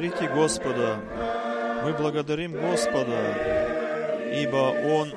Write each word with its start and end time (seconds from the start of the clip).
Благодарите 0.00 0.34
Господа. 0.34 0.96
Мы 1.84 1.92
благодарим 1.92 2.52
Господа, 2.52 3.36
ибо 4.32 4.72
Он 4.96 5.10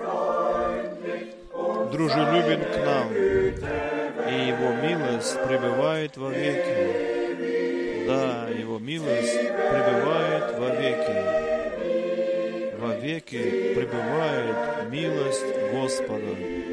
дружелюбен 1.89 2.65
к 2.65 2.75
нам, 2.85 3.13
и 3.13 4.47
Его 4.49 4.73
милость 4.85 5.41
пребывает 5.47 6.17
во 6.17 6.31
веки. 6.31 8.05
Да, 8.07 8.49
Его 8.49 8.77
милость 8.77 9.39
пребывает 9.39 10.59
во 10.59 10.69
веки. 10.75 11.15
Во 12.77 12.93
веки 12.97 13.73
пребывает 13.75 14.91
милость 14.91 15.45
Господа. 15.71 16.72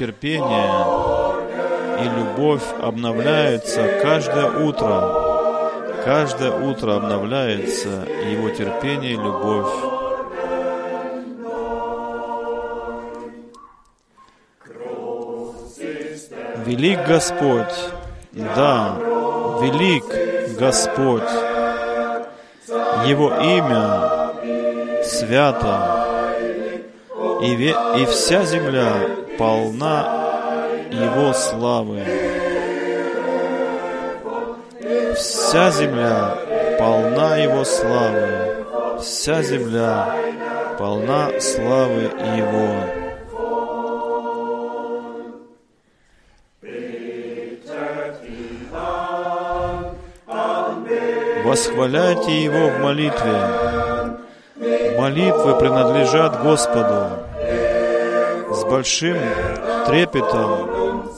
Терпение 0.00 0.72
и 2.00 2.04
любовь 2.18 2.62
обновляются 2.80 4.00
каждое 4.02 4.50
утро. 4.66 6.00
Каждое 6.02 6.52
утро 6.52 6.96
обновляется 6.96 8.06
Его 8.32 8.48
терпение 8.48 9.12
и 9.12 9.16
любовь. 9.16 9.68
Велик 16.64 17.06
Господь, 17.06 17.76
да, 18.32 18.96
велик 19.60 20.04
Господь. 20.58 21.30
Его 23.04 23.34
имя 23.34 25.02
свято, 25.04 26.06
и, 27.42 27.54
ве, 27.54 27.74
и 27.98 28.04
вся 28.06 28.44
земля 28.44 29.19
полна 29.40 30.06
Его 30.90 31.32
славы. 31.32 32.04
Вся 35.16 35.70
земля 35.70 36.36
полна 36.78 37.36
Его 37.38 37.64
славы. 37.64 38.66
Вся 39.00 39.42
земля 39.42 40.14
полна 40.78 41.40
славы 41.40 42.02
Его. 42.36 42.70
Восхваляйте 51.46 52.44
Его 52.44 52.68
в 52.68 52.78
молитве. 52.80 53.38
Молитвы 54.98 55.58
принадлежат 55.58 56.42
Господу. 56.42 57.29
Большим 58.70 59.18
трепетом 59.88 61.10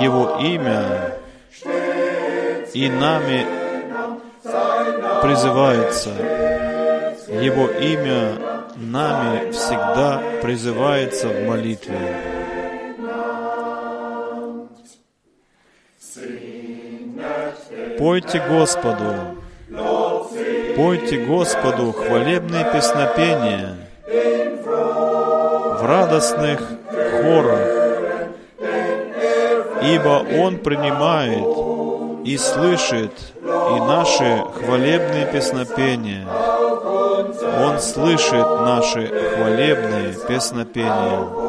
Его 0.00 0.38
имя 0.40 1.14
и 2.72 2.88
нами 2.88 3.44
призывается. 5.20 6.10
Его 7.26 7.66
имя 7.66 8.38
нами 8.76 9.50
всегда 9.50 10.22
призывается 10.40 11.26
в 11.26 11.44
молитве. 11.44 11.98
Пойте 17.98 18.40
Господу, 18.48 19.36
пойте 20.76 21.18
Господу 21.26 21.90
хвалебные 21.90 22.64
песнопения 22.72 23.87
радостных 25.88 26.60
хорах, 26.90 27.66
ибо 29.82 30.22
Он 30.38 30.58
принимает 30.58 31.46
и 32.26 32.36
слышит 32.36 33.12
и 33.42 33.80
наши 33.80 34.44
хвалебные 34.54 35.26
песнопения. 35.32 36.26
Он 37.64 37.80
слышит 37.80 38.46
наши 38.60 39.06
хвалебные 39.06 40.14
песнопения. 40.28 41.47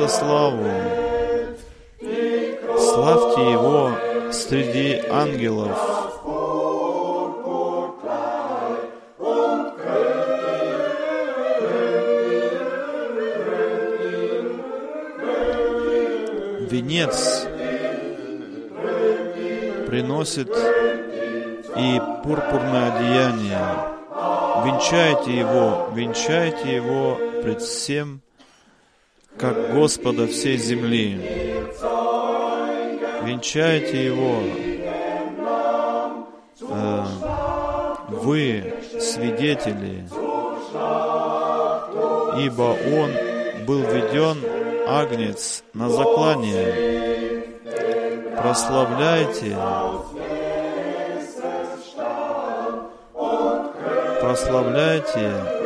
Иисуса 0.00 0.18
славу. 0.18 0.64
Славьте 2.78 3.50
Его 3.52 3.92
среди 4.32 5.02
ангелов. 5.10 5.76
Венец 16.70 17.46
приносит 19.86 20.48
и 21.76 22.00
пурпурное 22.22 22.92
одеяние. 22.94 23.58
Венчайте 24.64 25.36
его, 25.36 25.88
венчайте 25.94 26.76
его 26.76 27.18
пред 27.42 27.60
всем, 27.60 28.22
как 29.40 29.72
Господа 29.72 30.26
всей 30.26 30.58
земли. 30.58 31.18
Венчайте 33.24 34.04
его. 34.04 34.42
Э, 36.68 37.04
вы 38.08 38.74
свидетели, 39.00 40.06
ибо 42.44 42.76
он 42.98 43.64
был 43.64 43.80
введен 43.80 44.38
агнец 44.86 45.64
на 45.72 45.88
заклание. 45.88 47.46
Прославляйте, 48.36 49.56
прославляйте 54.20 55.59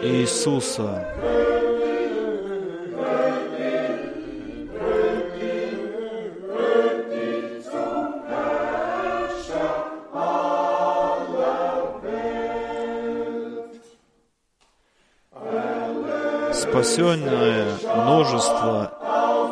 Иисуса. 0.00 1.04
Спасенное 16.52 17.66
множество 17.96 18.92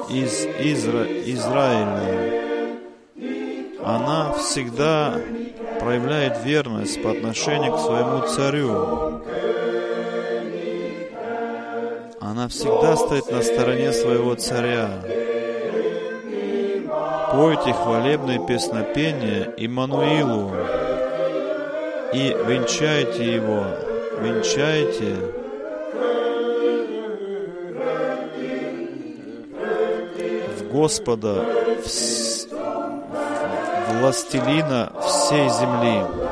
из 0.09 0.47
Изра... 0.61 1.07
Израиля, 1.33 2.81
она 3.85 4.33
всегда 4.35 5.15
проявляет 5.81 6.45
верность 6.45 7.03
по 7.03 7.11
отношению 7.11 7.73
к 7.73 7.81
своему 7.81 8.27
царю. 8.29 9.16
Она 12.37 12.49
всегда 12.49 12.95
стоит 12.97 13.31
на 13.31 13.41
стороне 13.41 13.95
своего 13.95 14.35
царя. 14.35 14.91
Пойте 17.33 17.73
хвалебные 17.73 18.47
песнопения 18.47 19.55
Иммануилу. 19.57 20.53
и 22.13 22.37
венчайте 22.47 23.37
его, 23.37 23.65
венчайте. 24.21 25.17
В 30.59 30.71
Господа, 30.71 31.43
вс... 31.83 32.49
властелина 33.89 34.93
всей 35.01 35.49
земли. 35.49 36.26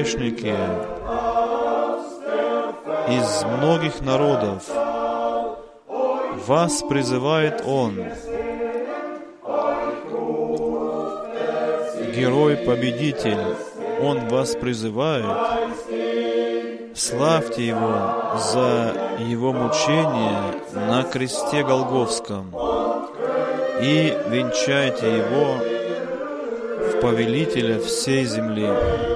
Грешники 0.00 0.56
из 3.08 3.44
многих 3.44 4.00
народов. 4.00 4.66
Вас 6.46 6.82
призывает 6.88 7.62
Он, 7.66 7.96
герой-победитель, 12.16 13.56
Он 14.02 14.28
вас 14.28 14.54
призывает. 14.54 15.26
Славьте 16.94 17.66
Его 17.66 18.38
за 18.38 18.94
Его 19.18 19.52
мучение 19.52 20.54
на 20.74 21.02
кресте 21.02 21.62
Голговском 21.62 22.54
и 23.82 24.16
венчайте 24.28 25.18
Его 25.18 25.58
в 26.88 27.00
повелителя 27.00 27.78
всей 27.80 28.24
земли. 28.24 29.09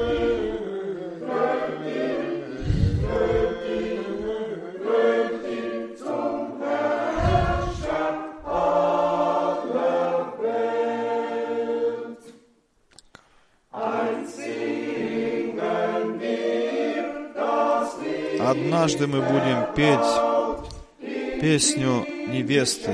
Однажды 19.04 19.06
мы 19.06 19.20
будем 19.20 19.74
петь 19.74 21.40
песню 21.40 22.06
невесты 22.28 22.92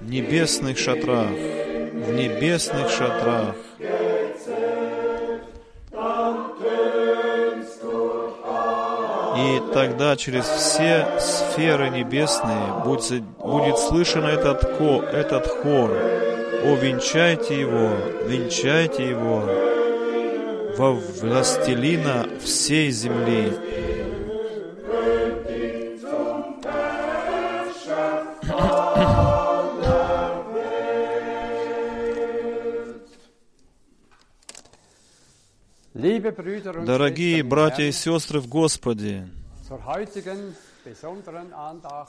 в 0.00 0.10
небесных 0.10 0.78
шатрах, 0.78 1.28
в 1.28 2.12
небесных 2.12 2.90
шатрах. 2.90 3.54
И 9.36 9.60
тогда 9.74 10.16
через 10.16 10.44
все 10.44 11.06
сферы 11.18 11.90
небесные 11.90 12.82
будет, 12.84 13.22
будет 13.22 13.78
слышен 13.78 14.24
этот, 14.24 14.60
ко, 14.78 15.04
этот 15.12 15.46
хор. 15.46 15.90
О, 15.90 16.74
венчайте 16.76 17.60
его, 17.60 17.90
венчайте 18.26 19.08
его 19.10 19.42
во 20.76 20.92
властелина 20.92 22.26
всей 22.42 22.90
земли. 22.90 23.52
Дорогие 36.84 37.42
братья 37.42 37.84
и 37.84 37.92
сестры 37.92 38.40
в 38.40 38.48
Господе, 38.48 39.28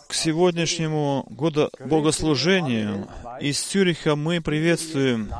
к 0.08 0.14
сегодняшнему 0.14 1.26
года 1.30 1.70
богослужению 1.80 3.08
из 3.40 3.62
Цюриха 3.62 4.16
мы 4.16 4.42
приветствуем 4.42 5.32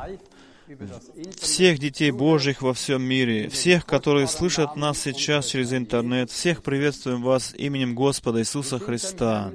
всех 1.40 1.78
детей 1.78 2.10
Божьих 2.10 2.62
во 2.62 2.74
всем 2.74 3.02
мире, 3.02 3.48
всех, 3.48 3.86
которые 3.86 4.26
слышат 4.26 4.74
нас 4.76 4.98
сейчас 4.98 5.46
через 5.46 5.72
интернет, 5.72 6.30
всех 6.30 6.62
приветствуем 6.62 7.22
вас 7.22 7.54
именем 7.54 7.94
Господа 7.94 8.40
Иисуса 8.40 8.78
Христа. 8.78 9.52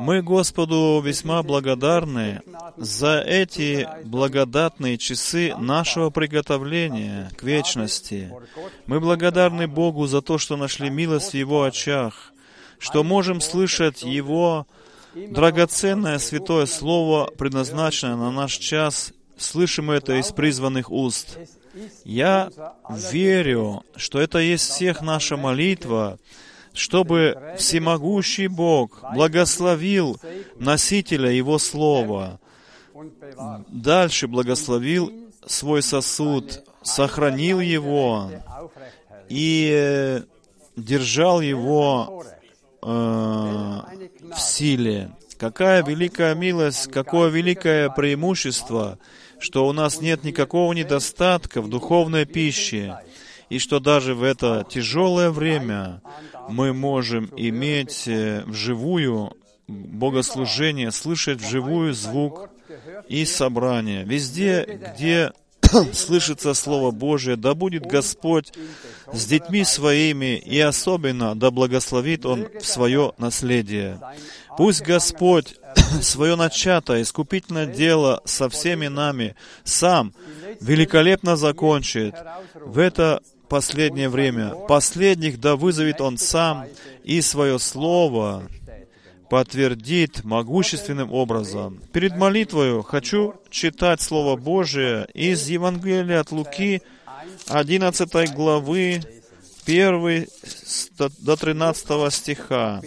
Мы 0.00 0.22
Господу 0.22 1.02
весьма 1.04 1.42
благодарны 1.42 2.40
за 2.78 3.20
эти 3.20 3.86
благодатные 4.04 4.96
часы 4.96 5.54
нашего 5.58 6.08
приготовления 6.08 7.30
к 7.36 7.42
вечности. 7.42 8.32
Мы 8.86 8.98
благодарны 8.98 9.68
Богу 9.68 10.06
за 10.06 10.22
то, 10.22 10.38
что 10.38 10.56
нашли 10.56 10.88
милость 10.88 11.32
в 11.32 11.34
Его 11.34 11.64
очах, 11.64 12.32
что 12.78 13.04
можем 13.04 13.42
слышать 13.42 14.02
Его 14.02 14.66
драгоценное 15.14 16.18
святое 16.18 16.64
Слово, 16.64 17.30
предназначенное 17.36 18.16
на 18.16 18.30
наш 18.30 18.56
час, 18.56 19.12
слышим 19.36 19.90
это 19.90 20.18
из 20.18 20.32
призванных 20.32 20.90
уст. 20.90 21.36
Я 22.04 22.50
верю, 22.88 23.84
что 23.96 24.18
это 24.18 24.38
есть 24.38 24.70
всех 24.70 25.02
наша 25.02 25.36
молитва, 25.36 26.18
чтобы 26.72 27.54
всемогущий 27.58 28.48
Бог 28.48 29.02
благословил 29.14 30.18
носителя 30.58 31.30
Его 31.30 31.58
Слова, 31.58 32.40
дальше 33.68 34.28
благословил 34.28 35.12
свой 35.46 35.82
сосуд, 35.82 36.62
сохранил 36.82 37.60
его 37.60 38.30
и 39.28 39.70
э, 39.72 40.22
держал 40.76 41.40
его 41.40 42.24
э, 42.82 42.86
в 42.86 44.38
силе. 44.38 45.12
Какая 45.38 45.82
великая 45.82 46.34
милость, 46.34 46.90
какое 46.90 47.30
великое 47.30 47.88
преимущество, 47.88 48.98
что 49.38 49.66
у 49.66 49.72
нас 49.72 50.00
нет 50.00 50.22
никакого 50.22 50.72
недостатка 50.74 51.62
в 51.62 51.70
духовной 51.70 52.26
пище, 52.26 52.98
и 53.48 53.58
что 53.58 53.80
даже 53.80 54.14
в 54.14 54.22
это 54.22 54.66
тяжелое 54.68 55.30
время 55.30 56.02
мы 56.50 56.72
можем 56.72 57.30
иметь 57.36 58.04
э, 58.06 58.42
вживую 58.46 59.32
богослужение, 59.68 60.90
слышать 60.90 61.40
вживую 61.40 61.94
звук 61.94 62.50
и 63.08 63.24
собрание. 63.24 64.04
Везде, 64.04 64.80
где 64.94 65.32
слышится 65.92 66.54
Слово 66.54 66.90
Божие, 66.90 67.36
да 67.36 67.54
будет 67.54 67.86
Господь 67.86 68.52
с 69.12 69.26
детьми 69.26 69.64
своими, 69.64 70.36
и 70.36 70.58
особенно 70.60 71.34
да 71.34 71.50
благословит 71.50 72.26
Он 72.26 72.48
в 72.60 72.66
свое 72.66 73.12
наследие. 73.18 74.00
Пусть 74.56 74.82
Господь 74.82 75.56
свое 76.02 76.36
начатое 76.36 77.02
искупительное 77.02 77.66
дело 77.66 78.20
со 78.24 78.48
всеми 78.48 78.88
нами. 78.88 79.36
Сам 79.64 80.12
великолепно 80.60 81.36
закончит. 81.36 82.14
В 82.54 82.78
это 82.78 83.22
последнее 83.50 84.08
время. 84.08 84.54
Последних 84.68 85.38
да 85.38 85.56
вызовет 85.56 86.00
Он 86.00 86.16
сам 86.16 86.66
и 87.04 87.20
свое 87.20 87.58
Слово 87.58 88.48
подтвердит 89.28 90.24
могущественным 90.24 91.12
образом. 91.12 91.80
Перед 91.92 92.16
молитвою 92.16 92.82
хочу 92.82 93.34
читать 93.50 94.00
Слово 94.00 94.36
Божие 94.36 95.06
из 95.14 95.48
Евангелия 95.48 96.20
от 96.20 96.32
Луки, 96.32 96.82
11 97.48 98.34
главы, 98.34 99.02
1 99.66 100.26
до 101.18 101.36
13 101.36 102.12
стиха. 102.12 102.80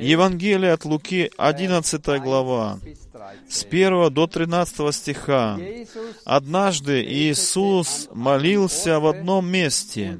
Евангелие 0.00 0.72
от 0.72 0.84
Луки, 0.84 1.30
11 1.36 2.22
глава 2.22 2.78
с 3.48 3.64
1 3.64 4.12
до 4.12 4.26
13 4.26 4.94
стиха. 4.94 5.58
Однажды 6.24 7.02
Иисус 7.02 8.08
молился 8.12 9.00
в 9.00 9.06
одном 9.06 9.48
месте, 9.50 10.18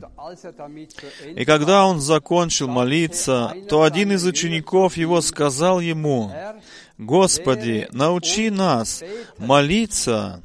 и 1.37 1.44
когда 1.44 1.87
Он 1.87 2.00
закончил 2.00 2.68
молиться, 2.68 3.54
то 3.68 3.82
один 3.82 4.12
из 4.12 4.25
учеников 4.25 4.97
Его 4.97 5.20
сказал 5.20 5.80
Ему, 5.80 6.32
«Господи, 6.97 7.87
научи 7.92 8.50
нас 8.50 9.04
молиться, 9.38 10.42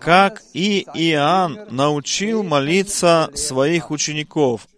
как 0.00 0.42
и 0.52 0.86
Иоанн 0.94 1.66
научил 1.70 2.42
молиться 2.44 3.30
своих 3.34 3.90
учеников». 3.90 4.68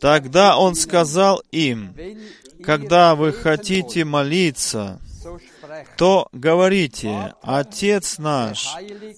Тогда 0.00 0.58
Он 0.58 0.74
сказал 0.74 1.42
им, 1.50 1.94
«Когда 2.64 3.14
вы 3.14 3.32
хотите 3.32 4.04
молиться, 4.04 5.00
то 5.96 6.28
говорите, 6.32 7.34
Отец 7.42 8.18
наш, 8.18 8.68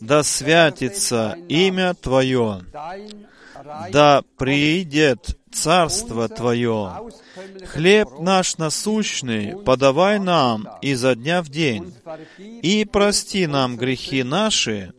да 0.00 0.22
святится 0.22 1.36
имя 1.48 1.94
Твое, 1.94 2.64
да 3.90 4.22
приидет 4.36 5.36
Царство 5.52 6.28
Твое. 6.28 7.10
Хлеб 7.66 8.20
наш 8.20 8.56
насущный 8.56 9.56
подавай 9.56 10.18
нам 10.18 10.68
изо 10.80 11.14
дня 11.14 11.42
в 11.42 11.48
день, 11.48 11.92
и 12.38 12.84
прости 12.84 13.46
нам 13.46 13.76
грехи 13.76 14.22
наши, 14.22 14.92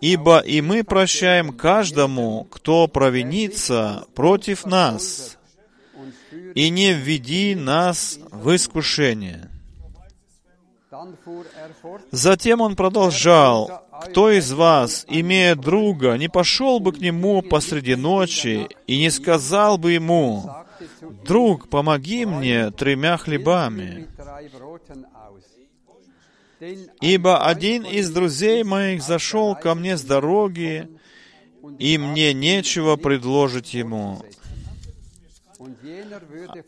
ибо 0.00 0.40
и 0.40 0.60
мы 0.60 0.84
прощаем 0.84 1.52
каждому, 1.52 2.44
кто 2.50 2.88
провинится 2.88 4.06
против 4.14 4.66
нас, 4.66 5.38
и 6.54 6.70
не 6.70 6.92
введи 6.92 7.54
нас 7.54 8.18
в 8.30 8.54
искушение. 8.54 9.50
Затем 12.10 12.60
он 12.60 12.76
продолжал, 12.76 13.84
«Кто 14.02 14.30
из 14.30 14.52
вас, 14.52 15.04
имея 15.08 15.54
друга, 15.54 16.14
не 16.14 16.28
пошел 16.28 16.80
бы 16.80 16.92
к 16.92 16.98
нему 16.98 17.42
посреди 17.42 17.94
ночи 17.96 18.68
и 18.86 18.98
не 18.98 19.10
сказал 19.10 19.76
бы 19.76 19.92
ему, 19.92 20.50
«Друг, 21.24 21.68
помоги 21.68 22.24
мне 22.24 22.70
тремя 22.70 23.16
хлебами». 23.16 24.06
Ибо 27.00 27.46
один 27.46 27.84
из 27.84 28.10
друзей 28.10 28.64
моих 28.64 29.02
зашел 29.02 29.54
ко 29.54 29.74
мне 29.74 29.96
с 29.96 30.02
дороги, 30.02 30.88
и 31.78 31.98
мне 31.98 32.32
нечего 32.32 32.96
предложить 32.96 33.74
ему. 33.74 34.22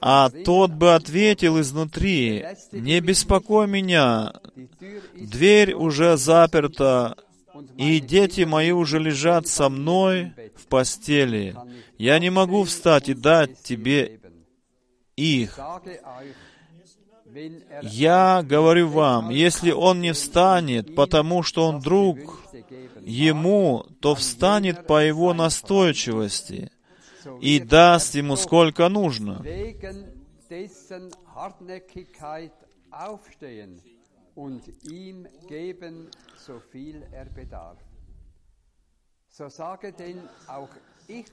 А 0.00 0.30
тот 0.30 0.72
бы 0.72 0.94
ответил 0.94 1.60
изнутри, 1.60 2.44
«Не 2.72 3.00
беспокой 3.00 3.66
меня, 3.66 4.32
дверь 5.14 5.74
уже 5.74 6.16
заперта, 6.16 7.16
и 7.76 8.00
дети 8.00 8.42
мои 8.42 8.72
уже 8.72 8.98
лежат 8.98 9.46
со 9.46 9.68
мной 9.68 10.32
в 10.56 10.66
постели. 10.66 11.56
Я 11.98 12.18
не 12.18 12.30
могу 12.30 12.64
встать 12.64 13.08
и 13.08 13.14
дать 13.14 13.62
тебе 13.62 14.20
их. 15.16 15.58
Я 17.82 18.42
говорю 18.42 18.88
вам, 18.88 19.30
если 19.30 19.70
он 19.70 20.00
не 20.00 20.12
встанет, 20.12 20.94
потому 20.94 21.42
что 21.42 21.66
он 21.66 21.80
друг 21.80 22.18
ему, 23.00 23.86
то 24.00 24.14
встанет 24.14 24.86
по 24.86 25.04
его 25.04 25.34
настойчивости 25.34 26.70
и 27.40 27.60
даст 27.60 28.14
ему 28.14 28.36
сколько 28.36 28.88
нужно. 28.88 29.44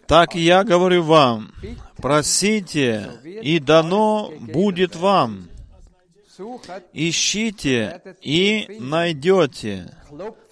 Так 0.08 0.36
я 0.36 0.63
говорю 0.63 1.04
вам, 1.04 1.51
просите, 1.98 3.12
и 3.24 3.60
дано 3.60 4.32
будет 4.39 4.96
вам. 4.96 5.50
Ищите 6.94 8.01
и 8.22 8.77
найдете. 8.79 9.94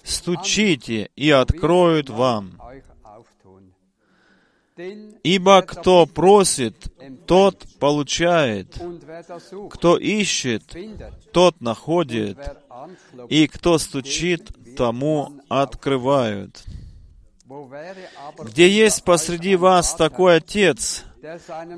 Стучите 0.02 1.10
и 1.16 1.30
откроют 1.30 2.10
вам. 2.10 2.60
Ибо 5.22 5.62
кто 5.62 6.04
просит, 6.06 6.92
тот 7.26 7.64
получает. 7.78 8.78
Кто 9.70 9.96
ищет, 9.96 10.76
тот 11.32 11.60
находит. 11.60 12.38
И 13.30 13.46
кто 13.46 13.78
стучит, 13.78 14.50
тому 14.76 15.40
открывают. 15.48 16.62
Где 18.42 18.68
есть 18.68 19.04
посреди 19.04 19.56
вас 19.56 19.94
такой 19.94 20.36
отец, 20.36 21.04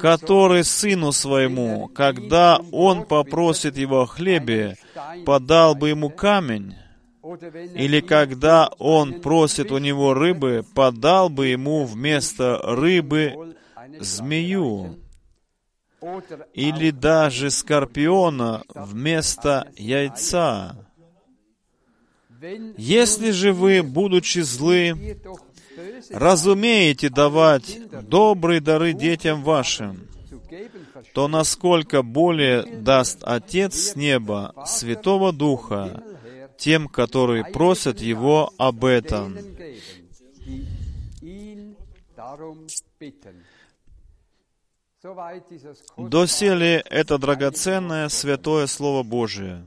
который 0.01 0.65
сыну 0.65 1.13
своему, 1.13 1.89
когда 1.89 2.61
он 2.73 3.05
попросит 3.05 3.77
его 3.77 4.03
о 4.03 4.07
хлебе, 4.07 4.77
подал 5.25 5.75
бы 5.75 5.91
ему 5.91 6.11
камень, 6.11 6.75
или 7.75 8.01
когда 8.01 8.69
он 8.79 9.21
просит 9.21 9.71
у 9.71 9.79
него 9.79 10.15
рыбы, 10.15 10.65
подал 10.75 11.29
бы 11.29 11.49
ему 11.49 11.85
вместо 11.85 12.59
рыбы 12.63 13.55
змею, 14.01 14.97
или 16.55 16.91
даже 16.91 17.51
скорпиона 17.51 18.63
вместо 18.75 19.71
яйца. 19.77 20.77
Если 22.77 23.33
же 23.33 23.53
вы, 23.53 23.83
будучи 23.83 24.39
злы, 24.41 25.19
разумеете 26.11 27.09
давать 27.09 27.79
добрые 28.09 28.61
дары 28.61 28.93
детям 28.93 29.43
вашим, 29.43 30.09
то 31.15 31.29
насколько 31.29 32.03
более 32.03 32.63
даст 32.63 33.19
Отец 33.23 33.75
с 33.75 33.97
неба 33.97 34.55
Святого 34.67 35.33
Духа 35.33 36.03
тем, 36.59 36.89
которые 36.89 37.45
просят 37.45 38.01
Его 38.01 38.53
об 38.59 38.85
этом. 38.85 39.37
Доселе 45.97 46.83
это 46.91 47.19
драгоценное 47.19 48.09
святое 48.09 48.67
Слово 48.67 49.03
Божие. 49.05 49.65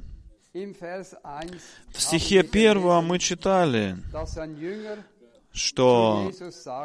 В 0.54 2.02
стихе 2.02 2.44
первом 2.44 3.06
мы 3.06 3.20
читали, 3.20 3.96
что 5.54 6.32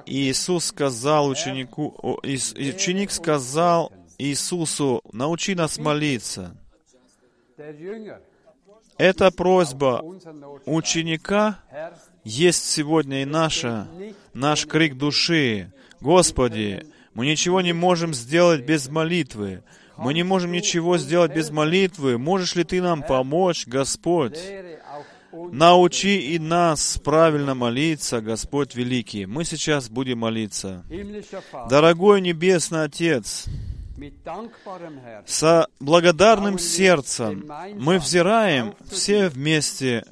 Иисус 0.06 0.66
сказал 0.66 1.28
ученику, 1.28 2.18
ученик 2.22 3.10
сказал 3.10 3.92
Иисусу, 4.18 5.02
научи 5.12 5.54
нас 5.54 5.78
молиться. 5.78 6.56
Эта 8.98 9.30
просьба 9.30 10.02
ученика 10.64 11.60
есть 12.24 12.68
сегодня 12.68 13.22
и 13.22 13.24
наша, 13.24 13.88
наш 14.32 14.66
крик 14.66 14.96
души. 14.96 15.72
Господи, 16.00 16.86
мы 17.14 17.26
ничего 17.26 17.60
не 17.60 17.72
можем 17.72 18.14
сделать 18.14 18.64
без 18.64 18.88
молитвы. 18.88 19.62
Мы 19.96 20.12
не 20.12 20.22
можем 20.22 20.52
ничего 20.52 20.98
сделать 20.98 21.34
без 21.34 21.50
молитвы. 21.50 22.18
Можешь 22.18 22.54
ли 22.54 22.64
Ты 22.64 22.82
нам 22.82 23.02
помочь, 23.02 23.66
Господь? 23.66 24.38
Научи 25.32 26.34
и 26.34 26.38
нас 26.38 26.98
правильно 27.02 27.54
молиться, 27.54 28.20
Господь 28.20 28.74
Великий. 28.74 29.26
Мы 29.26 29.44
сейчас 29.44 29.88
будем 29.88 30.18
молиться. 30.18 30.84
Дорогой 31.68 32.20
Небесный 32.20 32.84
Отец, 32.84 33.46
со 35.26 35.68
благодарным 35.80 36.58
сердцем 36.58 37.50
мы 37.76 37.98
взираем 37.98 38.74
все 38.90 39.28
вместе 39.28 40.04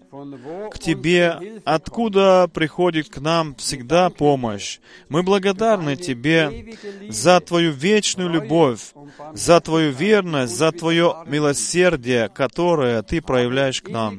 к 0.70 0.78
Тебе, 0.78 1.60
откуда 1.64 2.48
приходит 2.52 3.08
к 3.08 3.18
нам 3.18 3.54
всегда 3.56 4.08
помощь. 4.10 4.78
Мы 5.08 5.22
благодарны 5.22 5.96
Тебе 5.96 6.76
за 7.08 7.40
Твою 7.40 7.72
вечную 7.72 8.30
любовь, 8.30 8.94
за 9.34 9.60
Твою 9.60 9.92
верность, 9.92 10.56
за 10.56 10.72
Твое 10.72 11.16
милосердие, 11.26 12.28
которое 12.28 13.02
Ты 13.02 13.20
проявляешь 13.20 13.82
к 13.82 13.88
нам. 13.88 14.18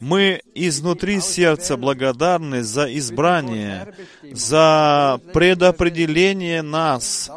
Мы 0.00 0.40
изнутри 0.54 1.20
сердца 1.20 1.76
благодарны 1.76 2.62
за 2.62 2.92
избрание, 2.96 3.94
за 4.32 5.20
предопределение 5.32 6.62
нас 6.62 7.30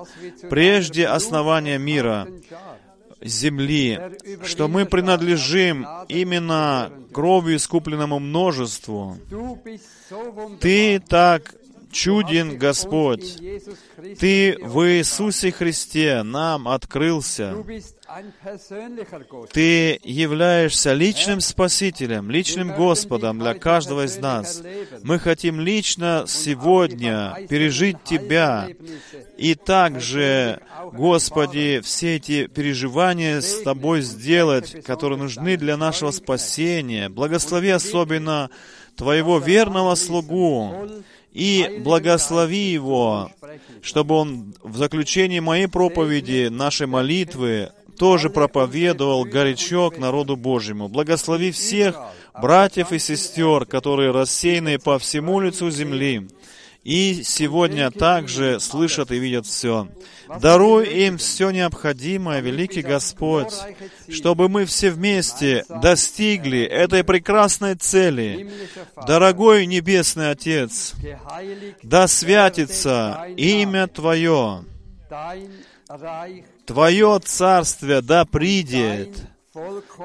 прежде 0.49 1.07
основания 1.07 1.77
мира, 1.77 2.27
земли, 3.21 3.99
что 4.43 4.67
мы 4.67 4.85
принадлежим 4.85 5.87
именно 6.07 6.91
кровью 7.11 7.57
искупленному 7.57 8.19
множеству. 8.19 9.17
Ты 10.59 10.99
так 10.99 11.55
чуден 11.91 12.57
Господь. 12.57 13.37
Ты 14.19 14.57
в 14.61 14.87
Иисусе 14.87 15.51
Христе 15.51 16.23
нам 16.23 16.67
открылся. 16.67 17.55
Ты 19.51 19.99
являешься 20.03 20.93
личным 20.93 21.41
Спасителем, 21.41 22.31
личным 22.31 22.73
Господом 22.73 23.39
для 23.39 23.55
каждого 23.55 24.05
из 24.05 24.17
нас. 24.17 24.63
Мы 25.03 25.19
хотим 25.19 25.59
лично 25.59 26.23
сегодня 26.27 27.35
пережить 27.49 28.03
Тебя. 28.05 28.69
И 29.37 29.55
также, 29.55 30.61
Господи, 30.93 31.81
все 31.83 32.15
эти 32.15 32.47
переживания 32.47 33.41
с 33.41 33.61
Тобой 33.63 34.01
сделать, 34.01 34.83
которые 34.85 35.19
нужны 35.19 35.57
для 35.57 35.75
нашего 35.75 36.11
спасения. 36.11 37.09
Благослови 37.09 37.71
особенно 37.71 38.49
Твоего 38.95 39.39
верного 39.39 39.95
слугу, 39.95 40.87
и 41.33 41.81
благослови 41.83 42.71
его, 42.71 43.29
чтобы 43.81 44.15
он 44.15 44.55
в 44.63 44.77
заключении 44.77 45.41
моей 45.41 45.67
проповеди, 45.67 46.47
нашей 46.47 46.87
молитвы, 46.87 47.73
тоже 47.97 48.29
проповедовал 48.29 49.25
горячо 49.25 49.89
к 49.89 49.97
народу 49.97 50.35
Божьему. 50.35 50.87
Благослови 50.87 51.51
всех 51.51 51.99
братьев 52.39 52.91
и 52.91 52.99
сестер, 52.99 53.65
которые 53.65 54.11
рассеяны 54.11 54.79
по 54.79 54.99
всему 54.99 55.39
лицу 55.39 55.69
земли, 55.71 56.27
и 56.85 57.23
сегодня 57.23 57.89
также 57.89 58.59
слышат 58.59 59.11
и 59.11 59.17
видят 59.17 59.47
все. 59.47 59.87
Даруй 60.39 60.87
им 60.87 61.17
все 61.17 61.49
необходимое, 61.49 62.41
великий 62.41 62.83
Господь, 62.83 63.53
чтобы 64.07 64.49
мы 64.49 64.65
все 64.65 64.91
вместе 64.91 65.65
достигли 65.67 66.61
этой 66.61 67.03
прекрасной 67.03 67.73
цели. 67.73 68.51
Дорогой 69.07 69.65
Небесный 69.65 70.29
Отец, 70.29 70.93
да 71.81 72.07
святится 72.07 73.27
имя 73.35 73.87
Твое, 73.87 74.63
Твое 76.65 77.19
Царствие 77.23 78.01
да 78.01 78.25
придет, 78.25 79.09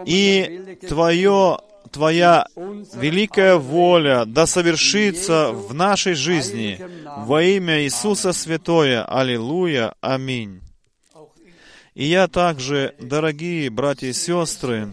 И 0.07 0.79
Твое, 0.89 1.59
Твоя 1.91 2.47
великая 2.95 3.57
воля 3.57 4.25
да 4.27 4.47
совершится 4.47 5.53
в 5.53 5.75
нашей 5.75 6.15
жизни 6.15 6.81
во 7.27 7.43
имя 7.43 7.83
Иисуса 7.83 8.33
Святое. 8.33 9.05
Аллилуйя. 9.05 9.95
Аминь. 10.01 10.61
И 11.95 12.05
я 12.05 12.29
также, 12.29 12.95
дорогие 13.01 13.69
братья 13.69 14.07
и 14.07 14.13
сестры, 14.13 14.93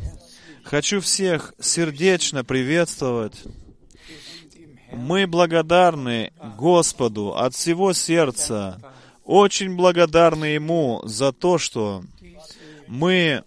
хочу 0.64 1.00
всех 1.00 1.54
сердечно 1.60 2.44
приветствовать. 2.44 3.44
Мы 4.92 5.28
благодарны 5.28 6.32
Господу 6.58 7.36
от 7.36 7.54
всего 7.54 7.94
сердца, 7.94 8.82
очень 9.28 9.76
благодарны 9.76 10.46
Ему 10.46 11.02
за 11.04 11.34
то, 11.34 11.58
что 11.58 12.04
мы 12.88 13.44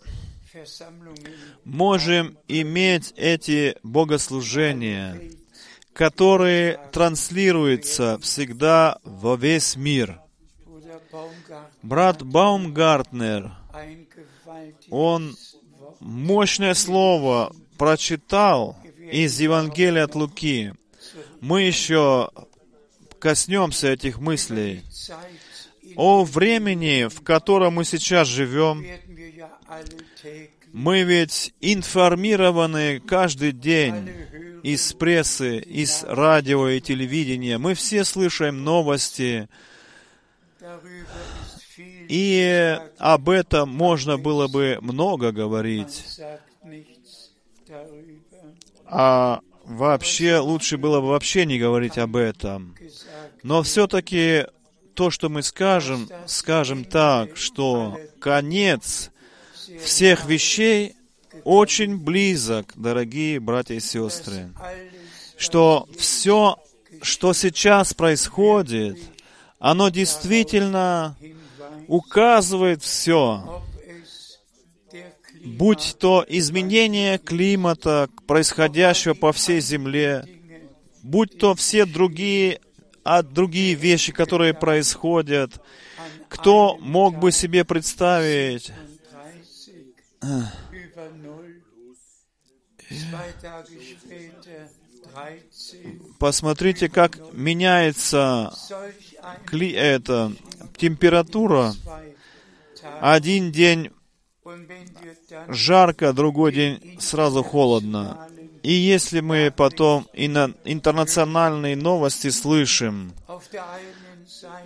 можем 1.65 2.37
иметь 2.49 3.15
эти 3.17 3.77
богослужения, 3.83 5.19
которые 5.95 6.79
транслируются 6.93 8.19
всегда 8.19 8.99
во 9.05 9.37
весь 9.37 9.75
мир. 9.77 10.21
Брат 11.83 12.23
Баумгартнер, 12.23 13.51
он 14.91 15.35
мощное 15.99 16.75
слово 16.75 17.55
прочитал 17.79 18.77
из 19.11 19.41
Евангелия 19.41 20.05
от 20.05 20.15
Луки. 20.15 20.75
Мы 21.41 21.63
еще 21.63 22.31
коснемся 23.19 23.89
этих 23.89 24.19
мыслей. 24.19 24.83
О 25.97 26.25
времени, 26.25 27.09
в 27.09 27.23
котором 27.23 27.75
мы 27.75 27.85
сейчас 27.85 28.29
живем, 28.29 28.85
мы 30.73 31.03
ведь 31.03 31.53
информированы 31.61 33.01
каждый 33.01 33.53
день 33.53 34.11
из 34.63 34.93
прессы, 34.93 35.59
из 35.59 36.05
радио 36.05 36.69
и 36.69 36.81
телевидения. 36.81 37.59
Мы 37.59 37.75
все 37.75 38.05
слышим 38.05 38.63
новости, 38.63 39.49
и 42.09 42.79
об 42.99 43.29
этом 43.29 43.69
можно 43.69 44.19
было 44.19 44.49
бы 44.49 44.79
много 44.81 45.33
говорить. 45.33 46.05
А 48.87 49.41
вообще 49.65 50.39
лучше 50.39 50.77
было 50.77 51.01
бы 51.01 51.09
вообще 51.09 51.47
не 51.47 51.59
говорить 51.59 51.99
об 51.99 52.17
этом. 52.17 52.75
Но 53.43 53.63
все-таки 53.63 54.47
то, 55.01 55.09
что 55.09 55.31
мы 55.31 55.43
скажем, 55.43 56.11
скажем 56.27 56.85
так, 56.85 57.35
что 57.39 57.99
конец 58.19 59.11
всех 59.83 60.27
вещей 60.27 60.95
очень 61.43 61.97
близок, 61.97 62.75
дорогие 62.77 63.41
братья 63.41 63.77
и 63.77 63.81
сестры, 63.81 64.51
что 65.39 65.89
все, 65.97 66.59
что 67.01 67.33
сейчас 67.33 67.95
происходит, 67.95 68.99
оно 69.59 69.89
действительно 69.89 71.17
указывает 71.89 72.83
все, 72.83 73.65
будь 75.43 75.97
то 75.99 76.27
изменение 76.29 77.17
климата, 77.17 78.11
происходящего 78.27 79.15
по 79.15 79.33
всей 79.33 79.63
Земле, 79.63 80.27
будь 81.03 81.39
то 81.39 81.55
все 81.55 81.87
другие, 81.87 82.61
а 83.13 83.25
другие 83.25 83.75
вещи, 83.75 84.13
которые 84.13 84.55
происходят, 84.55 85.61
кто 86.29 86.77
мог 86.77 87.19
бы 87.19 87.33
себе 87.33 87.65
представить, 87.65 88.73
Посмотрите, 96.21 96.89
как 96.89 97.19
меняется 97.33 98.53
кли, 99.45 99.73
это, 99.73 100.33
температура. 100.77 101.75
Один 103.01 103.51
день 103.51 103.91
жарко, 105.49 106.13
другой 106.13 106.53
день 106.53 107.01
сразу 107.01 107.43
холодно. 107.43 108.30
И 108.63 108.73
если 108.73 109.21
мы 109.21 109.53
потом 109.55 110.07
и 110.13 110.29
на 110.29 110.53
интернациональные 110.65 111.77
новости 111.77 112.29
слышим, 112.29 113.13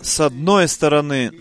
с 0.03 0.21
одной 0.21 0.69
стороны, 0.69 1.33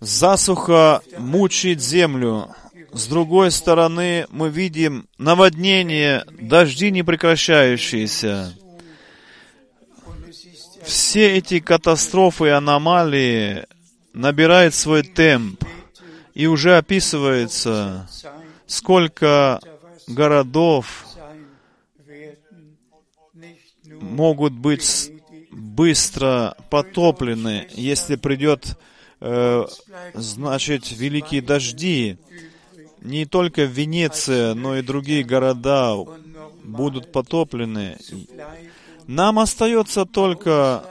засуха 0.00 1.00
мучает 1.18 1.80
землю, 1.80 2.54
с 2.92 3.06
другой 3.06 3.52
стороны, 3.52 4.26
мы 4.30 4.50
видим 4.50 5.08
наводнение, 5.16 6.24
дожди 6.40 6.90
непрекращающиеся. 6.90 8.52
Все 10.82 11.36
эти 11.36 11.60
катастрофы 11.60 12.46
и 12.46 12.48
аномалии 12.48 13.64
набирают 14.12 14.74
свой 14.74 15.02
темп, 15.02 15.64
и 16.34 16.46
уже 16.46 16.76
описывается, 16.76 18.08
сколько 18.66 19.60
городов 20.10 21.06
могут 24.00 24.52
быть 24.52 25.12
быстро 25.50 26.56
потоплены, 26.70 27.68
если 27.72 28.16
придет, 28.16 28.78
э, 29.20 29.66
значит, 30.14 30.90
великие 30.90 31.42
дожди 31.42 32.18
не 33.00 33.24
только 33.24 33.62
Венеция, 33.62 34.54
но 34.54 34.76
и 34.76 34.82
другие 34.82 35.24
города 35.24 35.96
будут 36.62 37.12
потоплены. 37.12 37.98
Нам 39.06 39.38
остается 39.38 40.04
только 40.04 40.84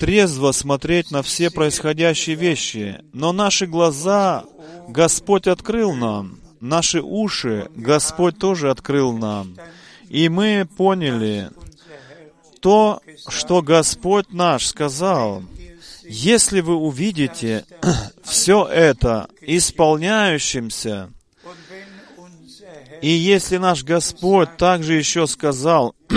трезво 0.00 0.52
смотреть 0.52 1.10
на 1.10 1.22
все 1.22 1.50
происходящие 1.50 2.36
вещи. 2.36 3.00
Но 3.12 3.32
наши 3.32 3.66
глаза 3.66 4.44
Господь 4.88 5.46
открыл 5.46 5.92
нам, 5.92 6.39
наши 6.60 7.00
уши 7.00 7.68
Господь 7.74 8.38
тоже 8.38 8.70
открыл 8.70 9.12
нам. 9.12 9.56
И 10.08 10.28
мы 10.28 10.66
поняли 10.76 11.50
то, 12.60 13.00
что 13.28 13.62
Господь 13.62 14.32
наш 14.32 14.66
сказал– 14.66 15.42
если 16.10 16.60
вы 16.60 16.74
увидите 16.74 17.64
все 18.24 18.66
это 18.66 19.28
исполняющимся, 19.40 21.10
и 23.00 23.08
если 23.08 23.58
наш 23.58 23.84
Господь 23.84 24.56
также 24.56 24.94
еще 24.94 25.28
сказал, 25.28 25.94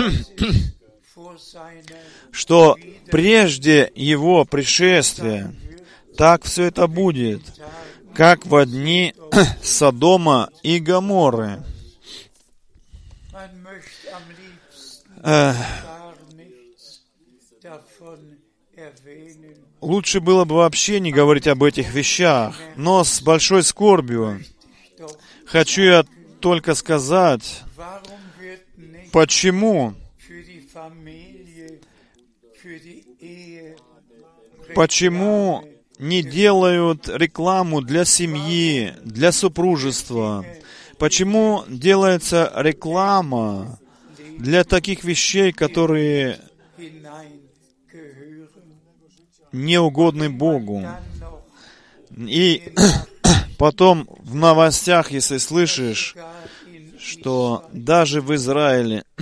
что 2.32 2.76
прежде 3.10 3.90
Его 3.94 4.44
пришествия, 4.44 5.54
так 6.16 6.42
все 6.42 6.64
это 6.64 6.88
будет, 6.88 7.42
как 8.14 8.46
в 8.46 8.64
дни 8.66 9.14
Содома 9.62 10.50
и 10.62 10.78
Гаморы. 10.78 11.62
Лучше 19.80 20.20
было 20.20 20.44
бы 20.44 20.56
вообще 20.56 21.00
не 21.00 21.12
говорить 21.12 21.46
об 21.46 21.62
этих 21.62 21.92
вещах, 21.92 22.56
но 22.76 23.04
с 23.04 23.20
большой 23.20 23.62
скорбью 23.62 24.40
хочу 25.46 25.82
я 25.82 26.04
только 26.40 26.74
сказать, 26.74 27.62
почему 29.12 29.94
почему 34.74 35.64
не 36.04 36.22
делают 36.22 37.08
рекламу 37.08 37.80
для 37.80 38.04
семьи, 38.04 38.94
для 39.04 39.32
супружества? 39.32 40.44
Почему 40.98 41.64
делается 41.68 42.52
реклама 42.56 43.78
для 44.38 44.64
таких 44.64 45.04
вещей, 45.04 45.52
которые 45.52 46.38
неугодны 49.52 50.28
Богу. 50.28 50.86
И 52.16 52.72
потом 53.58 54.08
в 54.18 54.34
новостях, 54.34 55.10
если 55.10 55.38
слышишь, 55.38 56.16
что 56.98 57.68
даже 57.72 58.20
в 58.20 58.34
Израиле 58.34 59.04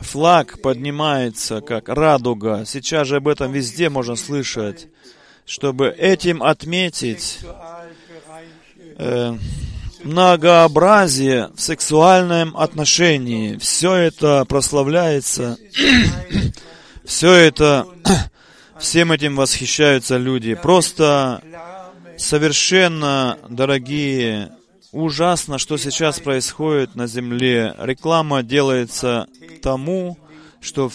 флаг 0.00 0.62
поднимается, 0.62 1.60
как 1.60 1.88
радуга. 1.88 2.64
Сейчас 2.64 3.08
же 3.08 3.16
об 3.16 3.28
этом 3.28 3.52
везде 3.52 3.88
можно 3.88 4.16
слышать, 4.16 4.88
чтобы 5.44 5.88
этим 5.88 6.42
отметить 6.42 7.40
э, 8.98 9.36
многообразие 10.04 11.50
в 11.54 11.60
сексуальном 11.60 12.56
отношении. 12.56 13.56
Все 13.56 13.94
это 13.94 14.44
прославляется 14.44 15.58
Все 17.06 17.32
это, 17.32 17.86
всем 18.80 19.12
этим 19.12 19.36
восхищаются 19.36 20.16
люди. 20.16 20.54
Просто 20.54 21.40
совершенно, 22.16 23.38
дорогие, 23.48 24.55
ужасно, 24.96 25.58
что 25.58 25.76
сейчас 25.76 26.20
происходит 26.20 26.94
на 26.94 27.06
земле. 27.06 27.74
Реклама 27.78 28.42
делается 28.42 29.26
тому, 29.62 30.18
что, 30.60 30.90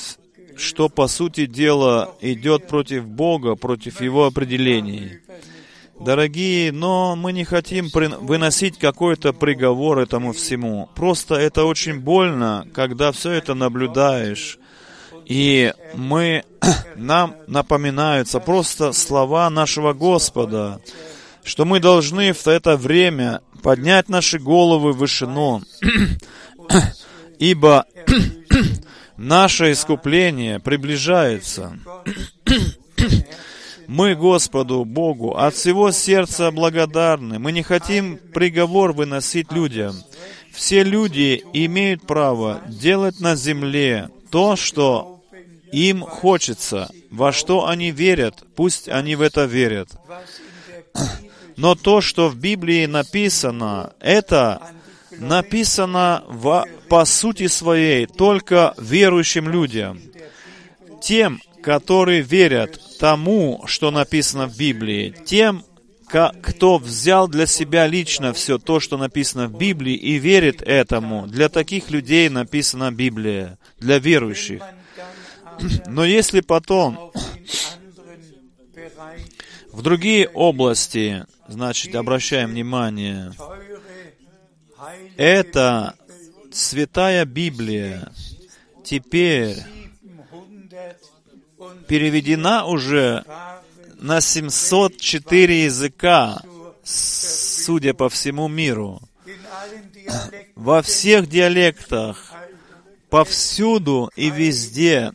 что 0.57 0.89
по 0.89 1.07
сути 1.07 1.45
дела 1.45 2.15
идет 2.21 2.67
против 2.67 3.05
Бога, 3.05 3.55
против 3.55 4.01
Его 4.01 4.25
определений. 4.25 5.19
Дорогие, 5.99 6.71
но 6.71 7.15
мы 7.15 7.31
не 7.31 7.43
хотим 7.43 7.89
выносить 7.93 8.79
какой-то 8.79 9.33
приговор 9.33 9.99
этому 9.99 10.33
всему. 10.33 10.89
Просто 10.95 11.35
это 11.35 11.65
очень 11.65 11.99
больно, 11.99 12.67
когда 12.73 13.11
все 13.11 13.31
это 13.31 13.53
наблюдаешь. 13.53 14.57
И 15.25 15.73
мы, 15.93 16.43
нам 16.95 17.35
напоминаются 17.45 18.39
просто 18.39 18.93
слова 18.93 19.47
нашего 19.51 19.93
Господа, 19.93 20.81
что 21.43 21.65
мы 21.65 21.79
должны 21.79 22.33
в 22.33 22.47
это 22.47 22.77
время 22.77 23.41
поднять 23.61 24.09
наши 24.09 24.39
головы 24.39 24.93
в 24.93 24.97
вышину, 24.97 25.61
ибо 27.39 27.85
наше 29.17 29.71
искупление 29.71 30.59
приближается. 30.59 31.77
Мы 33.87 34.15
Господу, 34.15 34.85
Богу, 34.85 35.35
от 35.35 35.53
всего 35.53 35.91
сердца 35.91 36.49
благодарны. 36.51 37.39
Мы 37.39 37.51
не 37.51 37.61
хотим 37.61 38.17
приговор 38.33 38.93
выносить 38.93 39.51
людям. 39.51 39.95
Все 40.53 40.83
люди 40.83 41.43
имеют 41.53 42.07
право 42.07 42.61
делать 42.67 43.19
на 43.19 43.35
земле 43.35 44.09
то, 44.29 44.55
что 44.55 45.21
им 45.71 46.01
хочется, 46.01 46.89
во 47.09 47.31
что 47.31 47.67
они 47.67 47.91
верят, 47.91 48.43
пусть 48.55 48.87
они 48.89 49.15
в 49.15 49.21
это 49.21 49.45
верят. 49.45 49.89
Но 51.61 51.75
то, 51.75 52.01
что 52.01 52.27
в 52.27 52.37
Библии 52.37 52.87
написано, 52.87 53.93
это 53.99 54.63
написано 55.11 56.23
в, 56.27 56.65
по 56.89 57.05
сути 57.05 57.45
своей 57.45 58.07
только 58.07 58.73
верующим 58.79 59.47
людям. 59.47 60.01
Тем, 61.03 61.39
которые 61.61 62.21
верят 62.21 62.81
тому, 62.99 63.61
что 63.67 63.91
написано 63.91 64.47
в 64.47 64.57
Библии, 64.57 65.13
тем, 65.23 65.63
кто 66.07 66.79
взял 66.79 67.27
для 67.27 67.45
себя 67.45 67.85
лично 67.85 68.33
все 68.33 68.57
то, 68.57 68.79
что 68.79 68.97
написано 68.97 69.47
в 69.47 69.55
Библии, 69.55 69.93
и 69.93 70.15
верит 70.15 70.63
этому. 70.63 71.27
Для 71.27 71.47
таких 71.47 71.91
людей 71.91 72.27
написана 72.29 72.91
Библия, 72.91 73.59
для 73.77 73.99
верующих. 73.99 74.63
Но 75.85 76.05
если 76.05 76.41
потом 76.41 77.11
в 79.71 79.81
другие 79.81 80.27
области, 80.27 81.25
значит, 81.47 81.95
обращаем 81.95 82.51
внимание, 82.51 83.33
это 85.17 85.95
святая 86.51 87.25
Библия. 87.25 88.11
Теперь 88.83 89.57
переведена 91.87 92.65
уже 92.65 93.23
на 93.99 94.19
704 94.21 95.65
языка, 95.65 96.41
судя 96.83 97.93
по 97.93 98.09
всему 98.09 98.47
миру. 98.47 99.01
Во 100.55 100.81
всех 100.81 101.29
диалектах, 101.29 102.33
повсюду 103.09 104.11
и 104.15 104.29
везде 104.29 105.11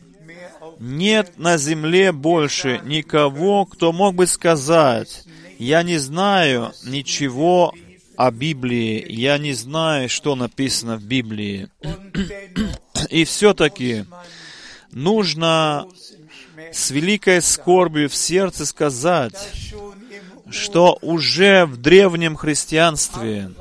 нет 0.79 1.37
на 1.37 1.57
земле 1.57 2.11
больше 2.11 2.81
никого, 2.83 3.65
кто 3.65 3.91
мог 3.91 4.15
бы 4.15 4.27
сказать, 4.27 5.23
я 5.59 5.83
не 5.83 5.97
знаю 5.97 6.73
ничего 6.83 7.73
о 8.15 8.31
Библии, 8.31 9.05
я 9.09 9.37
не 9.37 9.53
знаю, 9.53 10.09
что 10.09 10.35
написано 10.35 10.97
в 10.97 11.03
Библии. 11.03 11.69
И 13.09 13.25
все-таки 13.25 14.05
нужно 14.91 15.87
с 16.71 16.91
великой 16.91 17.41
скорбью 17.41 18.09
в 18.09 18.15
сердце 18.15 18.65
сказать, 18.65 19.51
что 20.49 20.97
уже 21.01 21.65
в 21.65 21.77
древнем 21.77 22.35
христианстве 22.35 23.51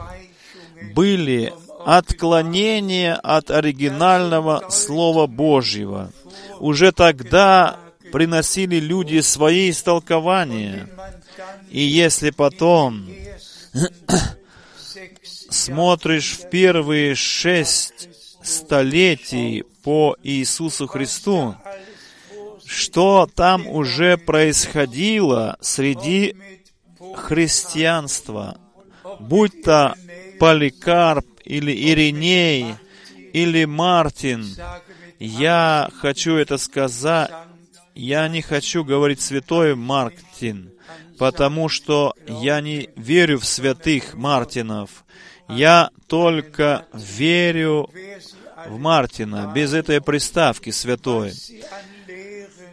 были 0.95 1.53
отклонения 1.85 3.15
от 3.15 3.51
оригинального 3.51 4.65
Слова 4.71 5.27
Божьего. 5.27 6.11
Уже 6.59 6.93
тогда 6.93 7.79
приносили 8.13 8.77
люди 8.77 9.21
свои 9.21 9.71
истолкования. 9.71 10.89
И 11.71 11.81
если 11.81 12.31
потом 12.31 13.09
смотришь 15.51 16.33
в 16.33 16.49
первые 16.51 17.15
шесть 17.15 18.09
столетий 18.43 19.65
по 19.83 20.17
Иисусу 20.23 20.87
Христу, 20.87 21.57
что 22.65 23.29
там 23.35 23.67
уже 23.67 24.17
происходило 24.17 25.57
среди 25.61 26.37
христианства, 27.15 28.59
будь 29.21 29.63
то 29.63 29.95
Поликарп 30.39 31.27
или 31.45 31.73
Ириней 31.73 32.75
или 33.33 33.65
Мартин, 33.65 34.47
я 35.19 35.89
хочу 36.01 36.37
это 36.37 36.59
сказать, 36.59 37.31
я 37.95 38.29
не 38.29 38.43
хочу 38.43 38.85
говорить 38.85 39.21
святой 39.21 39.75
Мартин, 39.75 40.71
потому 41.19 41.69
что 41.69 42.15
я 42.27 42.61
не 42.61 42.91
верю 42.97 43.39
в 43.39 43.47
святых 43.47 44.15
Мартинов. 44.15 45.05
Я 45.49 45.91
только 46.09 46.87
верю 46.93 47.89
в 48.67 48.79
Мартина, 48.79 49.53
без 49.55 49.73
этой 49.73 50.01
приставки 50.01 50.71
святой. 50.71 51.33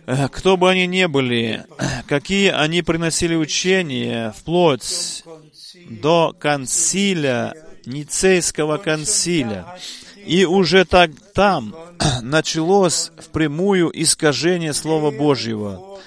Э, 0.06 0.28
кто 0.28 0.58
бы 0.58 0.70
они 0.70 0.88
ни 0.88 1.06
были, 1.06 1.66
какие 2.08 2.50
они 2.50 2.82
приносили 2.82 3.36
учения, 3.36 4.34
вплоть 4.38 5.24
до 5.90 6.36
консиля, 6.38 7.54
Ницейского 7.86 8.78
консиля. 8.78 9.66
И 10.26 10.46
уже 10.46 10.86
так 10.86 11.12
там 11.34 11.76
началось 12.22 13.12
впрямую 13.18 13.92
искажение 13.94 14.74
Слова 14.74 15.12
Божьего. 15.12 16.00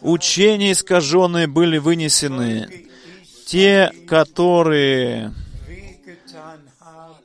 Учения 0.00 0.72
искаженные 0.72 1.46
были 1.46 1.78
вынесены. 1.78 2.86
Те, 3.46 3.90
которые 4.06 5.34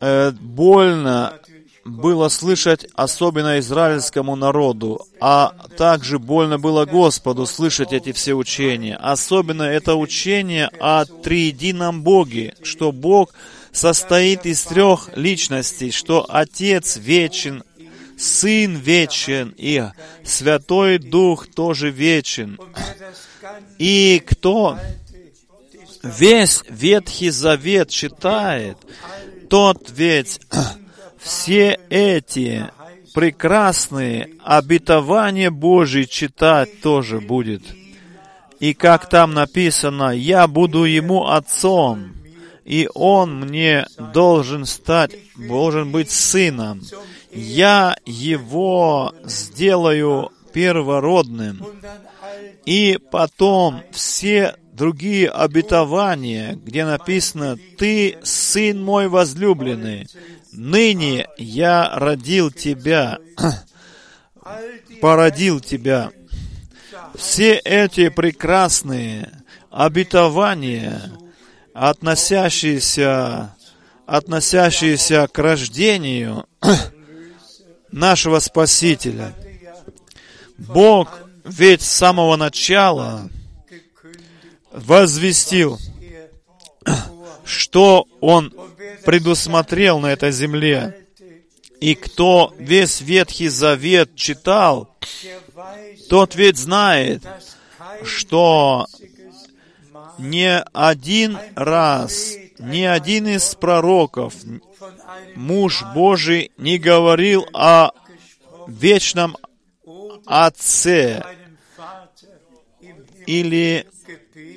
э, 0.02 0.32
больно 0.32 1.40
было 1.86 2.30
слышать 2.30 2.88
особенно 2.96 3.60
израильскому 3.60 4.36
народу, 4.36 5.06
а 5.22 5.54
также 5.78 6.18
больно 6.18 6.58
было 6.58 6.86
Господу 6.86 7.46
слышать 7.46 7.94
эти 7.94 8.12
все 8.12 8.34
учения. 8.34 8.96
Особенно 8.96 9.64
это 9.64 9.96
учение 9.96 10.70
о 10.80 11.06
триедином 11.06 12.02
Боге, 12.02 12.56
что 12.64 12.92
Бог 12.92 13.34
состоит 13.76 14.46
из 14.46 14.64
трех 14.64 15.10
личностей, 15.16 15.92
что 15.92 16.26
Отец 16.28 16.98
вечен, 16.98 17.64
Сын 18.18 18.78
вечен 18.78 19.54
и 19.58 19.84
Святой 20.24 20.98
Дух 20.98 21.48
тоже 21.48 21.90
вечен. 21.92 22.58
И 23.78 24.24
кто 24.26 24.80
весь 26.02 26.64
Ветхий 26.70 27.30
Завет 27.30 27.90
читает, 27.90 28.78
тот 29.50 29.92
ведь 29.94 30.40
все 31.20 31.78
эти 31.90 32.70
прекрасные 33.14 34.30
обетования 34.42 35.52
Божьи 35.52 36.04
читать 36.04 36.82
тоже 36.82 37.20
будет. 37.20 37.64
И 38.62 38.74
как 38.74 39.10
там 39.10 39.34
написано, 39.34 40.12
«Я 40.12 40.48
буду 40.48 40.86
ему 40.86 41.28
отцом, 41.28 42.14
и 42.66 42.90
он 42.94 43.40
мне 43.40 43.88
должен 44.14 44.66
стать, 44.66 45.12
должен 45.38 45.92
быть 45.92 46.12
сыном. 46.12 46.82
Я 47.32 47.96
его 48.06 49.14
сделаю 49.24 50.32
первородным». 50.52 51.66
И 52.66 52.98
потом 53.12 53.84
все 53.92 54.56
другие 54.74 55.30
обетования, 55.30 56.56
где 56.56 56.84
написано 56.86 57.58
«Ты, 57.78 58.18
сын 58.24 58.82
мой 58.82 59.08
возлюбленный, 59.08 60.08
ныне 60.52 61.28
я 61.38 61.92
родил 61.94 62.52
тебя, 62.52 63.20
породил 65.02 65.60
тебя». 65.60 66.12
Все 67.16 67.54
эти 67.54 68.10
прекрасные 68.10 69.32
обетования, 69.70 71.12
относящиеся, 71.76 73.54
относящиеся 74.06 75.28
к 75.28 75.38
рождению 75.38 76.48
нашего 77.92 78.40
Спасителя, 78.40 79.34
Бог 80.58 81.20
ведь 81.44 81.82
с 81.82 81.92
самого 81.92 82.38
начала 82.38 83.30
возвестил, 84.72 85.78
что 87.44 88.08
Он 88.22 88.54
предусмотрел 89.04 90.00
на 90.00 90.08
этой 90.08 90.32
земле. 90.32 91.06
И 91.82 91.94
кто 91.94 92.56
весь 92.58 93.02
Ветхий 93.02 93.50
Завет 93.50 94.16
читал, 94.16 94.96
тот 96.10 96.36
ведь 96.36 96.56
знает, 96.56 97.22
что 98.06 98.88
ни 100.18 100.64
один 100.74 101.38
раз, 101.56 102.36
ни 102.60 102.82
один 102.82 103.28
из 103.28 103.56
пророков, 103.56 104.34
муж 105.36 105.84
Божий 105.94 106.52
не 106.58 106.78
говорил 106.78 107.46
о 107.54 107.92
вечном 108.68 109.38
Отце 110.26 111.24
или 113.26 113.88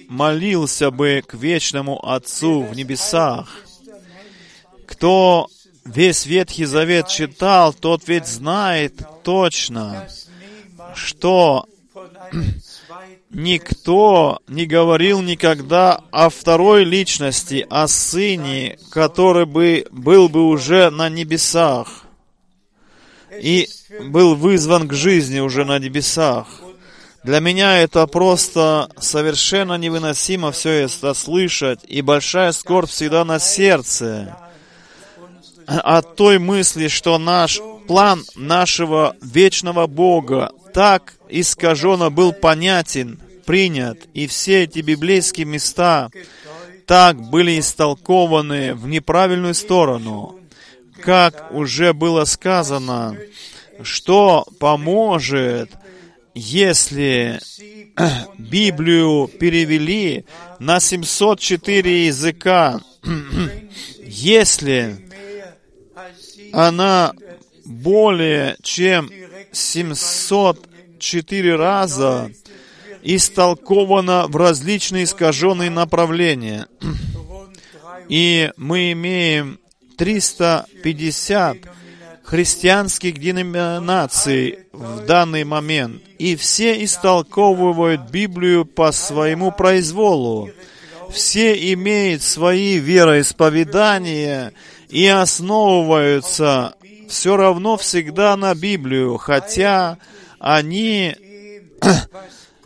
молился 0.08 0.90
бы 0.90 1.22
к 1.26 1.34
вечному 1.34 1.98
Отцу 2.06 2.62
в 2.62 2.74
небесах. 2.74 3.64
Кто 4.86 5.48
весь 5.84 6.26
Ветхий 6.26 6.64
Завет 6.64 7.08
читал, 7.08 7.74
тот 7.74 8.08
ведь 8.08 8.26
знает 8.26 9.02
точно, 9.22 10.08
что 10.94 11.66
никто 13.38 14.40
не 14.48 14.66
говорил 14.66 15.22
никогда 15.22 16.00
о 16.10 16.28
второй 16.28 16.84
личности, 16.84 17.64
о 17.70 17.86
Сыне, 17.86 18.78
который 18.90 19.46
бы 19.46 19.86
был 19.92 20.28
бы 20.28 20.48
уже 20.48 20.90
на 20.90 21.08
небесах 21.08 22.02
и 23.40 23.68
был 24.08 24.34
вызван 24.34 24.88
к 24.88 24.92
жизни 24.92 25.38
уже 25.38 25.64
на 25.64 25.78
небесах. 25.78 26.48
Для 27.22 27.38
меня 27.38 27.78
это 27.78 28.06
просто 28.08 28.90
совершенно 28.98 29.74
невыносимо 29.74 30.50
все 30.50 30.86
это 30.86 31.14
слышать, 31.14 31.80
и 31.86 32.02
большая 32.02 32.50
скорбь 32.50 32.90
всегда 32.90 33.24
на 33.24 33.38
сердце 33.38 34.36
от 35.66 36.16
той 36.16 36.38
мысли, 36.38 36.88
что 36.88 37.18
наш 37.18 37.60
план 37.86 38.24
нашего 38.34 39.14
вечного 39.22 39.86
Бога 39.86 40.50
так 40.74 41.14
искаженно 41.28 42.10
был 42.10 42.32
понятен, 42.32 43.20
принят, 43.48 44.06
и 44.12 44.26
все 44.26 44.64
эти 44.64 44.80
библейские 44.80 45.46
места 45.46 46.10
так 46.84 47.18
были 47.18 47.58
истолкованы 47.58 48.74
в 48.74 48.86
неправильную 48.86 49.54
сторону. 49.54 50.38
Как 51.00 51.50
уже 51.52 51.94
было 51.94 52.26
сказано, 52.26 53.16
что 53.82 54.46
поможет, 54.60 55.70
если 56.34 57.40
Библию 58.36 59.28
перевели 59.28 60.26
на 60.58 60.78
704 60.78 62.04
языка, 62.04 62.82
если 64.04 65.08
она 66.52 67.14
более 67.64 68.58
чем 68.62 69.10
704 69.52 71.56
раза 71.56 72.30
истолкована 73.02 74.26
в 74.28 74.36
различные 74.36 75.04
искаженные 75.04 75.70
направления. 75.70 76.66
И 78.08 78.50
мы 78.56 78.92
имеем 78.92 79.58
350 79.96 81.56
христианских 82.22 83.18
деноминаций 83.18 84.60
в 84.72 85.06
данный 85.06 85.44
момент. 85.44 86.02
И 86.18 86.36
все 86.36 86.84
истолковывают 86.84 88.10
Библию 88.10 88.64
по 88.64 88.92
своему 88.92 89.50
произволу. 89.50 90.50
Все 91.10 91.72
имеют 91.72 92.22
свои 92.22 92.76
вероисповедания 92.78 94.52
и 94.90 95.06
основываются 95.06 96.74
все 97.08 97.36
равно 97.36 97.78
всегда 97.78 98.36
на 98.36 98.54
Библию, 98.54 99.16
хотя 99.16 99.96
они 100.38 101.16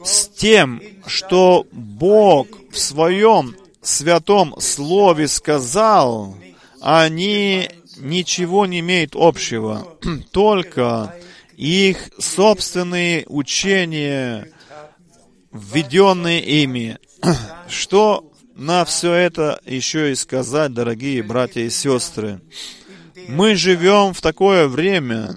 с 0.04 0.28
тем, 0.28 0.82
что 1.06 1.66
Бог 1.72 2.48
в 2.70 2.78
своем 2.78 3.56
святом 3.82 4.54
слове 4.60 5.28
сказал, 5.28 6.36
они 6.80 7.68
ничего 7.98 8.66
не 8.66 8.80
имеют 8.80 9.12
общего, 9.14 9.96
только 10.32 11.14
их 11.56 12.10
собственные 12.18 13.24
учения, 13.28 14.48
введенные 15.52 16.40
ими. 16.40 16.98
Что 17.68 18.32
на 18.54 18.84
все 18.84 19.12
это 19.12 19.60
еще 19.64 20.12
и 20.12 20.14
сказать, 20.14 20.72
дорогие 20.72 21.22
братья 21.22 21.60
и 21.62 21.70
сестры? 21.70 22.40
Мы 23.28 23.54
живем 23.54 24.14
в 24.14 24.20
такое 24.20 24.66
время, 24.66 25.36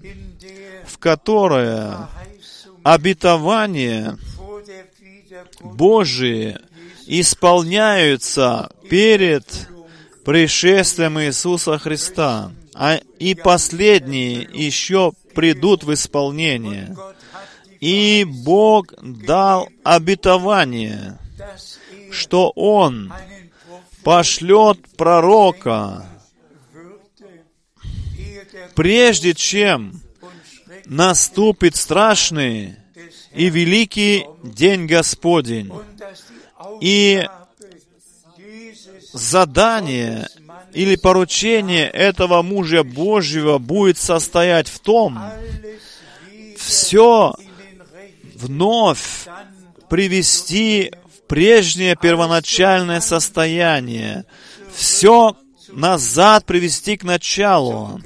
в 0.87 0.97
которое 0.97 2.09
обетования 2.83 4.17
Божии 5.61 6.57
исполняются 7.05 8.69
перед 8.89 9.45
пришествием 10.23 11.19
Иисуса 11.19 11.77
Христа, 11.77 12.51
а 12.73 12.99
и 13.19 13.35
последние 13.35 14.41
еще 14.41 15.13
придут 15.33 15.83
в 15.83 15.93
исполнение. 15.93 16.95
И 17.79 18.25
Бог 18.27 18.93
дал 19.01 19.69
обетование, 19.83 21.19
что 22.11 22.51
Он 22.55 23.13
пошлет 24.03 24.79
пророка, 24.97 26.05
прежде 28.75 29.33
чем 29.33 30.01
наступит 30.85 31.75
страшный 31.75 32.77
и 33.35 33.49
великий 33.49 34.25
день 34.43 34.87
Господень. 34.87 35.71
И 36.81 37.27
задание 39.13 40.27
или 40.73 40.95
поручение 40.95 41.89
этого 41.89 42.41
мужа 42.41 42.83
Божьего 42.83 43.57
будет 43.57 43.97
состоять 43.97 44.67
в 44.67 44.79
том, 44.79 45.19
все 46.57 47.33
вновь 48.35 49.27
привести 49.89 50.91
в 51.13 51.27
прежнее 51.27 51.95
первоначальное 51.95 52.99
состояние, 52.99 54.25
все 54.73 55.35
назад 55.71 56.45
привести 56.45 56.97
к 56.97 57.03
началу, 57.03 58.01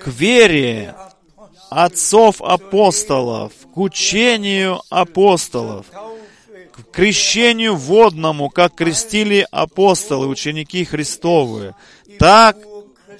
к 0.00 0.06
вере 0.08 0.94
отцов 1.72 2.40
апостолов, 2.40 3.52
к 3.74 3.78
учению 3.78 4.82
апостолов, 4.90 5.86
к 6.72 6.90
крещению 6.92 7.76
водному, 7.76 8.50
как 8.50 8.74
крестили 8.74 9.46
апостолы, 9.50 10.26
ученики 10.26 10.84
Христовы, 10.84 11.74
так, 12.18 12.56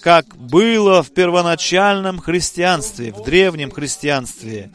как 0.00 0.36
было 0.36 1.02
в 1.02 1.12
первоначальном 1.12 2.18
христианстве, 2.18 3.12
в 3.12 3.22
древнем 3.22 3.70
христианстве. 3.70 4.72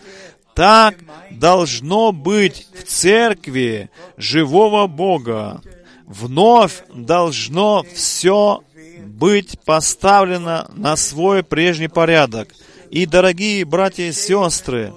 Так 0.55 0.95
должно 1.29 2.11
быть 2.11 2.67
в 2.73 2.83
церкви 2.83 3.91
живого 4.17 4.87
Бога. 4.87 5.61
Вновь 6.07 6.83
должно 6.93 7.83
все 7.93 8.63
быть 9.05 9.59
поставлено 9.65 10.67
на 10.73 10.95
свой 10.95 11.43
прежний 11.43 11.89
порядок. 11.89 12.49
И, 12.91 13.05
дорогие 13.05 13.65
братья 13.65 14.05
и 14.05 14.11
сестры, 14.11 14.93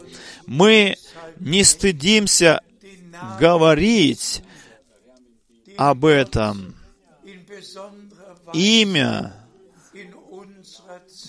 мы 0.46 0.96
не 1.38 1.64
стыдимся 1.64 2.61
говорить 3.38 4.42
об 5.76 6.05
этом. 6.05 6.74
Имя, 8.53 9.35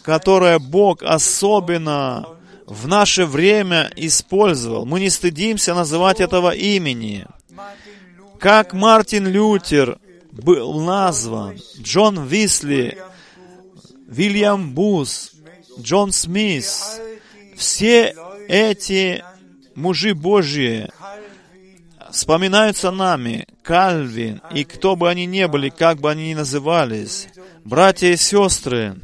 которое 0.04 0.60
Бог 0.60 1.04
особенно 1.04 2.28
в 2.66 2.88
наше 2.88 3.26
время 3.26 3.92
использовал. 3.96 4.86
Мы 4.86 5.00
не 5.02 5.10
стыдимся 5.10 5.74
называть 5.74 6.20
этого 6.20 6.56
имени. 6.56 7.28
Как 8.40 8.74
Мартин 8.74 9.28
Лютер 9.28 10.00
был 10.32 10.82
назван, 10.82 11.60
Джон 11.80 12.26
Висли, 12.26 12.98
Вильям 14.08 14.74
Бус, 14.74 15.31
Джон 15.80 16.12
Смит, 16.12 16.66
все 17.56 18.16
эти 18.48 19.24
мужи 19.76 20.14
Божьи 20.14 20.90
вспоминаются 22.12 22.92
нами, 22.92 23.48
Кальвин, 23.64 24.42
и 24.54 24.64
кто 24.64 24.96
бы 24.96 25.10
они 25.10 25.26
ни 25.26 25.46
были, 25.46 25.70
как 25.70 26.00
бы 26.00 26.12
они 26.12 26.30
ни 26.30 26.34
назывались, 26.34 27.28
братья 27.64 28.08
и 28.10 28.18
сестры, 28.18 28.96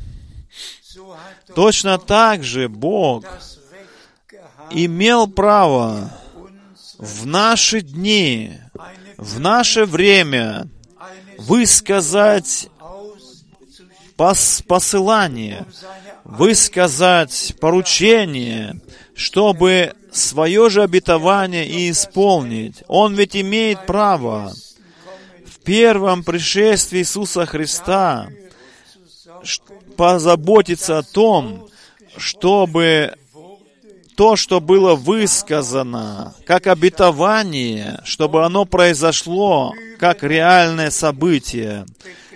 точно 1.55 1.97
так 1.97 2.43
же 2.43 2.67
Бог 2.67 3.25
имел 4.71 5.27
право 5.27 6.11
в 6.97 7.25
наши 7.25 7.81
дни, 7.81 8.57
в 9.17 9.39
наше 9.39 9.85
время 9.85 10.67
высказать 11.37 12.69
пос 14.15 14.63
посылание, 14.67 15.65
высказать 16.27 17.55
поручение, 17.61 18.75
чтобы 19.15 19.93
свое 20.11 20.69
же 20.69 20.83
обетование 20.83 21.65
и 21.65 21.89
исполнить. 21.89 22.83
Он 22.87 23.15
ведь 23.15 23.35
имеет 23.35 23.85
право 23.85 24.53
в 25.45 25.59
первом 25.63 26.23
пришествии 26.23 26.99
Иисуса 26.99 27.45
Христа 27.45 28.27
позаботиться 29.95 30.97
о 30.97 31.03
том, 31.03 31.69
чтобы 32.17 33.13
то, 34.17 34.35
что 34.35 34.59
было 34.59 34.95
высказано 34.95 36.35
как 36.45 36.67
обетование, 36.67 38.01
чтобы 38.03 38.43
оно 38.43 38.65
произошло 38.65 39.73
как 39.97 40.23
реальное 40.23 40.89
событие. 40.89 41.85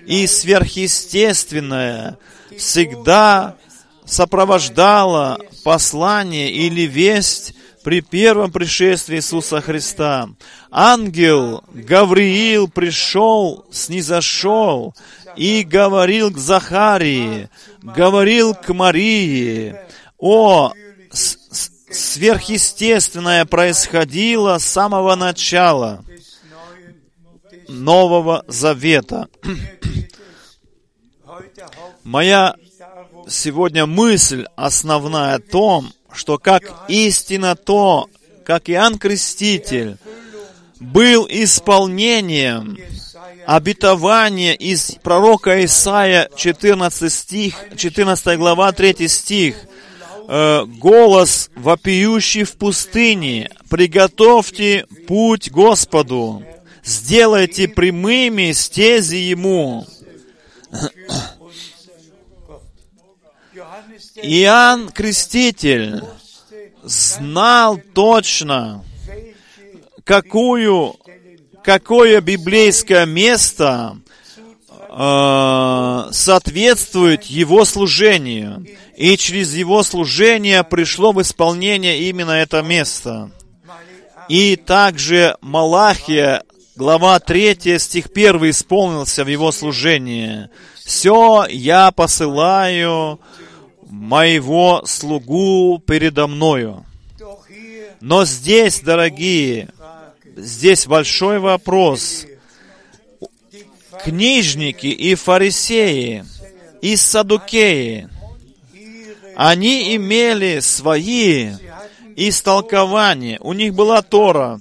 И 0.05 0.27
сверхъестественное 0.27 2.17
всегда 2.57 3.57
сопровождало 4.05 5.39
послание 5.63 6.51
или 6.51 6.81
весть 6.81 7.53
при 7.83 8.01
первом 8.01 8.51
пришествии 8.51 9.17
Иисуса 9.17 9.61
Христа. 9.61 10.29
Ангел 10.69 11.63
Гавриил 11.73 12.67
пришел, 12.67 13.65
снизошел 13.71 14.93
и 15.35 15.63
говорил 15.63 16.31
к 16.31 16.37
Захарии, 16.37 17.49
говорил 17.81 18.53
к 18.53 18.73
Марии 18.73 19.75
о 20.17 20.73
сверхъестественное 21.91 23.45
происходило 23.45 24.57
с 24.57 24.65
самого 24.65 25.15
начала 25.15 26.03
Нового 27.67 28.43
Завета. 28.47 29.27
Моя 32.03 32.55
сегодня 33.27 33.85
мысль 33.85 34.45
основная 34.55 35.35
о 35.35 35.39
том, 35.39 35.91
что 36.13 36.37
как 36.37 36.63
истина 36.87 37.55
то, 37.55 38.09
как 38.45 38.69
Иоанн 38.69 38.97
Креститель 38.97 39.97
был 40.79 41.27
исполнением 41.29 42.77
обетования 43.45 44.53
из 44.53 44.95
пророка 45.03 45.63
Исаия 45.65 46.29
14 46.35 47.11
стих, 47.11 47.55
14 47.77 48.37
глава 48.37 48.71
3 48.71 49.07
стих, 49.07 49.55
Э, 50.33 50.63
голос 50.65 51.49
вопиющий 51.55 52.43
в 52.43 52.53
пустыне, 52.53 53.49
приготовьте 53.69 54.85
путь 55.05 55.51
Господу, 55.51 56.41
сделайте 56.85 57.67
прямыми 57.67 58.53
стези 58.53 59.17
Ему. 59.17 59.85
Иоанн 64.15 64.89
Креститель 64.89 66.03
знал 66.83 67.79
точно, 67.93 68.83
какую, 70.03 70.95
какое 71.63 72.19
библейское 72.19 73.05
место 73.05 73.97
э, 74.89 76.09
соответствует 76.11 77.23
его 77.23 77.63
служению 77.63 78.65
и 78.97 79.15
через 79.15 79.55
его 79.55 79.81
служение 79.83 80.63
пришло 80.63 81.13
в 81.13 81.21
исполнение 81.21 82.01
именно 82.09 82.31
это 82.31 82.61
место. 82.61 83.31
И 84.27 84.57
также 84.57 85.37
Малахия, 85.41 86.43
глава 86.75 87.19
3, 87.19 87.79
стих 87.79 88.07
1 88.13 88.49
исполнился 88.49 89.23
в 89.23 89.27
его 89.27 89.51
служении. 89.51 90.49
«Все 90.83 91.45
я 91.49 91.91
посылаю 91.91 93.19
моего 93.91 94.83
слугу 94.85 95.79
передо 95.85 96.27
мною». 96.27 96.85
Но 97.99 98.25
здесь, 98.25 98.79
дорогие, 98.79 99.69
здесь 100.35 100.87
большой 100.87 101.37
вопрос. 101.37 102.25
Книжники 104.03 104.87
и 104.87 105.13
фарисеи, 105.13 106.25
и 106.81 106.95
садукеи– 106.95 108.07
они 109.35 109.95
имели 109.95 110.59
свои 110.59 111.51
истолкования. 112.15 113.39
У 113.39 113.53
них 113.53 113.73
была 113.73 114.01
Тора. 114.01 114.59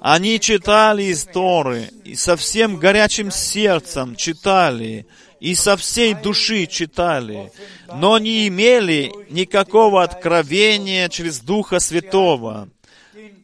Они 0.00 0.40
читали 0.40 1.04
из 1.04 1.24
Торы, 1.24 1.90
и 2.04 2.14
со 2.14 2.36
всем 2.36 2.76
горячим 2.76 3.30
сердцем 3.30 4.16
читали, 4.16 5.06
и 5.40 5.54
со 5.54 5.76
всей 5.76 6.14
души 6.14 6.66
читали, 6.66 7.50
но 7.94 8.18
не 8.18 8.46
имели 8.48 9.12
никакого 9.30 10.02
откровения 10.02 11.08
через 11.08 11.40
Духа 11.40 11.80
Святого. 11.80 12.68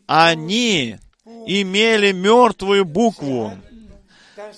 Они 0.06 0.98
имели 1.46 2.12
мертвую 2.12 2.84
букву. 2.84 3.52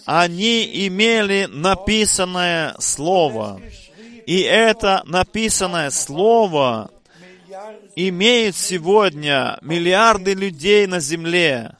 Они 0.05 0.87
имели 0.87 1.47
написанное 1.51 2.75
Слово. 2.79 3.61
И 4.27 4.41
это 4.41 5.03
написанное 5.07 5.89
слово 5.89 6.91
имеет 7.97 8.55
сегодня 8.57 9.59
миллиарды 9.63 10.35
людей 10.35 10.87
на 10.87 11.01
земле. 11.01 11.77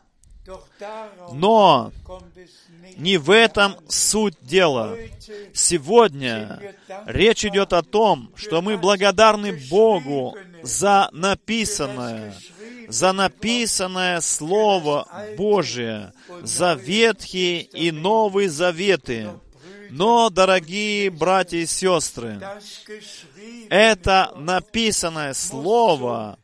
Но 1.35 1.93
не 2.99 3.17
в 3.17 3.31
этом 3.31 3.77
суть 3.89 4.35
дела. 4.43 4.97
Сегодня 5.55 6.61
речь 7.07 7.45
идет 7.45 7.73
о 7.73 7.83
том, 7.83 8.31
что 8.35 8.61
мы 8.61 8.77
благодарны 8.77 9.53
Богу 9.71 10.37
за 10.63 11.09
написанное, 11.13 12.35
за 12.89 13.13
написанное 13.13 14.21
Слово 14.21 15.07
Божие, 15.37 16.13
за 16.43 16.75
Ветхие 16.75 17.63
и 17.63 17.93
Новые 17.93 18.51
Заветы. 18.51 19.31
Но, 19.91 20.29
дорогие 20.29 21.09
братья 21.09 21.57
и 21.59 21.67
сестры, 21.67 22.41
это 23.71 24.33
написанное 24.37 25.33
слово 25.35 26.39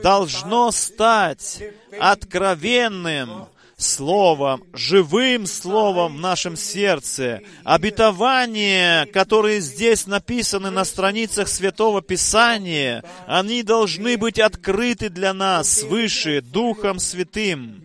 должно 0.00 0.70
стать 0.70 1.62
откровенным 2.00 3.48
Словом, 3.78 4.64
живым 4.72 5.46
Словом 5.46 6.16
в 6.16 6.20
нашем 6.20 6.56
сердце. 6.56 7.42
Обетования, 7.62 9.06
которые 9.06 9.60
здесь 9.60 10.08
написаны 10.08 10.70
на 10.70 10.84
страницах 10.84 11.46
Святого 11.46 12.02
Писания, 12.02 13.04
они 13.28 13.62
должны 13.62 14.16
быть 14.16 14.40
открыты 14.40 15.10
для 15.10 15.32
нас 15.32 15.68
свыше 15.68 16.40
Духом 16.40 16.98
Святым. 16.98 17.84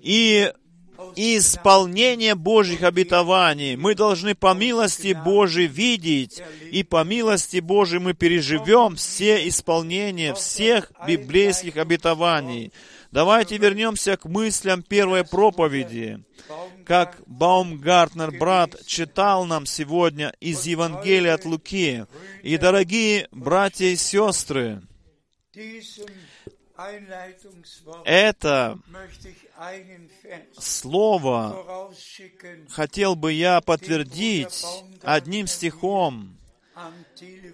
И 0.00 0.52
исполнение 1.16 2.36
Божьих 2.36 2.82
обетований. 2.82 3.74
Мы 3.74 3.96
должны 3.96 4.36
по 4.36 4.54
милости 4.54 5.12
Божией 5.12 5.66
видеть, 5.66 6.40
и 6.70 6.84
по 6.84 7.04
милости 7.04 7.58
Божией 7.58 8.00
мы 8.00 8.14
переживем 8.14 8.96
все 8.96 9.46
исполнения 9.48 10.34
всех 10.34 10.92
библейских 11.06 11.76
обетований. 11.76 12.72
Давайте 13.12 13.58
вернемся 13.58 14.16
к 14.16 14.24
мыслям 14.24 14.82
первой 14.82 15.22
проповеди. 15.22 16.24
Как 16.86 17.20
Баумгартнер, 17.26 18.30
брат, 18.38 18.86
читал 18.86 19.44
нам 19.44 19.66
сегодня 19.66 20.32
из 20.40 20.64
Евангелия 20.64 21.34
от 21.34 21.44
Луки. 21.44 22.06
И, 22.42 22.56
дорогие 22.56 23.28
братья 23.30 23.84
и 23.84 23.96
сестры, 23.96 24.80
это 28.06 28.78
слово 30.58 31.92
хотел 32.70 33.14
бы 33.14 33.34
я 33.34 33.60
подтвердить 33.60 34.64
одним 35.02 35.46
стихом, 35.46 36.38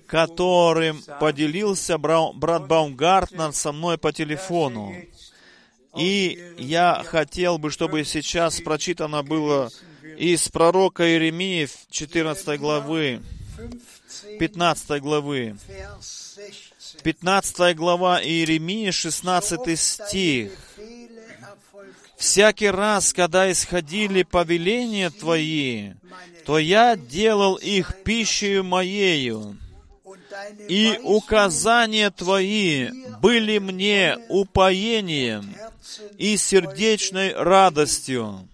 которым 0.06 1.02
поделился 1.18 1.98
брат 1.98 2.68
Баумгартнер 2.68 3.52
со 3.52 3.72
мной 3.72 3.98
по 3.98 4.12
телефону. 4.12 4.94
И 5.96 6.54
я 6.58 7.02
хотел 7.06 7.58
бы, 7.58 7.70
чтобы 7.70 8.04
сейчас 8.04 8.60
прочитано 8.60 9.22
было 9.22 9.70
из 10.18 10.48
пророка 10.48 11.08
Иеремии 11.08 11.68
14 11.90 12.58
главы, 12.60 13.22
15 14.38 15.00
главы. 15.00 15.56
15 17.02 17.76
глава 17.76 18.22
Иеремии, 18.22 18.90
16 18.90 19.78
стих. 19.78 20.52
«Всякий 22.16 22.70
раз, 22.70 23.12
когда 23.12 23.50
исходили 23.50 24.24
повеления 24.24 25.10
Твои, 25.10 25.92
то 26.44 26.58
я 26.58 26.96
делал 26.96 27.54
их 27.54 28.02
пищею 28.02 28.64
Моею, 28.64 29.56
и 30.68 30.98
указания 31.02 32.10
Твои 32.10 32.90
были 33.20 33.58
мне 33.58 34.16
упоением 34.28 35.54
и 36.16 36.36
сердечной 36.36 37.32
радостью. 37.34 38.48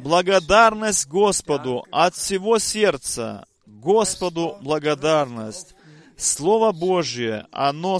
Благодарность 0.00 1.06
Господу 1.08 1.84
от 1.90 2.14
всего 2.14 2.58
сердца. 2.58 3.46
Господу 3.66 4.58
благодарность. 4.60 5.74
Слово 6.16 6.72
Божье, 6.72 7.46
оно 7.50 7.98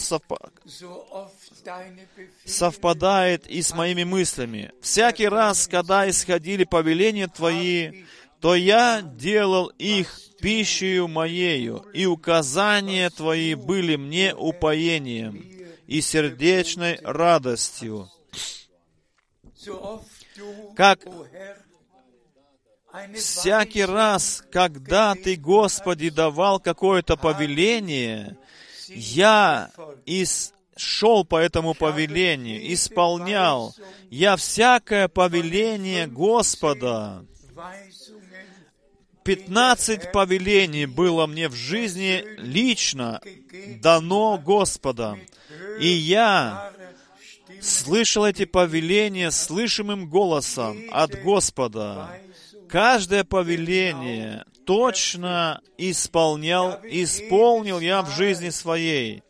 совпадает 2.44 3.46
и 3.46 3.62
с 3.62 3.74
моими 3.74 4.04
мыслями. 4.04 4.72
Всякий 4.80 5.28
раз, 5.28 5.66
когда 5.66 6.08
исходили 6.08 6.64
повеления 6.64 7.28
Твои, 7.28 8.04
то 8.42 8.56
я 8.56 9.02
делал 9.02 9.68
их 9.78 10.18
пищею 10.40 11.06
моею, 11.06 11.86
и 11.94 12.06
указания 12.06 13.08
Твои 13.08 13.54
были 13.54 13.94
мне 13.94 14.34
упоением 14.34 15.46
и 15.86 16.00
сердечной 16.00 16.98
радостью. 17.04 18.10
Как 20.74 20.98
всякий 23.14 23.84
раз, 23.84 24.42
когда 24.50 25.14
Ты, 25.14 25.36
Господи, 25.36 26.10
давал 26.10 26.58
какое-то 26.58 27.16
повеление, 27.16 28.36
я 28.88 29.70
из 30.04 30.52
шел 30.76 31.24
по 31.24 31.36
этому 31.36 31.74
повелению, 31.74 32.72
исполнял. 32.72 33.72
Я 34.10 34.34
всякое 34.34 35.06
повеление 35.06 36.08
Господа, 36.08 37.24
пятнадцать 39.24 40.12
повелений 40.12 40.86
было 40.86 41.26
мне 41.26 41.48
в 41.48 41.54
жизни 41.54 42.24
лично 42.38 43.20
дано 43.80 44.38
Господа. 44.38 45.18
И 45.80 45.86
я 45.86 46.72
слышал 47.60 48.24
эти 48.24 48.44
повеления 48.44 49.30
слышимым 49.30 50.08
голосом 50.08 50.78
от 50.90 51.20
Господа. 51.22 52.10
Каждое 52.68 53.24
повеление 53.24 54.44
точно 54.64 55.60
исполнял, 55.76 56.80
исполнил 56.84 57.80
я 57.80 58.02
в 58.02 58.10
жизни 58.10 58.50
своей. 58.50 59.22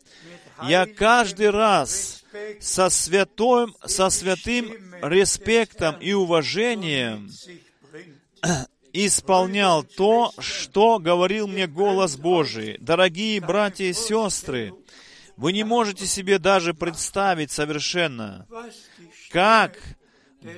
Я 0.63 0.85
каждый 0.85 1.49
раз 1.49 2.23
со 2.59 2.89
святым, 2.89 3.75
со 3.85 4.09
святым 4.09 4.73
респектом 5.01 5.95
и 5.99 6.13
уважением 6.13 7.29
исполнял 8.93 9.83
то, 9.83 10.31
что 10.37 10.99
говорил 10.99 11.47
мне 11.47 11.67
голос 11.67 12.15
Божий. 12.15 12.77
Дорогие 12.79 13.41
братья 13.41 13.85
и 13.85 13.93
сестры, 13.93 14.73
вы 15.35 15.51
не 15.51 15.63
можете 15.63 16.05
себе 16.05 16.37
даже 16.37 16.75
представить 16.75 17.51
совершенно, 17.51 18.47
как 19.31 19.77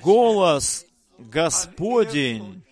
голос 0.03 0.85
Господень 1.17 2.63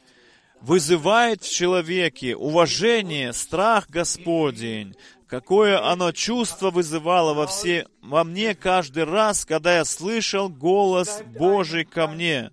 вызывает 0.60 1.44
в 1.44 1.52
человеке 1.52 2.36
уважение, 2.36 3.32
страх 3.32 3.90
Господень, 3.90 4.96
какое 5.28 5.84
оно 5.86 6.12
чувство 6.12 6.72
вызывало 6.72 7.34
во, 7.34 7.48
все, 7.48 7.88
во 8.02 8.24
мне 8.24 8.54
каждый 8.54 9.06
раз, 9.06 9.46
когда 9.46 9.78
я 9.78 9.86
слышал 9.86 10.50
голос 10.50 11.22
Божий 11.26 11.86
ко 11.86 12.08
мне. 12.08 12.52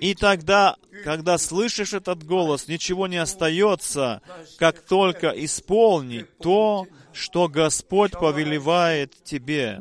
И 0.00 0.14
тогда, 0.14 0.76
когда 1.04 1.38
слышишь 1.38 1.92
этот 1.92 2.24
голос, 2.24 2.68
ничего 2.68 3.06
не 3.06 3.16
остается, 3.16 4.22
как 4.58 4.80
только 4.80 5.28
исполнить 5.28 6.36
то, 6.38 6.86
что 7.12 7.48
Господь 7.48 8.12
повелевает 8.12 9.12
тебе. 9.24 9.80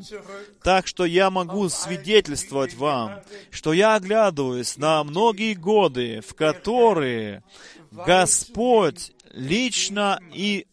Так 0.64 0.88
что 0.88 1.06
я 1.06 1.30
могу 1.30 1.70
свидетельствовать 1.70 2.74
вам, 2.74 3.22
что 3.52 3.74
я 3.74 3.96
оглядываюсь 3.96 4.78
на 4.78 5.04
многие 5.04 5.54
годы, 5.54 6.22
в 6.28 6.34
которые 6.34 7.44
Господь 7.92 9.12
лично 9.34 10.20
и 10.34 10.66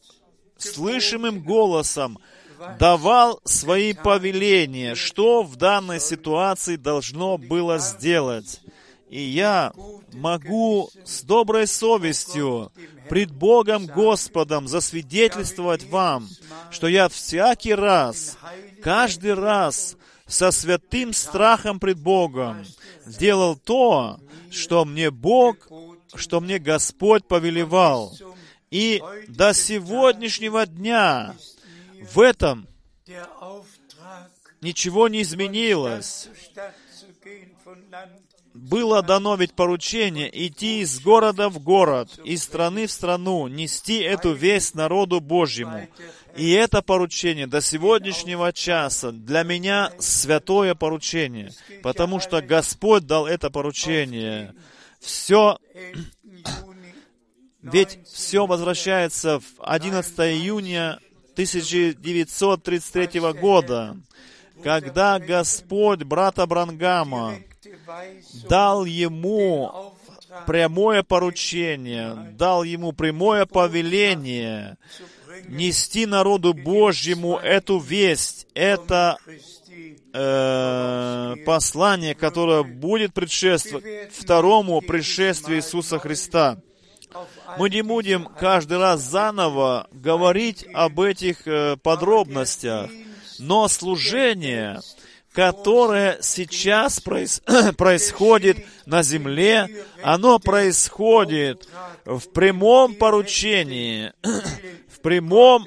слышимым 0.57 1.43
голосом 1.43 2.19
давал 2.79 3.41
свои 3.45 3.93
повеления, 3.93 4.95
что 4.95 5.43
в 5.43 5.57
данной 5.57 6.01
ситуации 6.01 6.77
должно 6.77 7.37
было 7.37 7.79
сделать. 7.79 8.61
И 9.15 9.21
я 9.21 9.73
могу 10.12 10.91
с 11.05 11.23
доброй 11.23 11.69
совестью 11.69 12.73
пред 13.09 13.31
Богом 13.31 13.87
Господом 13.87 14.67
засвидетельствовать 14.67 15.85
вам, 15.85 16.29
что 16.73 16.89
я 16.89 17.09
всякий 17.09 17.75
раз, 17.75 18.37
каждый 18.83 19.35
раз 19.35 19.97
со 20.27 20.51
святым 20.51 21.12
страхом 21.12 21.79
пред 21.79 22.01
Богом 22.01 22.67
делал 23.07 23.55
то, 23.55 24.19
что 24.51 24.85
мне 24.85 25.12
Бог, 25.12 25.59
что 26.17 26.41
мне 26.41 26.59
Господь 26.59 27.25
повелевал. 27.29 28.19
И 28.73 29.01
до 29.29 29.55
сегодняшнего 29.55 30.67
дня 30.67 31.37
в 32.12 32.19
этом 32.19 32.67
ничего 34.61 35.07
не 35.07 35.23
изменилось. 35.23 36.29
Было 38.65 39.03
дано 39.03 39.37
ведь 39.37 39.53
поручение 39.53 40.31
идти 40.47 40.81
из 40.81 40.99
города 40.99 41.51
в 41.51 41.59
город, 41.59 42.19
из 42.25 42.45
страны 42.45 42.87
в 42.87 42.91
страну, 42.91 43.47
нести 43.47 43.99
эту 43.99 44.33
весть 44.33 44.75
народу 44.75 45.21
Божьему. 45.21 45.87
И 46.35 46.51
это 46.53 46.81
поручение 46.81 47.47
до 47.47 47.61
сегодняшнего 47.61 48.55
часа 48.55 49.12
для 49.12 49.43
меня 49.43 49.93
святое 49.99 50.75
поручение, 50.75 51.53
потому 51.83 52.21
что 52.21 52.41
Господь 52.41 53.05
дал 53.07 53.27
это 53.27 53.51
поручение. 53.51 54.55
Все 54.99 55.59
ведь 57.61 57.99
все 58.11 58.47
возвращается 58.47 59.41
в 59.41 59.45
11 59.59 60.19
июня 60.21 61.01
1933 61.35 63.21
года, 63.39 63.99
когда 64.62 65.19
Господь 65.19 66.03
брата 66.05 66.47
Брангама 66.47 67.37
дал 68.49 68.85
ему 68.85 69.95
прямое 70.47 71.03
поручение, 71.03 72.35
дал 72.37 72.64
ему 72.64 72.93
прямое 72.93 73.47
повеление 73.47 74.76
нести 75.49 76.07
народу 76.07 76.55
Божьему 76.55 77.37
эту 77.37 77.78
весть, 77.78 78.47
это 78.55 79.16
э, 80.12 81.35
послание, 81.45 82.14
которое 82.14 82.62
будет 82.62 83.12
предшествовать 83.12 84.12
второму 84.12 84.80
пришествию 84.80 85.59
Иисуса 85.59 85.99
Христа. 85.99 86.59
Мы 87.59 87.70
не 87.70 87.82
будем 87.82 88.24
каждый 88.24 88.78
раз 88.78 89.01
заново 89.01 89.87
говорить 89.93 90.66
об 90.72 91.01
этих 91.01 91.47
э, 91.47 91.76
подробностях, 91.82 92.91
но 93.39 93.68
служение, 93.68 94.80
которое 95.35 96.18
сейчас 96.22 97.01
проис 97.01 97.43
происходит 97.76 98.64
на 98.87 99.03
земле, 99.03 99.85
оно 100.03 100.39
происходит 100.39 101.68
в 102.05 102.30
прямом 102.30 102.95
поручении, 102.95 104.12
в 104.89 105.01
прямом, 105.01 105.66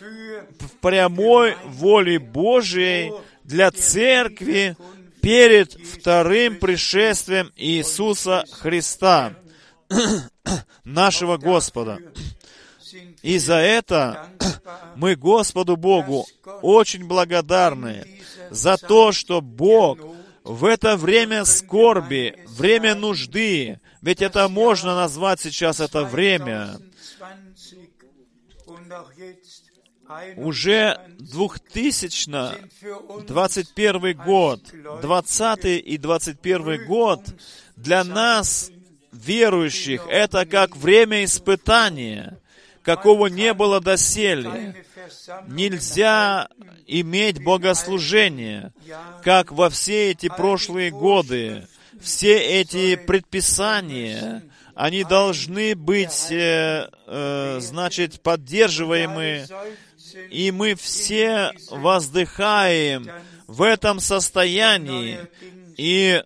в 0.00 0.70
прямой 0.80 1.56
воле 1.64 2.18
Божией 2.18 3.12
для 3.44 3.70
церкви 3.70 4.76
перед 5.20 5.72
вторым 5.74 6.56
пришествием 6.56 7.52
Иисуса 7.54 8.44
Христа 8.50 9.34
нашего 10.84 11.36
Господа. 11.36 12.00
И 13.22 13.38
за 13.38 13.56
это 13.56 14.28
мы 14.96 15.16
Господу 15.16 15.76
Богу 15.76 16.26
очень 16.62 17.06
благодарны 17.06 18.06
за 18.50 18.76
то, 18.76 19.12
что 19.12 19.40
Бог 19.40 19.98
в 20.44 20.64
это 20.64 20.96
время 20.96 21.44
скорби, 21.44 22.36
время 22.48 22.94
нужды, 22.94 23.80
ведь 24.00 24.22
это 24.22 24.48
можно 24.48 24.94
назвать 24.96 25.40
сейчас 25.40 25.80
это 25.80 26.04
время, 26.04 26.78
уже 30.36 31.00
2021 31.18 34.16
год, 34.16 34.60
20 35.00 35.64
и 35.64 35.98
21 35.98 36.86
год 36.86 37.20
для 37.76 38.04
нас 38.04 38.70
верующих. 39.12 40.04
Это 40.08 40.46
как 40.46 40.76
время 40.76 41.24
испытания, 41.24 42.38
какого 42.82 43.26
не 43.26 43.54
было 43.54 43.80
доселе. 43.80 44.84
Нельзя 45.46 46.48
иметь 46.86 47.42
богослужение, 47.42 48.72
как 49.22 49.52
во 49.52 49.70
все 49.70 50.10
эти 50.10 50.28
прошлые 50.28 50.90
годы, 50.90 51.66
все 52.00 52.36
эти 52.38 52.96
предписания, 52.96 54.42
они 54.74 55.04
должны 55.04 55.74
быть, 55.74 56.30
э, 56.30 56.88
э, 57.06 57.58
значит, 57.60 58.20
поддерживаемы, 58.22 59.46
и 60.30 60.50
мы 60.50 60.74
все 60.74 61.52
воздыхаем 61.70 63.08
в 63.46 63.62
этом 63.62 64.00
состоянии, 64.00 65.18
и 65.76 66.22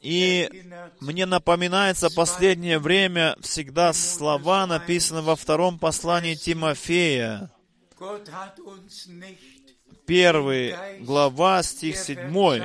и 0.00 0.64
мне 1.00 1.26
напоминается 1.26 2.10
последнее 2.10 2.78
время 2.78 3.36
всегда 3.40 3.92
слова, 3.92 4.66
написанные 4.66 5.22
во 5.22 5.36
втором 5.36 5.78
послании 5.78 6.34
Тимофея, 6.34 7.50
первый 10.06 10.74
глава, 11.00 11.62
стих 11.62 11.96
седьмой. 11.96 12.62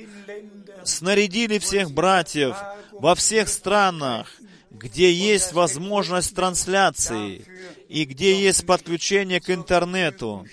снарядили 0.83 1.57
всех 1.59 1.91
братьев 1.91 2.57
во 2.91 3.15
всех 3.15 3.47
странах, 3.49 4.31
где 4.69 5.11
есть 5.11 5.51
возможность 5.53 6.35
трансляции 6.35 7.43
и 7.89 8.05
где 8.05 8.39
есть 8.39 8.65
подключение 8.65 9.41
к 9.41 9.49
интернету. 9.49 10.45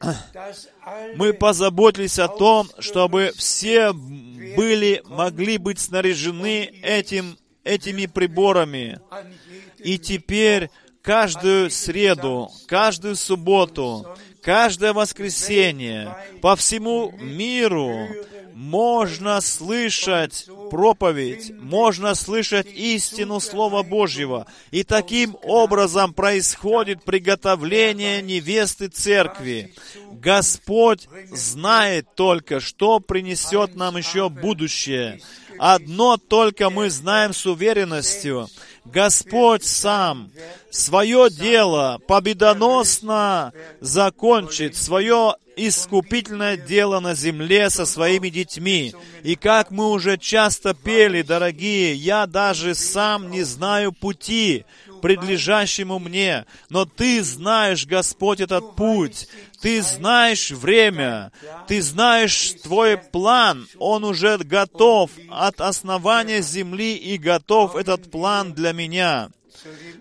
Мы 1.16 1.32
позаботились 1.32 2.18
о 2.18 2.28
том, 2.28 2.68
чтобы 2.78 3.32
все 3.34 3.92
были, 3.92 5.02
могли 5.06 5.56
быть 5.56 5.80
снаряжены 5.80 6.66
этим, 6.82 7.38
этими 7.64 8.04
приборами. 8.04 9.00
И 9.78 9.98
теперь 9.98 10.70
каждую 11.00 11.70
среду, 11.70 12.50
каждую 12.68 13.16
субботу, 13.16 14.06
каждое 14.42 14.92
воскресенье 14.92 16.14
по 16.42 16.54
всему 16.54 17.12
миру 17.12 18.08
можно 18.56 19.42
слышать 19.42 20.48
проповедь, 20.70 21.52
можно 21.60 22.14
слышать 22.14 22.66
истину 22.72 23.38
Слова 23.38 23.82
Божьего. 23.82 24.46
И 24.70 24.82
таким 24.82 25.36
образом 25.42 26.14
происходит 26.14 27.04
приготовление 27.04 28.22
невесты 28.22 28.88
церкви. 28.88 29.74
Господь 30.10 31.06
знает 31.30 32.14
только, 32.14 32.60
что 32.60 32.98
принесет 32.98 33.74
нам 33.74 33.98
еще 33.98 34.30
будущее. 34.30 35.20
Одно 35.58 36.16
только 36.16 36.70
мы 36.70 36.88
знаем 36.88 37.34
с 37.34 37.44
уверенностью. 37.44 38.48
Господь 38.92 39.64
сам 39.64 40.30
свое 40.70 41.28
дело 41.30 41.98
победоносно 42.06 43.52
закончит, 43.80 44.76
свое 44.76 45.34
искупительное 45.56 46.56
дело 46.58 47.00
на 47.00 47.14
земле 47.14 47.70
со 47.70 47.86
своими 47.86 48.28
детьми. 48.28 48.94
И 49.22 49.34
как 49.36 49.70
мы 49.70 49.90
уже 49.90 50.18
часто 50.18 50.74
пели, 50.74 51.22
дорогие, 51.22 51.94
я 51.94 52.26
даже 52.26 52.74
сам 52.74 53.30
не 53.30 53.42
знаю 53.42 53.92
пути, 53.92 54.66
предлежащему 55.06 56.00
мне, 56.00 56.46
но 56.68 56.84
Ты 56.84 57.22
знаешь, 57.22 57.86
Господь, 57.86 58.40
этот 58.40 58.74
путь, 58.74 59.28
Ты 59.60 59.80
знаешь 59.80 60.50
время, 60.50 61.30
Ты 61.68 61.80
знаешь 61.80 62.54
Твой 62.64 62.98
план, 62.98 63.68
он 63.78 64.02
уже 64.02 64.36
готов 64.38 65.12
от 65.30 65.60
основания 65.60 66.42
земли 66.42 66.96
и 66.96 67.18
готов 67.18 67.76
этот 67.76 68.10
план 68.10 68.52
для 68.52 68.72
меня. 68.72 69.30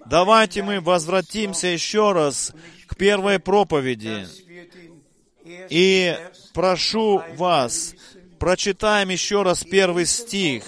Давайте 0.08 0.64
мы 0.64 0.82
возвратимся 0.82 1.68
еще 1.68 2.12
раз 2.12 2.52
к 2.88 2.96
первой 2.96 3.38
проповеди. 3.38 4.28
И 5.70 6.18
прошу 6.52 7.22
вас, 7.36 7.94
прочитаем 8.40 9.10
еще 9.10 9.44
раз 9.44 9.64
первый 9.64 10.08
стих. 10.08 10.64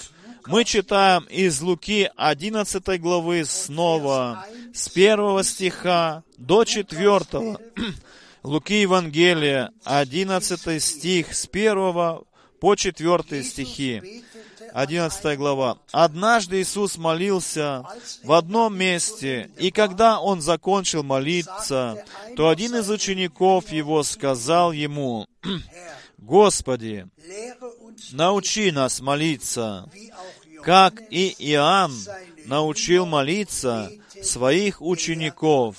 Мы 0.48 0.64
читаем 0.64 1.24
из 1.30 1.62
Луки 1.62 2.10
11 2.16 3.02
главы 3.02 3.44
снова, 3.44 4.46
с 4.74 4.88
первого 4.88 5.44
стиха 5.44 6.24
до 6.38 6.64
четвертого. 6.64 7.60
Луки 8.44 8.82
Евангелия, 8.82 9.72
11 9.84 10.82
стих, 10.82 11.34
с 11.36 11.48
первого 11.48 12.24
по 12.62 12.76
четвертый 12.76 13.44
стихи. 13.44 14.24
11 14.74 15.38
глава. 15.38 15.80
«Однажды 15.92 16.62
Иисус 16.62 16.98
молился 16.98 17.84
в 18.24 18.32
одном 18.32 18.78
месте, 18.78 19.50
и 19.58 19.72
когда 19.72 20.20
Он 20.20 20.42
закончил 20.42 21.04
молиться, 21.04 22.06
то 22.36 22.50
один 22.50 22.76
из 22.76 22.90
учеников 22.90 23.70
Его 23.72 24.04
сказал 24.04 24.72
Ему, 24.72 25.28
«Господи, 26.18 27.08
научи 28.12 28.72
нас 28.72 29.00
молиться, 29.02 29.90
как 30.64 31.02
и 31.10 31.36
Иоанн 31.40 31.94
научил 32.46 33.06
молиться 33.06 33.92
своих 34.22 34.82
учеников». 34.82 35.76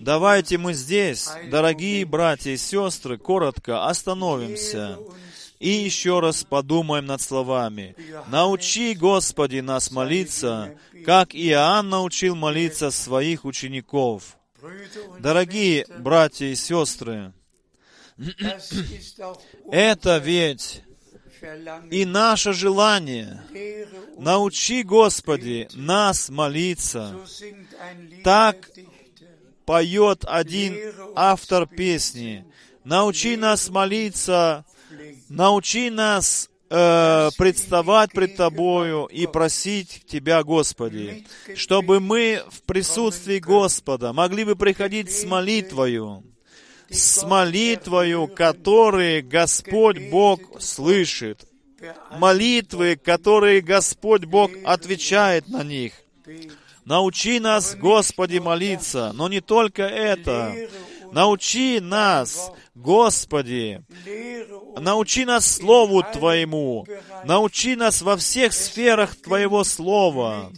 Давайте 0.00 0.58
мы 0.58 0.74
здесь, 0.74 1.28
дорогие 1.50 2.04
братья 2.04 2.50
и 2.50 2.56
сестры, 2.56 3.18
коротко 3.18 3.86
остановимся 3.86 4.98
и 5.58 5.68
еще 5.68 6.20
раз 6.20 6.44
подумаем 6.44 7.06
над 7.06 7.20
словами. 7.20 7.94
«Научи, 8.28 8.94
Господи, 8.94 9.60
нас 9.60 9.90
молиться, 9.90 10.76
как 11.04 11.34
Иоанн 11.34 11.88
научил 11.88 12.34
молиться 12.34 12.90
своих 12.90 13.44
учеников». 13.44 14.36
Дорогие 15.20 15.86
братья 15.98 16.46
и 16.46 16.54
сестры, 16.54 17.32
это 19.70 20.18
ведь 20.18 20.82
и 21.90 22.04
наше 22.04 22.52
желание. 22.52 23.42
Научи, 24.18 24.82
Господи, 24.82 25.68
нас 25.74 26.28
молиться. 26.28 27.14
Так 28.24 28.70
поет 29.64 30.24
один 30.26 30.76
автор 31.14 31.66
песни. 31.66 32.44
Научи 32.84 33.36
нас 33.36 33.68
молиться. 33.68 34.64
Научи 35.28 35.90
нас 35.90 36.48
э, 36.70 37.30
представать 37.36 38.12
пред 38.12 38.36
Тобою 38.36 39.06
и 39.06 39.26
просить 39.26 40.04
Тебя, 40.06 40.42
Господи, 40.44 41.26
чтобы 41.56 42.00
мы 42.00 42.42
в 42.48 42.62
присутствии 42.62 43.38
Господа 43.38 44.12
могли 44.12 44.44
бы 44.44 44.54
приходить 44.54 45.10
с 45.10 45.24
молитвою, 45.24 46.22
с 46.90 47.24
молитвою, 47.24 48.28
которые 48.28 49.22
Господь 49.22 50.10
Бог 50.10 50.40
слышит, 50.60 51.46
молитвы, 52.12 52.96
которые 52.96 53.60
Господь 53.60 54.24
Бог 54.24 54.50
отвечает 54.64 55.48
на 55.48 55.62
них. 55.62 55.92
Научи 56.84 57.40
нас, 57.40 57.74
Господи, 57.74 58.38
молиться, 58.38 59.12
но 59.12 59.28
не 59.28 59.40
только 59.40 59.82
это. 59.82 60.54
Научи 61.12 61.80
нас, 61.80 62.52
Господи, 62.74 63.82
научи 64.78 65.24
нас 65.24 65.46
Слову 65.46 66.02
Твоему, 66.02 66.86
научи 67.24 67.74
нас 67.74 68.02
во 68.02 68.16
всех 68.16 68.52
сферах 68.52 69.16
Твоего 69.16 69.64
Слова. 69.64 70.52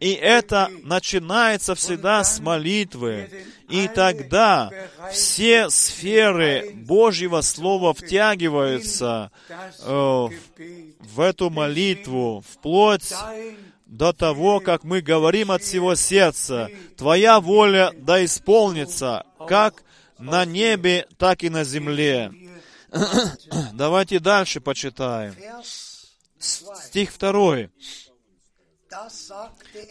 И 0.00 0.12
это 0.12 0.70
начинается 0.82 1.74
всегда 1.74 2.24
с 2.24 2.40
молитвы. 2.40 3.30
И 3.68 3.88
тогда 3.88 4.70
все 5.12 5.70
сферы 5.70 6.70
Божьего 6.74 7.40
Слова 7.40 7.94
втягиваются 7.94 9.30
э, 9.48 10.28
в 11.00 11.20
эту 11.20 11.50
молитву, 11.50 12.44
вплоть 12.48 13.12
до 13.86 14.12
того, 14.12 14.60
как 14.60 14.82
мы 14.84 15.00
говорим 15.00 15.50
от 15.50 15.62
всего 15.62 15.94
сердца, 15.94 16.68
Твоя 16.96 17.40
воля 17.40 17.92
да 17.96 18.24
исполнится, 18.24 19.24
как 19.46 19.84
на 20.18 20.44
небе, 20.44 21.06
так 21.16 21.44
и 21.44 21.50
на 21.50 21.64
земле. 21.64 22.32
Давайте 23.72 24.18
дальше 24.18 24.60
почитаем. 24.60 25.34
Стих 26.38 27.12
второй. 27.12 27.70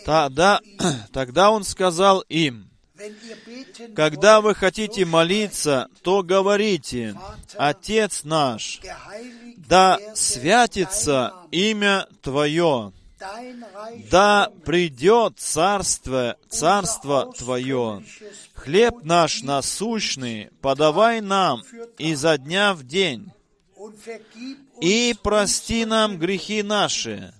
Тогда, 0.05 0.61
тогда 1.13 1.51
он 1.51 1.63
сказал 1.63 2.21
им, 2.29 2.69
когда 3.95 4.39
вы 4.41 4.53
хотите 4.55 5.05
молиться, 5.05 5.87
то 6.03 6.23
говорите, 6.23 7.15
Отец 7.57 8.23
наш, 8.23 8.81
да 9.57 9.99
святится 10.15 11.33
имя 11.51 12.07
Твое, 12.21 12.93
да 14.11 14.51
придет 14.65 15.39
царство, 15.39 16.37
царство 16.49 17.33
Твое, 17.37 18.03
хлеб 18.53 19.03
наш 19.03 19.41
насущный 19.41 20.49
подавай 20.61 21.21
нам 21.21 21.63
изо 21.97 22.37
дня 22.37 22.73
в 22.73 22.83
день, 22.83 23.31
и 24.81 25.15
прости 25.21 25.85
нам 25.85 26.17
грехи 26.17 26.61
наши, 26.63 27.33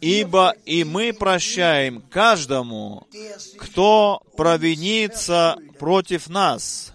Ибо 0.00 0.54
и 0.64 0.84
мы 0.84 1.12
прощаем 1.12 2.02
каждому, 2.02 3.06
кто 3.58 4.22
провинится 4.36 5.58
против 5.78 6.28
нас, 6.28 6.92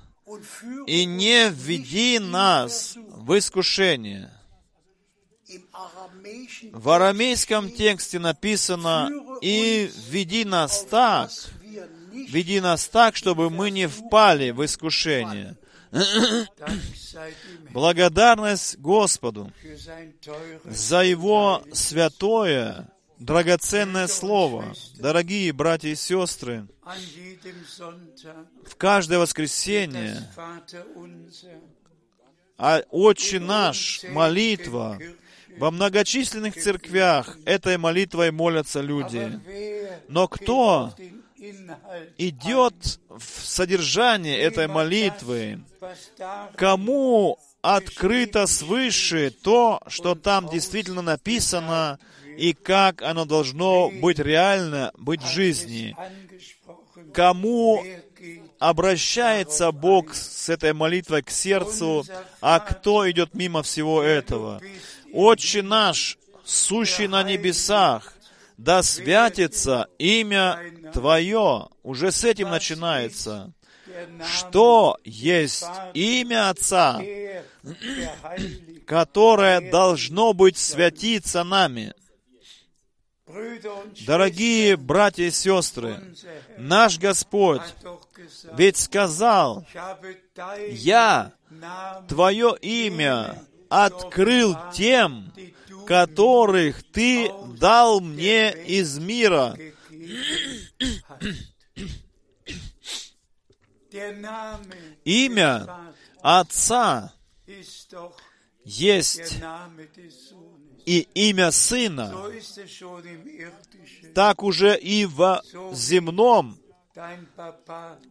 и 0.88 1.06
не 1.06 1.50
введи 1.50 2.20
нас 2.20 2.96
в 2.96 3.38
искушение. 3.38 4.32
В 6.72 6.90
арамейском 6.90 7.70
тексте 7.70 8.20
написано 8.20 9.12
«И 9.42 9.92
веди 10.10 10.46
нас 10.46 10.86
так, 10.90 11.30
веди 12.12 12.60
нас 12.60 12.88
так, 12.88 13.16
чтобы 13.16 13.50
мы 13.50 13.70
не 13.70 13.88
впали 13.88 14.52
в 14.52 14.64
искушение». 14.66 15.58
Благодарность 17.72 18.78
Господу 18.78 19.52
за 20.66 21.04
Его 21.04 21.64
святое, 21.72 22.90
драгоценное 23.20 24.08
Слово. 24.08 24.74
Дорогие 24.96 25.54
братья 25.54 25.90
и 25.90 25.96
сестры, 25.96 26.68
в 28.66 28.76
каждое 28.78 29.20
воскресенье 29.20 30.28
«Отче 32.58 33.40
наш» 33.40 34.04
молитва 34.10 35.00
во 35.58 35.72
многочисленных 35.72 36.56
церквях 36.56 37.38
этой 37.46 37.78
молитвой 37.78 38.32
молятся 38.32 38.82
люди. 38.82 39.40
Но 40.08 40.28
кто 40.28 40.94
идет 42.18 43.00
в 43.10 43.46
содержание 43.46 44.38
этой 44.38 44.68
молитвы, 44.68 45.62
кому 46.56 47.40
открыто 47.62 48.46
свыше 48.48 49.32
то, 49.32 49.82
что 49.88 50.16
там 50.16 50.50
действительно 50.50 51.02
написано, 51.02 52.00
и 52.38 52.54
как 52.54 53.02
оно 53.02 53.26
должно 53.26 53.90
быть 53.90 54.20
реально, 54.20 54.92
быть 54.98 55.24
в 55.24 55.28
жизни. 55.28 55.96
Кому 57.14 57.84
обращается 58.60 59.72
Бог 59.72 60.14
с 60.14 60.50
этой 60.50 60.74
молитвой 60.74 61.24
к 61.24 61.30
сердцу, 61.30 62.06
а 62.42 62.60
кто 62.60 63.10
идет 63.10 63.34
мимо 63.34 63.64
всего 63.64 64.02
этого? 64.02 64.62
Отче 65.14 65.62
наш, 65.62 66.18
сущий 66.44 67.08
на 67.08 67.24
небесах, 67.24 68.15
да 68.58 68.84
святится 68.84 69.88
имя 69.98 70.60
Твое. 70.94 71.68
Уже 71.84 72.12
с 72.12 72.24
этим 72.24 72.50
начинается. 72.50 73.54
Что 74.26 74.98
есть 75.04 75.66
имя 75.94 76.50
Отца, 76.50 77.02
которое 78.86 79.72
должно 79.72 80.34
быть 80.34 80.58
святиться 80.58 81.44
нами. 81.44 81.94
Дорогие 84.06 84.78
братья 84.78 85.24
и 85.24 85.32
сестры, 85.32 86.00
наш 86.58 87.00
Господь 87.00 87.62
ведь 88.56 88.78
сказал, 88.78 89.66
«Я 90.70 91.34
Твое 92.08 92.56
имя 92.62 93.42
открыл 93.70 94.56
тем, 94.74 95.32
которых 95.86 96.84
Ты 96.92 97.32
дал 97.58 98.02
мне 98.02 98.52
из 98.52 98.98
мира. 98.98 99.58
Имя 105.04 105.94
Отца 106.22 107.14
есть 108.66 109.40
и 110.86 111.08
имя 111.14 111.52
Сына. 111.52 112.14
Так 114.14 114.44
уже 114.44 114.78
и 114.78 115.06
в 115.06 115.42
земном, 115.74 116.58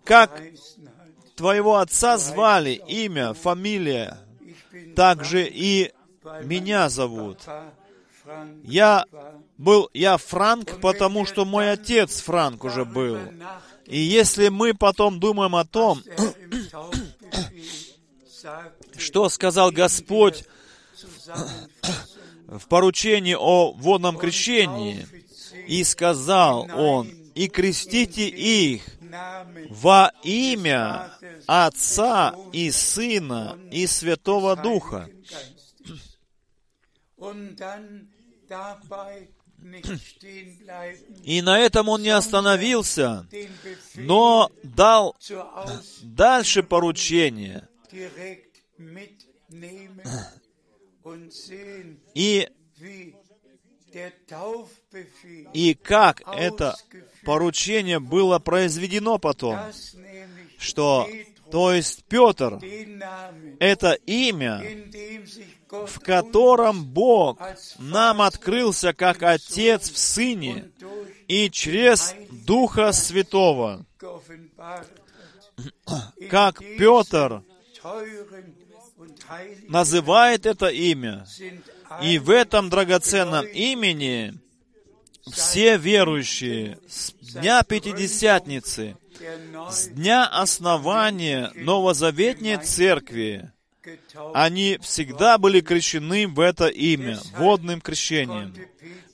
как 0.05 0.43
твоего 1.37 1.77
отца 1.77 2.19
звали, 2.19 2.81
имя, 2.87 3.35
фамилия, 3.35 4.19
так 4.95 5.25
же 5.25 5.47
и 5.47 5.93
меня 6.43 6.89
зовут. 6.89 7.39
Я 8.63 9.05
был, 9.59 9.91
я 9.93 10.17
Франк, 10.17 10.81
потому 10.81 11.27
что 11.27 11.45
мой 11.45 11.71
отец 11.71 12.21
Франк 12.21 12.65
уже 12.65 12.85
был. 12.85 13.19
И 13.85 13.99
если 13.99 14.49
мы 14.49 14.73
потом 14.73 15.21
думаем 15.21 15.55
о 15.57 15.65
том, 15.65 16.03
что 18.97 19.29
сказал 19.29 19.71
Господь 19.71 20.45
в 22.47 22.67
поручении 22.69 23.37
о 23.39 23.73
водном 23.73 24.17
крещении, 24.17 25.07
и 25.67 25.85
сказал 25.85 26.69
Он, 26.75 27.09
и 27.35 27.49
крестите 27.49 28.29
их 28.29 28.83
во 29.71 30.13
имя 30.23 31.11
Отца 31.47 32.35
и 32.53 32.71
Сына 32.71 33.59
и 33.71 33.87
Святого 33.87 34.57
Духа. 34.57 35.09
И 41.23 41.43
на 41.43 41.59
этом 41.59 41.89
он 41.89 42.03
не 42.03 42.11
остановился, 42.11 43.27
но 43.95 44.51
дал 44.63 45.17
дальше 46.03 46.63
поручение. 46.63 47.69
И, 52.15 52.49
и 55.53 55.75
как 55.75 56.23
это 56.27 56.77
поручение 57.25 58.01
было 58.01 58.39
произведено 58.39 59.19
потом, 59.19 59.59
что, 60.59 61.09
то 61.51 61.73
есть 61.73 62.05
Петр, 62.05 62.59
это 63.61 63.93
имя, 63.93 64.63
в 65.87 66.01
котором 66.01 66.85
Бог 66.85 67.39
нам 67.79 68.23
открылся 68.23 68.93
как 68.93 69.23
Отец 69.23 69.91
в 69.91 69.99
Сыне 69.99 70.71
и 71.29 71.51
через 71.51 72.15
Духа 72.31 72.93
Святого. 72.93 73.85
Как 76.31 76.59
Петр 76.59 77.43
называет 79.69 80.47
это 80.47 80.69
имя. 80.69 81.27
И 82.03 82.19
в 82.19 82.31
этом 82.31 82.71
драгоценном 82.71 83.47
имени 83.47 84.35
все 85.33 85.77
верующие 85.77 86.79
с 86.89 87.13
дня 87.21 87.63
Пятидесятницы, 87.63 88.97
с 89.71 89.89
дня 89.89 90.27
основания 90.27 91.53
Новозаветней 91.55 92.59
Церкви, 92.59 93.53
они 94.33 94.79
всегда 94.83 95.39
были 95.39 95.61
крещены 95.61 96.27
в 96.27 96.41
это 96.41 96.69
имя, 96.69 97.19
водным 97.37 97.81
крещением. 97.81 98.55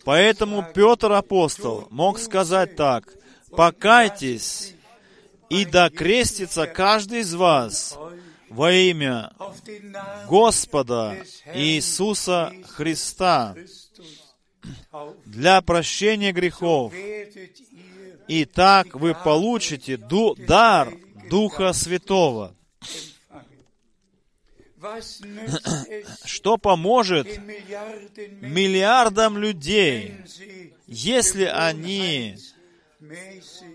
Поэтому 0.05 0.67
Петр 0.75 1.13
апостол 1.13 1.87
мог 1.91 2.19
сказать 2.19 2.77
так, 2.77 3.05
«Покайтесь, 3.51 4.75
и 5.49 5.65
да 5.65 5.91
крестится 5.91 6.67
каждый 6.67 7.21
из 7.21 7.35
вас 7.35 7.99
во 8.49 8.73
имя 8.73 9.33
Господа 10.29 11.17
Иисуса 11.55 12.53
Христа». 12.69 13.55
для 15.25 15.61
прощения 15.63 16.33
грехов. 16.33 16.93
И 18.29 18.45
так 18.45 18.95
вы 18.95 19.15
получите 19.15 19.97
дар 19.97 20.93
Духа 21.29 21.73
Святого. 21.73 22.55
Что 26.25 26.57
поможет 26.57 27.27
миллиардам 28.41 29.37
людей, 29.39 30.15
если 30.87 31.45
они 31.45 32.37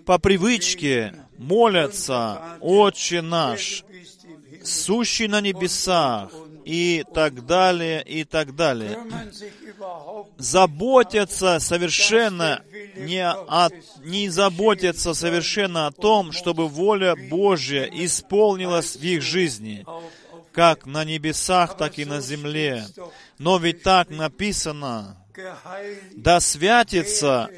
по 0.06 0.18
привычке 0.18 1.14
молятся 1.38 2.58
«Отче 2.60 3.22
наш», 3.22 3.84
«Сущий 4.64 5.28
на 5.28 5.41
небесах», 5.41 6.32
и 6.66 7.06
так 7.14 7.45
далее, 7.45 8.01
и 8.03 8.24
так 8.24 8.56
далее. 8.56 8.97
Заботятся 10.38 11.60
совершенно 11.60 12.64
не, 12.97 13.24
о, 13.24 13.70
не 14.03 14.30
заботятся 14.30 15.14
совершенно 15.14 15.86
о 15.88 15.91
том, 15.91 16.32
чтобы 16.32 16.68
воля 16.68 17.16
Божья 17.30 17.84
исполнилась 17.84 18.95
в 18.95 19.03
их 19.03 19.22
жизни, 19.22 19.86
как 20.56 20.86
на 20.86 21.03
небесах, 21.03 21.76
так 21.78 21.99
и 21.99 22.06
на 22.06 22.22
земле. 22.22 22.86
Но 23.38 23.58
ведь 23.58 23.84
так 23.84 24.10
написано, 24.10 25.18
да 26.16 26.39
святится 26.39 27.49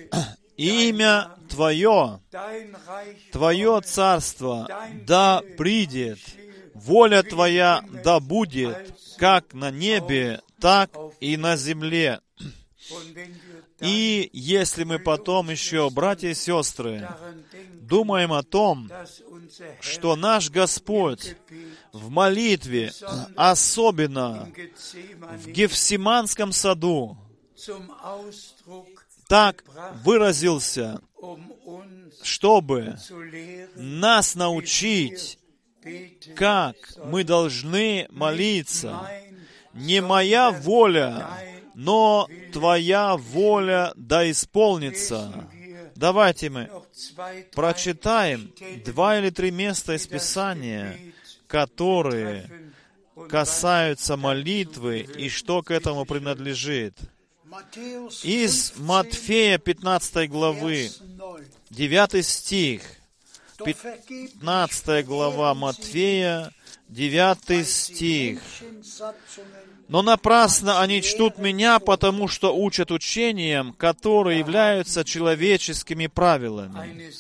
имя 0.57 1.29
Твое, 1.47 2.19
Твое 3.31 3.81
царство, 3.85 4.67
да 5.05 5.41
придет, 5.57 6.19
воля 6.73 7.21
Твоя 7.21 7.83
да 8.03 8.19
будет, 8.19 8.95
как 9.17 9.53
на 9.53 9.69
небе, 9.69 10.41
так 10.59 10.89
и 11.19 11.37
на 11.37 11.55
земле. 11.55 12.19
И 13.79 14.29
если 14.33 14.85
мы 14.85 14.97
потом 14.97 15.51
еще, 15.51 15.89
братья 15.91 16.29
и 16.29 16.33
сестры, 16.33 17.07
думаем 17.73 18.33
о 18.33 18.41
том, 18.41 18.89
что 19.81 20.15
наш 20.15 20.49
Господь 20.49 21.35
в 21.97 22.09
молитве, 22.09 22.91
особенно 23.35 24.49
в 25.37 25.47
Гефсиманском 25.49 26.51
саду, 26.51 27.17
так 29.27 29.63
выразился, 30.03 31.01
чтобы 32.21 32.97
нас 33.75 34.35
научить, 34.35 35.39
как 36.35 36.75
мы 37.05 37.23
должны 37.23 38.07
молиться. 38.09 39.09
Не 39.73 40.01
моя 40.01 40.51
воля, 40.51 41.27
но 41.75 42.27
Твоя 42.51 43.15
воля 43.17 43.93
да 43.95 44.29
исполнится. 44.29 45.47
Давайте 45.95 46.49
мы 46.49 46.69
прочитаем 47.53 48.53
два 48.85 49.19
или 49.19 49.29
три 49.29 49.51
места 49.51 49.95
из 49.95 50.05
Писания, 50.07 50.97
которые 51.47 52.49
касаются 53.29 54.17
молитвы 54.17 54.99
и 54.99 55.29
что 55.29 55.61
к 55.63 55.71
этому 55.71 56.05
принадлежит. 56.05 56.93
Из 58.23 58.73
Матфея 58.77 59.57
15 59.57 60.29
главы, 60.29 60.91
9 61.69 62.25
стих, 62.25 62.81
15 63.63 65.05
глава 65.05 65.53
Матфея, 65.53 66.51
9 66.89 67.67
стих. 67.67 68.39
Но 69.87 70.01
напрасно 70.01 70.81
они 70.81 71.01
чтут 71.01 71.37
меня, 71.37 71.79
потому 71.79 72.27
что 72.27 72.53
учат 72.55 72.91
учением, 72.91 73.73
которые 73.73 74.39
являются 74.39 75.05
человеческими 75.05 76.07
правилами. 76.07 77.11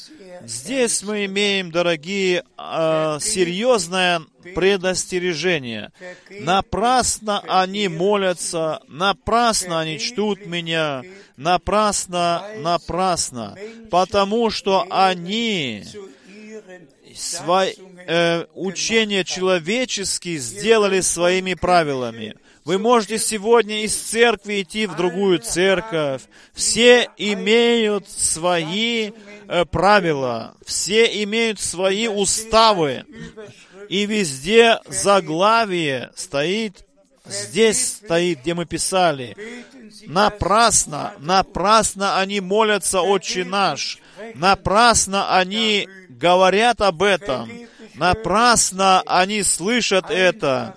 Здесь 0.45 1.01
мы 1.01 1.25
имеем, 1.25 1.71
дорогие, 1.71 2.43
э, 2.57 3.17
серьезное 3.21 4.21
предостережение. 4.53 5.91
Напрасно 6.29 7.39
они 7.47 7.87
молятся, 7.87 8.81
напрасно 8.87 9.79
они 9.79 9.97
чтут 9.99 10.45
меня, 10.45 11.03
напрасно, 11.37 12.43
напрасно, 12.57 13.55
потому 13.89 14.49
что 14.49 14.85
они 14.89 15.85
свои, 17.15 17.73
э, 18.07 18.45
учения 18.53 19.23
человеческие 19.23 20.37
сделали 20.37 21.01
своими 21.01 21.53
правилами. 21.53 22.35
Вы 22.65 22.77
можете 22.79 23.17
сегодня 23.17 23.83
из 23.83 23.95
церкви 23.95 24.61
идти 24.61 24.87
в 24.87 24.95
другую 24.97 25.39
церковь. 25.39 26.23
Все 26.53 27.07
имеют 27.17 28.09
свои 28.09 29.11
э, 29.47 29.63
правила, 29.63 30.55
все 30.65 31.23
имеют 31.23 31.61
свои 31.61 32.07
уставы. 32.07 33.05
И 33.87 34.05
везде 34.05 34.79
заглавие 34.89 36.11
стоит, 36.15 36.85
здесь 37.25 37.87
стоит, 37.87 38.41
где 38.41 38.53
мы 38.53 38.65
писали. 38.65 39.37
Напрасно, 40.05 41.13
напрасно 41.19 42.19
они 42.19 42.41
молятся, 42.41 43.01
Отче 43.01 43.45
наш. 43.45 43.99
Напрасно 44.35 45.37
они 45.37 45.87
говорят 46.17 46.81
об 46.81 47.03
этом. 47.03 47.49
Напрасно 47.95 49.01
они 49.05 49.43
слышат 49.43 50.09
это. 50.09 50.75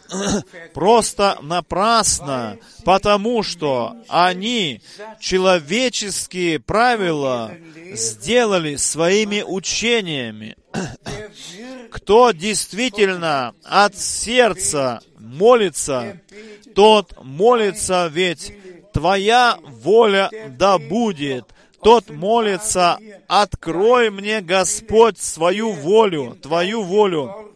Просто 0.72 1.38
напрасно, 1.42 2.58
потому 2.84 3.42
что 3.42 3.96
они 4.08 4.80
человеческие 5.18 6.60
правила 6.60 7.52
сделали 7.92 8.76
своими 8.76 9.42
учениями. 9.42 10.56
Кто 11.90 12.30
действительно 12.30 13.54
от 13.64 13.98
сердца 13.98 15.00
молится, 15.18 16.20
тот 16.74 17.22
молится, 17.22 18.08
ведь 18.10 18.52
Твоя 18.92 19.58
воля 19.62 20.30
да 20.48 20.78
будет– 20.78 21.46
тот 21.82 22.10
молится, 22.10 22.98
открой 23.28 24.10
мне, 24.10 24.40
Господь, 24.40 25.18
свою 25.18 25.72
волю, 25.72 26.36
Твою 26.42 26.82
волю, 26.82 27.54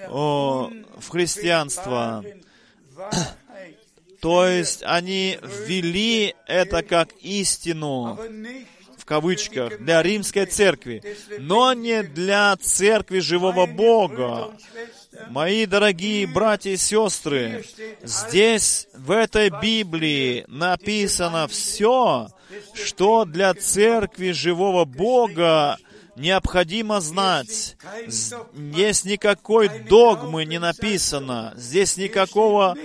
о, 0.08 0.70
в 0.98 1.08
христианство. 1.08 2.24
То 4.20 4.46
есть 4.46 4.82
они 4.82 5.38
ввели 5.42 6.34
это 6.46 6.82
как 6.82 7.12
истину, 7.20 8.18
кавычках, 9.10 9.80
для 9.80 10.04
римской 10.04 10.46
церкви, 10.46 11.02
но 11.40 11.72
не 11.72 12.04
для 12.04 12.56
церкви 12.62 13.18
живого 13.18 13.66
Бога. 13.66 14.52
Мои 15.30 15.66
дорогие 15.66 16.28
братья 16.28 16.70
и 16.70 16.76
сестры, 16.76 17.64
здесь, 18.04 18.86
в 18.94 19.10
этой 19.10 19.50
Библии, 19.50 20.44
написано 20.46 21.48
все, 21.48 22.28
что 22.72 23.24
для 23.24 23.52
церкви 23.54 24.30
живого 24.30 24.84
Бога 24.84 25.76
необходимо 26.14 27.00
знать. 27.00 27.76
Здесь 28.06 29.04
никакой 29.04 29.68
догмы 29.88 30.44
не 30.44 30.60
написано, 30.60 31.52
здесь 31.56 31.96
никакого 31.96 32.76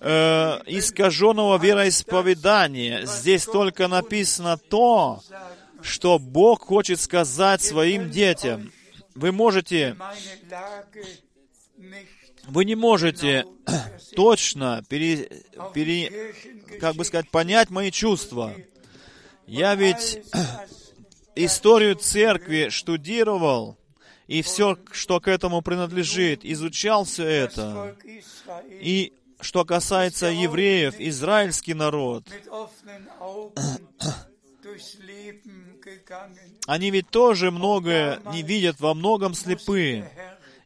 э, 0.00 0.60
искаженного 0.66 1.58
вероисповедания. 1.58 3.04
Здесь 3.04 3.44
только 3.44 3.86
написано 3.86 4.56
то, 4.56 5.20
что 5.84 6.18
Бог 6.18 6.62
хочет 6.62 6.98
сказать 6.98 7.62
своим 7.62 8.10
детям. 8.10 8.72
Вы 9.14 9.30
можете 9.32 9.96
вы 12.46 12.64
не 12.64 12.74
можете 12.74 13.46
точно 14.16 14.82
пере, 14.88 15.42
пере, 15.72 16.34
как 16.80 16.94
бы 16.96 17.04
сказать, 17.04 17.30
понять 17.30 17.70
мои 17.70 17.90
чувства. 17.90 18.54
Я 19.46 19.74
ведь 19.74 20.22
историю 21.34 21.96
церкви 21.96 22.68
штудировал, 22.70 23.78
и 24.26 24.42
все, 24.42 24.78
что 24.90 25.20
к 25.20 25.28
этому 25.28 25.62
принадлежит, 25.62 26.44
изучал 26.44 27.04
все 27.04 27.26
это. 27.26 27.96
И 28.68 29.12
что 29.40 29.64
касается 29.64 30.26
евреев, 30.26 30.94
израильский 30.98 31.74
народ, 31.74 32.26
они 36.66 36.90
ведь 36.90 37.10
тоже 37.10 37.50
многое 37.50 38.20
не 38.32 38.42
видят, 38.42 38.80
во 38.80 38.94
многом 38.94 39.34
слепы. 39.34 40.08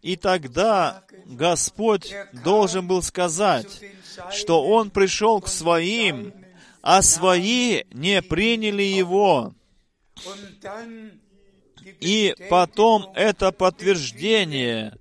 И 0.03 0.17
тогда 0.17 1.05
Господь 1.27 2.15
должен 2.33 2.87
был 2.87 3.03
сказать, 3.03 3.83
что 4.31 4.65
Он 4.65 4.91
пришел 4.91 5.41
к 5.41 5.49
своим, 5.49 6.33
а 6.83 7.03
свои 7.03 7.83
не 7.93 8.23
приняли 8.23 8.83
Его. 8.83 9.55
И 12.01 12.35
потом 12.49 13.11
это 13.15 13.51
подтверждение, 13.51 14.97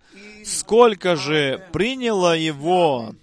сколько 0.45 1.15
же 1.15 1.67
приняло 1.71 2.35
Его, 2.37 3.15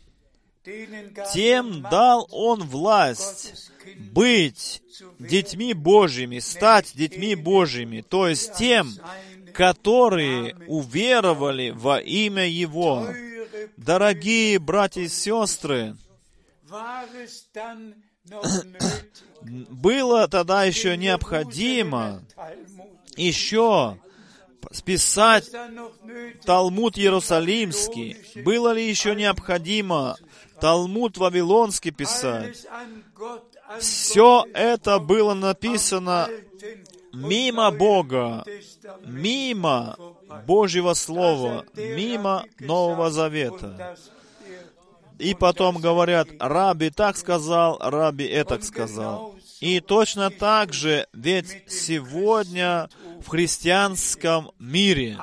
тем 1.33 1.83
дал 1.83 2.29
Он 2.31 2.63
власть 2.63 3.71
быть 3.97 4.84
детьми 5.29 5.75
Божьими, 5.75 6.39
стать 6.39 6.93
детьми 6.95 7.35
Божьими, 7.35 8.01
то 8.01 8.29
есть 8.29 8.55
тем, 8.55 8.93
которые 9.53 10.57
уверовали 10.67 11.71
во 11.71 11.99
имя 11.99 12.49
Его. 12.49 13.09
Дорогие 13.77 14.59
братья 14.59 15.03
и 15.03 15.09
сестры, 15.09 15.97
было 19.43 20.29
тогда 20.29 20.65
еще 20.65 20.97
необходимо 20.97 22.23
еще 23.17 23.99
списать 24.73 25.51
Талмуд 26.45 26.99
Иерусалимский. 26.99 28.17
Было 28.43 28.73
ли 28.73 28.89
еще 28.89 29.15
необходимо 29.15 30.17
Талмуд 30.61 31.17
Вавилонский 31.19 31.91
писать? 31.91 32.67
Все 33.81 34.45
это 34.55 34.99
было 34.99 35.35
написано 35.35 36.29
мимо 37.13 37.71
Бога, 37.71 38.45
мимо 39.05 39.97
Божьего 40.47 40.95
Слова, 40.95 41.65
мимо 41.75 42.45
Нового 42.61 43.11
Завета. 43.11 43.97
И 45.19 45.35
потом 45.35 45.79
говорят, 45.79 46.29
Раби 46.41 46.91
так 46.91 47.17
сказал, 47.17 47.79
Раби 47.81 48.25
это 48.25 48.61
сказал. 48.63 49.35
И 49.61 49.81
точно 49.81 50.31
так 50.31 50.73
же, 50.73 51.07
ведь 51.13 51.65
сегодня 51.69 52.89
в 53.25 53.29
христианском 53.29 54.51
мире 54.59 55.17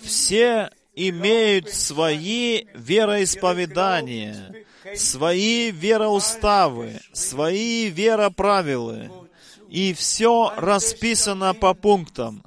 все 0.00 0.70
имеют 0.94 1.68
свои 1.70 2.64
вероисповедания, 2.74 4.64
свои 4.96 5.70
вероуставы, 5.70 7.00
свои 7.12 7.88
вероправилы. 7.88 9.10
И 9.68 9.94
все 9.94 10.52
расписано 10.56 11.54
по 11.54 11.72
пунктам. 11.74 12.44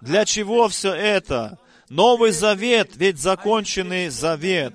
Для 0.00 0.24
чего 0.24 0.68
все 0.68 0.92
это? 0.92 1.58
Новый 1.88 2.32
завет, 2.32 2.90
ведь 2.96 3.18
законченный 3.18 4.08
завет. 4.08 4.74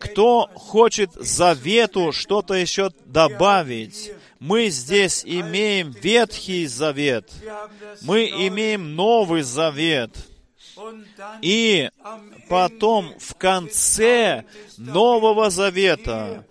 Кто 0.00 0.50
хочет 0.54 1.12
завету 1.14 2.12
что-то 2.12 2.54
еще 2.54 2.90
добавить? 3.04 4.12
Мы 4.38 4.68
здесь 4.68 5.22
имеем 5.24 5.90
Ветхий 5.90 6.66
Завет. 6.66 7.30
Мы 8.02 8.26
имеем 8.26 8.94
Новый 8.94 9.42
Завет. 9.42 10.10
И 11.42 11.90
потом 12.48 13.14
в 13.18 13.34
конце 13.34 14.44
Нового 14.76 15.50
Завета 15.50 16.46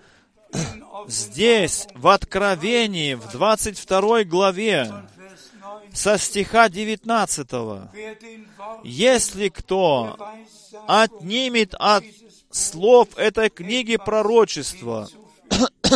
здесь, 1.07 1.88
в 1.93 2.07
Откровении, 2.07 3.13
в 3.13 3.32
22 3.32 4.23
главе, 4.23 4.91
со 5.93 6.17
стиха 6.17 6.69
19. 6.69 7.47
Если 8.84 9.49
кто 9.49 10.17
отнимет 10.88 11.73
от 11.80 12.03
слов 12.51 13.09
этой 13.17 13.49
книги 13.49 13.97
пророчества, 13.97 15.09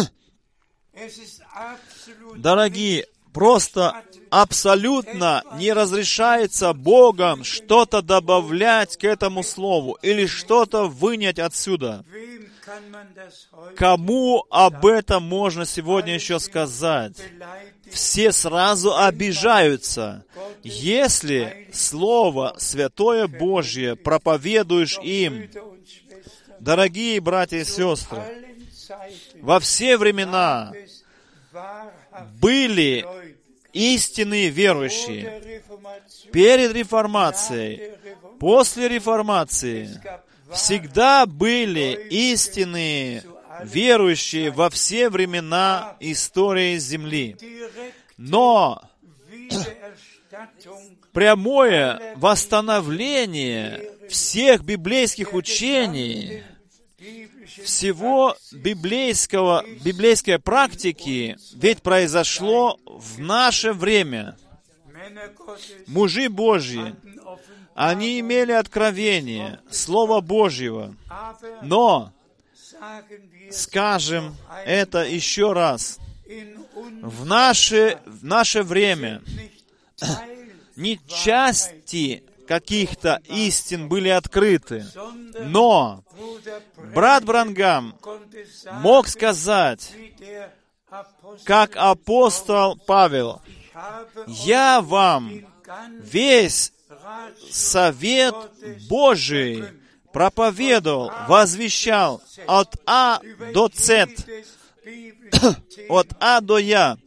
дорогие, 2.36 3.08
просто 3.34 4.04
абсолютно 4.30 5.44
не 5.56 5.74
разрешается 5.74 6.74
Богом 6.74 7.44
что-то 7.44 8.02
добавлять 8.02 8.98
к 8.98 9.04
этому 9.04 9.44
слову 9.44 9.98
или 10.02 10.26
что-то 10.26 10.88
вынять 10.88 11.40
отсюда. 11.40 12.06
Кому 13.76 14.46
об 14.50 14.86
этом 14.86 15.24
можно 15.24 15.66
сегодня 15.66 16.14
еще 16.14 16.40
сказать? 16.40 17.18
Все 17.92 18.32
сразу 18.32 18.96
обижаются. 18.96 20.24
Если 20.64 21.70
Слово 21.74 22.56
Святое 22.58 23.28
Божье 23.28 23.96
проповедуешь 23.96 25.00
им, 25.02 25.50
дорогие 26.60 27.20
братья 27.20 27.58
и 27.58 27.64
сестры, 27.64 28.22
во 29.42 29.60
все 29.60 29.98
времена 29.98 30.72
были 32.40 33.06
истинные 33.74 34.50
верующие. 34.50 35.62
Перед 36.32 36.74
реформацией, 36.74 37.94
после 38.40 38.88
реформации, 38.88 40.02
всегда 40.52 41.26
были 41.26 42.08
истинные 42.10 43.24
верующие 43.64 44.52
во 44.52 44.70
все 44.70 45.10
времена 45.10 45.96
истории 46.00 46.78
Земли. 46.78 47.36
Но 48.18 48.82
прямое 51.12 52.14
восстановление 52.16 53.82
всех 54.10 54.64
библейских 54.64 55.34
учений, 55.34 56.44
всего 57.64 58.36
библейского, 58.52 59.66
библейской 59.84 60.40
практики 60.40 61.38
ведь 61.54 61.82
произошло 61.82 62.80
в 62.86 63.20
наше 63.20 63.74
время. 63.74 64.38
Мужи 65.88 66.30
Божьи 66.30 66.96
они 67.74 68.20
имели 68.20 68.52
откровение 68.52 69.62
Слова 69.72 70.20
Божьего. 70.22 70.96
Но, 71.62 72.12
скажем 73.52 74.36
это 74.66 75.04
еще 75.04 75.54
раз, 75.54 76.00
в 77.02 77.26
наше, 77.26 78.00
в 78.06 78.26
наше 78.26 78.64
время 78.64 79.22
не 80.76 81.00
части 81.08 82.24
каких-то 82.50 83.22
истин 83.26 83.88
были 83.88 84.10
открыты, 84.10 84.84
но 85.40 86.04
брат 86.96 87.24
Брангам 87.24 87.96
мог 88.82 89.08
сказать, 89.08 89.94
как 91.44 91.76
апостол 91.76 92.76
Павел, 92.88 93.40
Я 94.26 94.82
вам 94.82 95.46
весь 96.02 96.74
совет 97.52 98.36
Божий 98.90 99.64
проповедовал, 100.12 101.12
возвещал 101.28 102.20
от 102.48 102.82
А 102.88 103.22
до 103.54 103.70
З, 103.72 104.08
от 105.90 106.08
А 106.20 106.42
до 106.42 106.58
Я, 106.58 106.98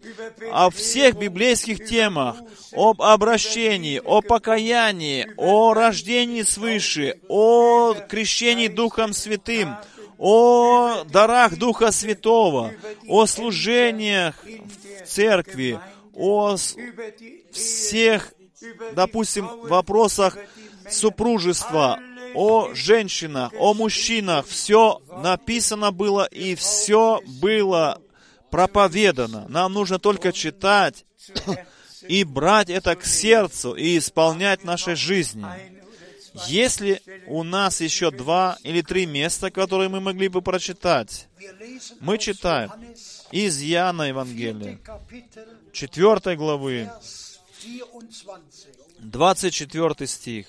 о 0.50 0.70
всех 0.70 1.16
библейских 1.16 1.84
темах, 1.84 2.36
об 2.72 3.02
обращении, 3.02 4.00
о 4.04 4.20
покаянии, 4.20 5.28
о 5.36 5.74
рождении 5.74 6.42
свыше, 6.42 7.18
о 7.28 7.94
крещении 8.08 8.68
Духом 8.68 9.12
Святым, 9.12 9.76
о 10.18 11.04
дарах 11.04 11.56
Духа 11.56 11.90
Святого, 11.90 12.72
о 13.08 13.26
служениях 13.26 14.44
в 14.44 15.06
церкви, 15.06 15.80
о 16.14 16.56
всех, 17.52 18.32
допустим, 18.94 19.48
вопросах 19.64 20.36
супружества, 20.88 21.98
о 22.34 22.72
женщинах, 22.74 23.52
о 23.58 23.74
мужчинах. 23.74 24.46
Все 24.46 25.00
написано 25.22 25.92
было 25.92 26.24
и 26.24 26.54
все 26.54 27.20
было 27.40 28.00
проповедано. 28.52 29.46
Нам 29.48 29.72
нужно 29.72 29.98
только 29.98 30.30
читать 30.30 31.06
и 32.06 32.22
брать 32.22 32.68
это 32.68 32.94
к 32.94 33.04
сердцу 33.04 33.74
и 33.74 33.96
исполнять 33.98 34.62
нашей 34.62 34.94
жизни. 34.94 35.46
Если 36.48 37.02
у 37.26 37.42
нас 37.42 37.80
еще 37.80 38.10
два 38.10 38.58
или 38.62 38.82
три 38.82 39.06
места, 39.06 39.50
которые 39.50 39.88
мы 39.88 40.00
могли 40.00 40.28
бы 40.28 40.42
прочитать, 40.42 41.28
мы 42.00 42.18
читаем 42.18 42.70
из 43.30 43.62
Иоанна 43.62 44.02
Евангелия, 44.02 44.78
4 45.72 46.36
главы, 46.36 46.90
24 48.98 50.06
стих. 50.06 50.46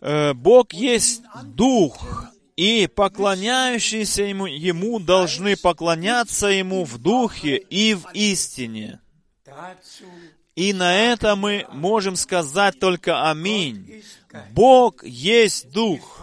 Э, 0.00 0.34
Бог 0.34 0.72
есть 0.72 1.22
Дух, 1.44 1.98
и 2.56 2.86
поклоняющиеся 2.86 4.22
ему, 4.24 4.46
ему 4.46 4.98
должны 4.98 5.56
поклоняться 5.56 6.46
Ему 6.46 6.84
в 6.84 6.98
Духе 6.98 7.56
и 7.56 7.94
в 7.94 8.06
истине. 8.14 9.00
И 10.54 10.72
на 10.72 10.96
это 10.96 11.36
мы 11.36 11.66
можем 11.70 12.16
сказать 12.16 12.78
только 12.80 13.30
Аминь. 13.30 14.02
Бог 14.52 15.04
есть 15.04 15.70
Дух. 15.70 16.20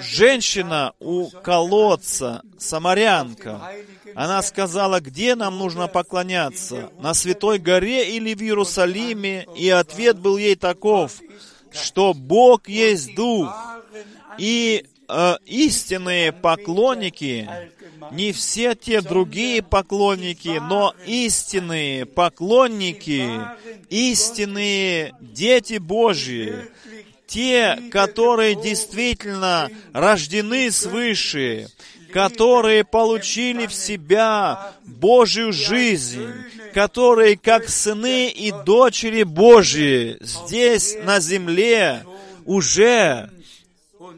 Женщина 0.00 0.92
у 0.98 1.30
колодца, 1.30 2.42
самарянка, 2.58 3.72
она 4.14 4.42
сказала, 4.42 5.00
где 5.00 5.34
нам 5.34 5.56
нужно 5.58 5.88
поклоняться, 5.88 6.90
на 6.98 7.14
Святой 7.14 7.58
горе 7.58 8.16
или 8.16 8.34
в 8.34 8.42
Иерусалиме? 8.42 9.46
И 9.56 9.70
ответ 9.70 10.18
был 10.18 10.36
ей 10.36 10.56
таков, 10.56 11.20
что 11.72 12.12
Бог 12.12 12.68
есть 12.68 13.14
Дух, 13.14 13.50
и 14.38 14.84
э, 15.08 15.36
истинные 15.46 16.32
поклонники, 16.32 17.48
не 18.12 18.32
все 18.32 18.74
те 18.74 19.00
другие 19.00 19.62
поклонники, 19.62 20.60
но 20.60 20.94
истинные 21.06 22.06
поклонники, 22.06 23.28
истинные 23.88 25.14
дети 25.20 25.78
Божьи, 25.78 26.54
те, 27.26 27.78
которые 27.92 28.56
действительно 28.56 29.68
рождены 29.92 30.70
свыше, 30.72 31.68
которые 32.12 32.84
получили 32.84 33.66
в 33.66 33.72
себя 33.72 34.72
Божью 34.84 35.52
жизнь, 35.52 36.26
которые 36.74 37.36
как 37.36 37.68
сыны 37.68 38.28
и 38.28 38.50
дочери 38.50 39.22
Божьи 39.22 40.18
здесь 40.20 40.96
на 41.04 41.20
земле 41.20 42.04
уже 42.46 43.30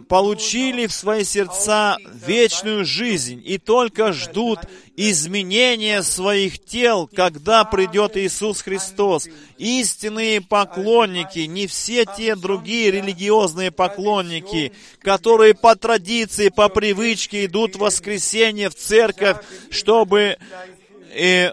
получили 0.09 0.87
в 0.87 0.93
свои 0.93 1.25
сердца 1.25 1.97
вечную 2.27 2.85
жизнь 2.85 3.43
и 3.45 3.59
только 3.59 4.13
ждут 4.13 4.61
изменения 4.97 6.03
своих 6.03 6.63
тел, 6.65 7.09
когда 7.13 7.65
придет 7.65 8.17
Иисус 8.17 8.63
Христос. 8.63 9.29
Истинные 9.59 10.41
поклонники, 10.41 11.41
не 11.41 11.67
все 11.67 12.05
те 12.05 12.37
другие 12.37 12.91
религиозные 12.91 13.71
поклонники, 13.71 14.73
которые 15.01 15.55
по 15.55 15.77
традиции, 15.77 16.49
по 16.49 16.69
привычке 16.69 17.47
идут 17.47 17.77
в 17.77 17.81
воскресенье 17.81 18.69
в 18.71 18.75
церковь, 18.75 19.39
чтобы 19.71 20.37
и 21.15 21.53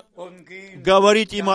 говорить 0.75 1.33
им 1.33 1.49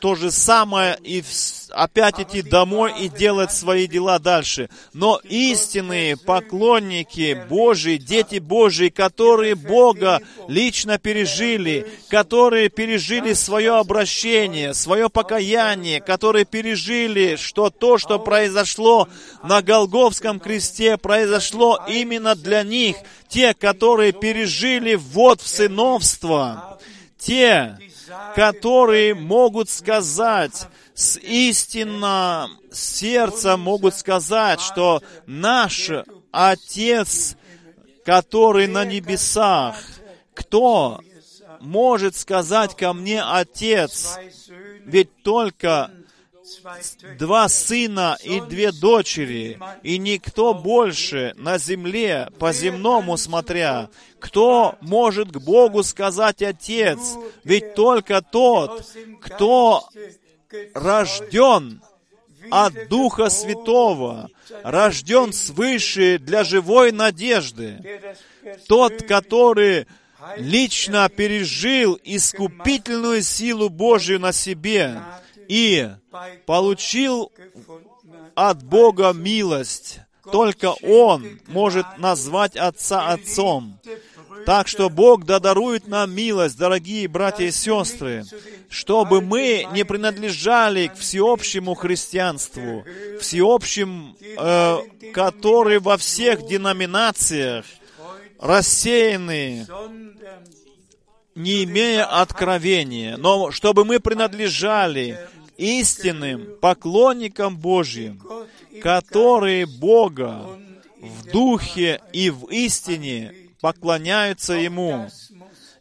то 0.00 0.14
же 0.14 0.30
самое 0.30 0.98
и 1.02 1.22
опять 1.70 2.20
идти 2.20 2.42
домой 2.42 2.92
и 3.00 3.08
делать 3.08 3.52
свои 3.52 3.86
дела 3.86 4.18
дальше. 4.18 4.68
Но 4.92 5.20
истинные 5.24 6.16
поклонники 6.16 7.46
Божии, 7.48 7.96
дети 7.96 8.38
Божии, 8.38 8.88
которые 8.88 9.54
Бога 9.54 10.20
лично 10.48 10.98
пережили, 10.98 11.86
которые 12.08 12.68
пережили 12.68 13.32
свое 13.34 13.76
обращение, 13.76 14.74
свое 14.74 15.08
покаяние, 15.08 16.00
которые 16.00 16.44
пережили, 16.44 17.36
что 17.36 17.70
то, 17.70 17.98
что 17.98 18.18
произошло 18.18 19.08
на 19.42 19.62
Голговском 19.62 20.40
кресте, 20.40 20.96
произошло 20.96 21.78
именно 21.88 22.34
для 22.34 22.62
них, 22.62 22.96
те, 23.28 23.54
которые 23.54 24.12
пережили 24.12 24.96
ввод 24.96 25.40
в 25.40 25.46
сыновство, 25.46 26.80
те, 27.20 27.78
которые 28.34 29.14
могут 29.14 29.68
сказать 29.70 30.66
с 30.94 31.18
истинным 31.18 32.58
сердцем, 32.72 33.60
могут 33.60 33.94
сказать, 33.94 34.60
что 34.60 35.02
наш 35.26 35.90
Отец, 36.32 37.36
который 38.04 38.66
на 38.66 38.84
небесах, 38.84 39.76
кто 40.34 41.00
может 41.60 42.16
сказать 42.16 42.76
ко 42.76 42.92
мне 42.92 43.22
Отец? 43.22 44.18
Ведь 44.84 45.22
только 45.22 45.90
два 47.18 47.48
сына 47.48 48.16
и 48.22 48.40
две 48.40 48.72
дочери, 48.72 49.58
и 49.82 49.98
никто 49.98 50.54
больше 50.54 51.34
на 51.36 51.58
земле, 51.58 52.28
по 52.38 52.52
земному 52.52 53.16
смотря. 53.16 53.88
Кто 54.18 54.76
может 54.80 55.32
к 55.32 55.38
Богу 55.38 55.82
сказать 55.82 56.42
Отец? 56.42 56.98
Ведь 57.44 57.74
только 57.74 58.22
тот, 58.22 58.84
кто 59.20 59.88
рожден 60.74 61.82
от 62.50 62.88
Духа 62.88 63.28
Святого, 63.28 64.28
рожден 64.62 65.32
свыше 65.32 66.18
для 66.18 66.44
живой 66.44 66.92
надежды. 66.92 68.00
Тот, 68.66 69.02
который 69.02 69.86
лично 70.36 71.08
пережил 71.08 71.98
искупительную 72.02 73.22
силу 73.22 73.68
Божию 73.68 74.20
на 74.20 74.32
себе, 74.32 75.00
и 75.50 75.88
получил 76.46 77.32
от 78.36 78.62
Бога 78.62 79.12
милость. 79.12 79.98
Только 80.30 80.74
Он 80.82 81.40
может 81.48 81.86
назвать 81.98 82.56
Отца 82.56 83.08
Отцом. 83.08 83.80
Так 84.46 84.68
что 84.68 84.88
Бог 84.88 85.24
да 85.24 85.40
дарует 85.40 85.88
нам 85.88 86.12
милость, 86.12 86.56
дорогие 86.56 87.08
братья 87.08 87.44
и 87.44 87.50
сестры, 87.50 88.24
чтобы 88.68 89.20
мы 89.20 89.66
не 89.72 89.84
принадлежали 89.84 90.86
к 90.86 90.94
всеобщему 90.94 91.74
христианству, 91.74 92.84
всеобщим, 93.20 94.16
э, 94.38 94.78
который 95.12 95.80
во 95.80 95.96
всех 95.98 96.46
деноминациях 96.46 97.66
рассеяны, 98.38 99.66
не 101.34 101.64
имея 101.64 102.04
откровения, 102.04 103.16
но 103.16 103.50
чтобы 103.50 103.84
мы 103.84 104.00
принадлежали 104.00 105.18
истинным 105.60 106.56
поклонникам 106.60 107.58
Божьим, 107.58 108.22
которые 108.82 109.66
Бога 109.66 110.48
в 111.00 111.26
духе 111.30 112.00
и 112.12 112.30
в 112.30 112.46
истине 112.46 113.34
поклоняются 113.60 114.54
Ему. 114.54 115.08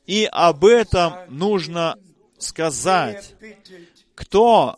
И 0.06 0.28
об 0.32 0.66
этом 0.66 1.14
нужно 1.30 1.98
сказать. 2.38 3.36
Кто 4.16 4.78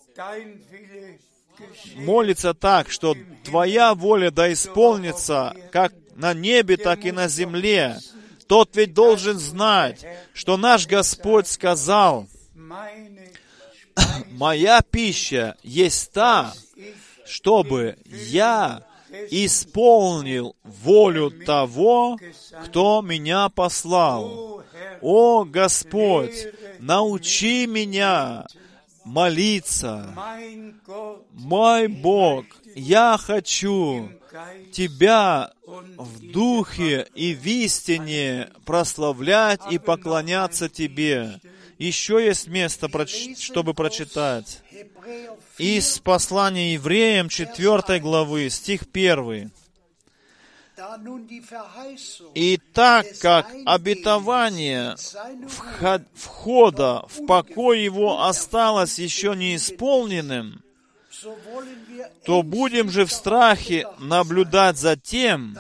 молится 1.96 2.54
так, 2.54 2.92
что 2.92 3.16
Твоя 3.44 3.96
воля 3.96 4.30
да 4.30 4.54
исполнится, 4.54 5.56
как 5.72 5.94
на 6.16 6.36
небе, 6.36 6.78
так 6.78 7.06
и 7.06 7.12
на 7.12 7.28
земле, 7.28 7.98
тот 8.48 8.76
ведь 8.76 8.94
должен 8.94 9.40
знать, 9.40 10.06
что 10.34 10.58
наш 10.58 10.86
Господь 10.86 11.48
сказал, 11.48 12.28
моя 14.42 14.82
пища 14.82 15.56
есть 15.62 16.14
та, 16.14 16.52
чтобы 17.28 17.96
я 18.10 18.84
исполнил 19.30 20.56
волю 20.64 21.30
того, 21.46 22.18
кто 22.66 23.04
меня 23.04 23.50
послал. 23.50 24.64
О 25.00 25.44
Господь, 25.44 26.48
научи 26.80 27.68
меня 27.68 28.48
молиться. 29.06 30.12
Мой 31.34 31.88
Бог, 31.88 32.46
я 32.76 33.20
хочу 33.22 34.10
Тебя 34.72 35.52
в 35.98 36.32
духе 36.32 37.06
и 37.14 37.36
в 37.36 37.46
истине 37.46 38.50
прославлять 38.66 39.62
и 39.70 39.78
поклоняться 39.78 40.68
Тебе. 40.68 41.40
Еще 41.82 42.24
есть 42.24 42.48
место, 42.48 42.88
чтобы 43.40 43.74
прочитать. 43.74 44.60
Из 45.58 45.98
послания 45.98 46.74
евреям 46.74 47.28
4 47.28 48.00
главы, 48.00 48.52
стих 48.52 48.84
1. 48.94 49.52
И 52.36 52.60
так 52.72 53.08
как 53.20 53.52
обетование 53.66 54.96
входа 56.14 57.04
в 57.08 57.26
покой 57.26 57.82
его 57.82 58.26
осталось 58.26 59.00
еще 59.00 59.36
не 59.36 59.56
исполненным, 59.56 60.62
то 62.26 62.44
будем 62.44 62.92
же 62.92 63.06
в 63.06 63.12
страхе 63.12 63.88
наблюдать 63.98 64.78
за 64.78 64.98
тем, 64.98 65.58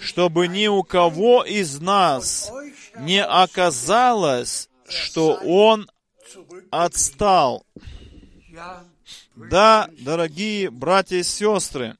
чтобы 0.00 0.46
ни 0.46 0.68
у 0.68 0.84
кого 0.84 1.42
из 1.42 1.80
нас 1.80 2.52
не 3.00 3.24
оказалось, 3.24 4.69
что 4.90 5.34
он 5.34 5.90
отстал. 6.70 7.64
Да, 9.36 9.88
дорогие 10.00 10.70
братья 10.70 11.16
и 11.16 11.22
сестры, 11.22 11.96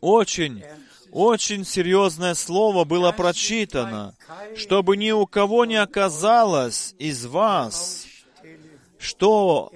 очень, 0.00 0.62
очень 1.10 1.64
серьезное 1.64 2.34
слово 2.34 2.84
было 2.84 3.12
прочитано, 3.12 4.14
чтобы 4.56 4.96
ни 4.96 5.10
у 5.10 5.26
кого 5.26 5.64
не 5.64 5.76
оказалось 5.76 6.94
из 6.98 7.24
вас, 7.26 8.06
что 8.98 9.72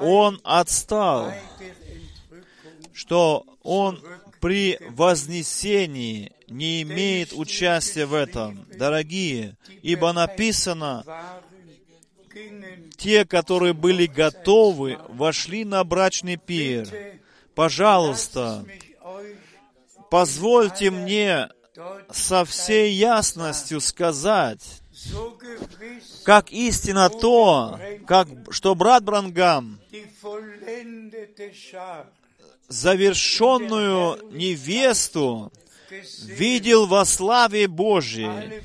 он 0.00 0.40
отстал, 0.44 1.32
что 2.92 3.44
он 3.62 4.00
при 4.40 4.78
вознесении 4.88 6.32
не 6.48 6.82
имеет 6.82 7.32
участия 7.32 8.06
в 8.06 8.14
этом. 8.14 8.66
Дорогие, 8.74 9.56
ибо 9.82 10.12
написано, 10.12 11.04
те, 12.96 13.24
которые 13.24 13.72
были 13.72 14.06
готовы, 14.06 14.98
вошли 15.08 15.64
на 15.64 15.84
брачный 15.84 16.36
пир. 16.36 16.88
Пожалуйста, 17.54 18.64
позвольте 20.10 20.90
мне 20.90 21.48
со 22.10 22.44
всей 22.44 22.92
ясностью 22.92 23.80
сказать, 23.80 24.80
как 26.24 26.52
истина 26.52 27.08
то, 27.10 27.78
как, 28.06 28.28
что 28.50 28.74
брат 28.74 29.02
Брангам 29.04 29.80
завершенную 32.70 34.30
невесту 34.30 35.52
видел 36.22 36.86
во 36.86 37.04
славе 37.04 37.66
Божьей. 37.68 38.62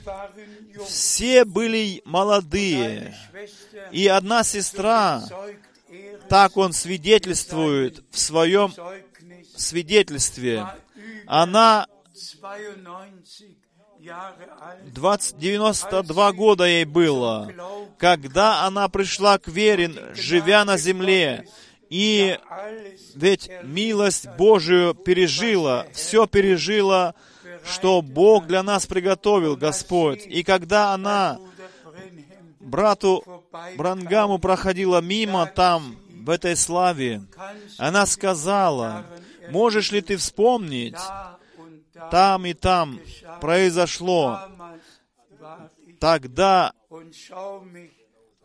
Все 0.85 1.43
были 1.43 2.01
молодые. 2.05 3.15
И 3.91 4.07
одна 4.07 4.43
сестра, 4.43 5.23
так 6.29 6.55
он 6.55 6.71
свидетельствует 6.73 8.03
в 8.11 8.19
своем 8.19 8.73
свидетельстве, 9.55 10.67
она 11.25 11.87
20, 14.85 15.37
92 15.39 16.31
года 16.33 16.65
ей 16.65 16.85
было, 16.85 17.51
когда 17.97 18.65
она 18.65 18.87
пришла 18.87 19.39
к 19.39 19.47
вере, 19.47 20.13
живя 20.13 20.63
на 20.63 20.77
земле. 20.77 21.47
И 21.95 22.37
ведь 23.15 23.49
милость 23.63 24.27
Божию 24.37 24.93
пережила, 24.93 25.87
все 25.93 26.27
пережила, 26.27 27.15
что 27.63 28.01
Бог 28.01 28.47
для 28.47 28.63
нас 28.63 28.85
приготовил, 28.85 29.55
Господь. 29.55 30.25
И 30.25 30.43
когда 30.43 30.93
она 30.93 31.39
брату 32.59 33.23
Брангаму 33.77 34.39
проходила 34.39 34.99
мимо 34.99 35.45
там, 35.45 35.95
в 36.25 36.29
этой 36.29 36.57
славе, 36.57 37.23
она 37.77 38.05
сказала, 38.07 39.05
можешь 39.49 39.93
ли 39.93 40.01
ты 40.01 40.17
вспомнить, 40.17 40.97
там 42.11 42.45
и 42.45 42.53
там 42.53 42.99
произошло. 43.39 44.41
Тогда 46.01 46.73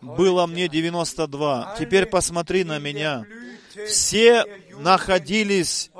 было 0.01 0.47
мне 0.47 0.69
92. 0.69 1.77
Теперь 1.79 2.07
посмотри 2.07 2.65
на 2.65 2.79
меня. 2.79 3.25
Все 3.87 4.45
находились 4.79 5.91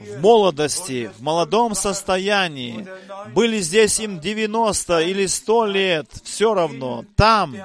в 0.00 0.20
молодости, 0.20 1.10
в 1.18 1.22
молодом 1.22 1.74
состоянии. 1.74 2.86
Были 3.34 3.60
здесь 3.60 3.98
им 4.00 4.20
90 4.20 5.00
или 5.00 5.26
100 5.26 5.66
лет, 5.66 6.06
все 6.24 6.54
равно. 6.54 7.04
Там, 7.16 7.56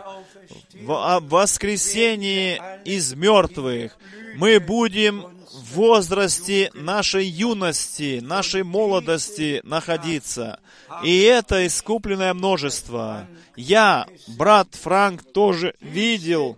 в 0.74 1.20
воскресении 1.30 2.62
из 2.86 3.14
мертвых, 3.14 3.98
мы 4.36 4.60
будем 4.60 5.26
в 5.54 5.76
возрасте 5.76 6.72
нашей 6.74 7.26
юности, 7.26 8.20
нашей 8.22 8.64
молодости 8.64 9.62
находиться. 9.64 10.60
И 11.04 11.22
это 11.22 11.66
искупленное 11.66 12.34
множество. 12.34 13.28
Я, 13.56 14.08
брат 14.28 14.68
Франк, 14.74 15.24
тоже 15.32 15.74
видел 15.80 16.58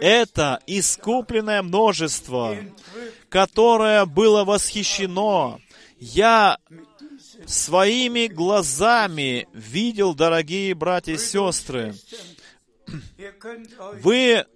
это 0.00 0.60
искупленное 0.66 1.62
множество, 1.62 2.56
которое 3.28 4.06
было 4.06 4.44
восхищено. 4.44 5.60
Я 5.98 6.58
своими 7.46 8.26
глазами 8.26 9.48
видел, 9.52 10.14
дорогие 10.14 10.74
братья 10.74 11.12
и 11.12 11.18
сестры. 11.18 11.94
Вы 14.02 14.46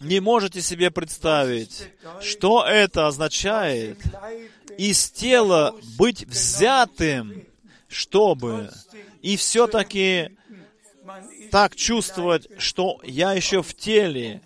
не 0.00 0.20
можете 0.20 0.60
себе 0.62 0.90
представить, 0.90 1.88
что 2.20 2.64
это 2.64 3.08
означает 3.08 3.98
из 4.76 5.10
тела 5.10 5.74
быть 5.98 6.24
взятым, 6.24 7.47
чтобы 7.88 8.70
и 9.22 9.36
все-таки 9.36 10.36
так 11.50 11.74
чувствовать, 11.74 12.46
что 12.58 13.00
я 13.02 13.32
еще 13.32 13.62
в 13.62 13.74
теле, 13.74 14.42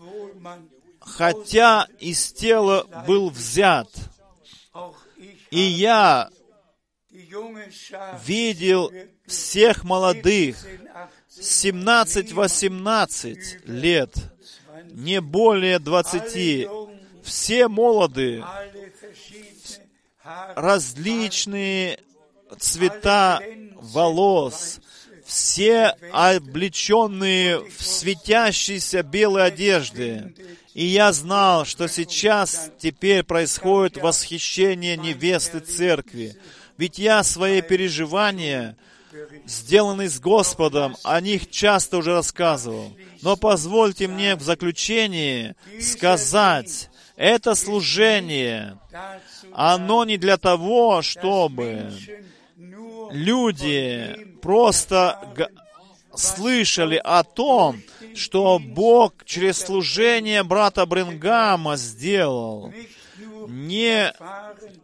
хотя 1.00 1.88
из 1.98 2.32
тела 2.32 2.86
был 3.06 3.28
взят. 3.30 3.88
И 5.50 5.60
я 5.60 6.30
видел 8.24 8.90
всех 9.26 9.84
молодых, 9.84 10.56
17-18 11.30 13.66
лет, 13.66 14.14
не 14.90 15.20
более 15.20 15.78
20, 15.78 16.66
все 17.22 17.68
молодые, 17.68 18.44
различные 20.54 21.98
цвета 22.58 23.40
волос, 23.74 24.80
все 25.24 25.94
облеченные 26.12 27.58
в 27.60 27.82
светящиеся 27.82 29.02
белые 29.02 29.46
одежды. 29.46 30.34
И 30.74 30.86
я 30.86 31.12
знал, 31.12 31.64
что 31.64 31.88
сейчас 31.88 32.70
теперь 32.78 33.22
происходит 33.22 33.98
восхищение 33.98 34.96
невесты 34.96 35.60
церкви. 35.60 36.36
Ведь 36.78 36.98
я 36.98 37.22
свои 37.22 37.60
переживания, 37.60 38.76
сделанные 39.44 40.08
с 40.08 40.18
Господом, 40.18 40.96
о 41.04 41.20
них 41.20 41.50
часто 41.50 41.98
уже 41.98 42.12
рассказывал. 42.14 42.96
Но 43.20 43.36
позвольте 43.36 44.08
мне 44.08 44.34
в 44.34 44.42
заключении 44.42 45.54
сказать, 45.80 46.88
это 47.16 47.54
служение, 47.54 48.78
оно 49.52 50.04
не 50.04 50.16
для 50.16 50.38
того, 50.38 51.02
чтобы 51.02 51.92
люди 53.12 54.16
просто 54.40 55.18
слышали 56.14 57.00
о 57.02 57.22
том, 57.22 57.80
что 58.14 58.58
Бог 58.58 59.24
через 59.24 59.58
служение 59.58 60.42
брата 60.42 60.84
Бренгама 60.86 61.76
сделал. 61.76 62.72
не 63.48 64.12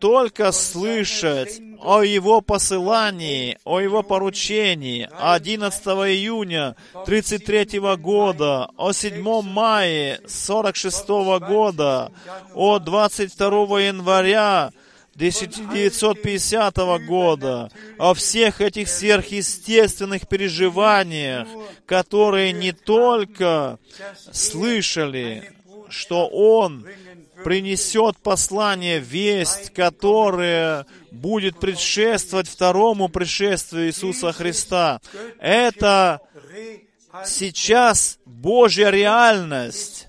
только 0.01 0.53
слышать 0.53 1.61
о 1.81 2.03
Его 2.03 2.41
посылании, 2.41 3.59
о 3.65 3.81
Его 3.81 4.03
поручении 4.03 5.09
11 5.19 5.85
июня 5.87 6.77
33 7.07 7.79
года, 7.97 8.71
о 8.77 8.93
7 8.93 9.43
мая 9.43 10.21
46 10.27 11.09
года, 11.09 12.11
о 12.55 12.79
22 12.79 13.81
января 13.81 14.71
1950 15.19 16.77
года, 17.05 17.73
о 17.99 18.15
всех 18.15 18.61
этих 18.61 18.89
сверхъестественных 18.89 20.29
переживаниях, 20.29 21.49
которые 21.87 22.53
не 22.53 22.71
только 22.71 23.81
слышали, 24.31 25.53
что 25.89 26.29
Он 26.29 26.87
принесет 27.43 28.17
послание, 28.19 29.01
весть, 29.01 29.73
которая 29.75 30.87
будет 31.11 31.59
предшествовать 31.59 32.49
второму 32.49 33.09
пришествию 33.09 33.89
Иисуса 33.89 34.33
Христа. 34.33 35.01
Это 35.41 36.21
сейчас 37.27 38.21
Божья 38.25 38.91
реальность. 38.91 40.07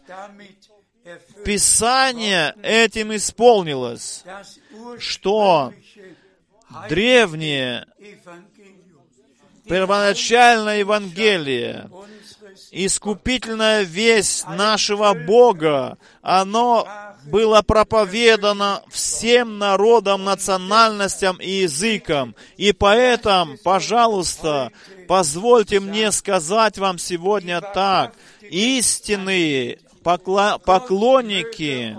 Писание 1.45 2.56
этим 2.64 3.16
исполнилось, 3.16 4.24
что 4.99 5.74
древнее 6.90 7.88
первоначальное 9.68 10.80
Евангелие, 10.80 11.90
искупительная 12.72 13.84
весть 13.84 14.48
нашего 14.48 15.14
Бога, 15.14 15.98
оно 16.22 16.88
было 17.26 17.61
проповедано 17.61 18.84
всем 18.90 19.57
народам, 19.57 20.24
национальностям 20.24 21.38
и 21.38 21.49
языкам. 21.49 22.36
И 22.57 22.74
поэтому, 22.74 23.57
пожалуйста, 23.64 24.72
позвольте 25.07 25.80
мне 25.80 26.11
сказать 26.11 26.78
вам 26.78 26.98
сегодня 26.98 27.61
так. 27.61 28.14
Истинные 28.41 29.80
поклонники, 30.04 31.98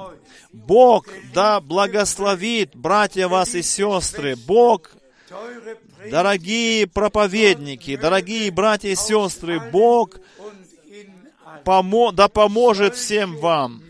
Бог 0.52 1.06
да 1.32 1.60
благословит, 1.60 2.74
братья 2.74 3.28
вас 3.28 3.55
и 3.55 3.62
сестры, 3.62 4.36
Бог 4.36 4.90
Дорогие 6.10 6.86
проповедники, 6.86 7.94
дорогие 7.97 8.51
братья 8.51 8.89
и 8.89 8.94
сестры, 8.94 9.60
Бог 9.70 10.18
помо 11.64 12.10
да 12.10 12.28
поможет 12.28 12.97
всем 12.97 13.36
вам, 13.36 13.82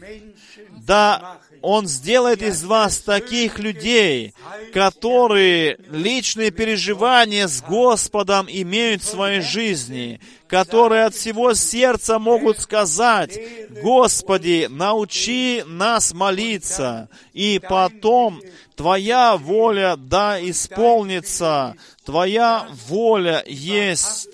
да 0.87 1.39
он 1.62 1.87
сделает 1.87 2.43
из 2.43 2.65
вас 2.65 2.99
таких 2.99 3.59
людей, 3.59 4.35
которые 4.73 5.78
личные 5.91 6.51
переживания 6.51 7.47
с 7.47 7.62
Господом 7.62 8.47
имеют 8.49 9.03
в 9.03 9.09
своей 9.09 9.41
жизни, 9.41 10.20
которые 10.47 11.05
от 11.05 11.15
всего 11.15 11.55
сердца 11.55 12.19
могут 12.19 12.59
сказать, 12.59 13.39
«Господи, 13.82 14.66
научи 14.70 15.62
нас 15.66 16.12
молиться, 16.12 17.09
и 17.32 17.61
потом 17.66 18.41
Твоя 18.77 19.37
воля 19.37 19.97
да 19.97 20.41
исполнится, 20.41 21.74
Твоя 22.05 22.66
воля 22.89 23.45
есть, 23.47 24.28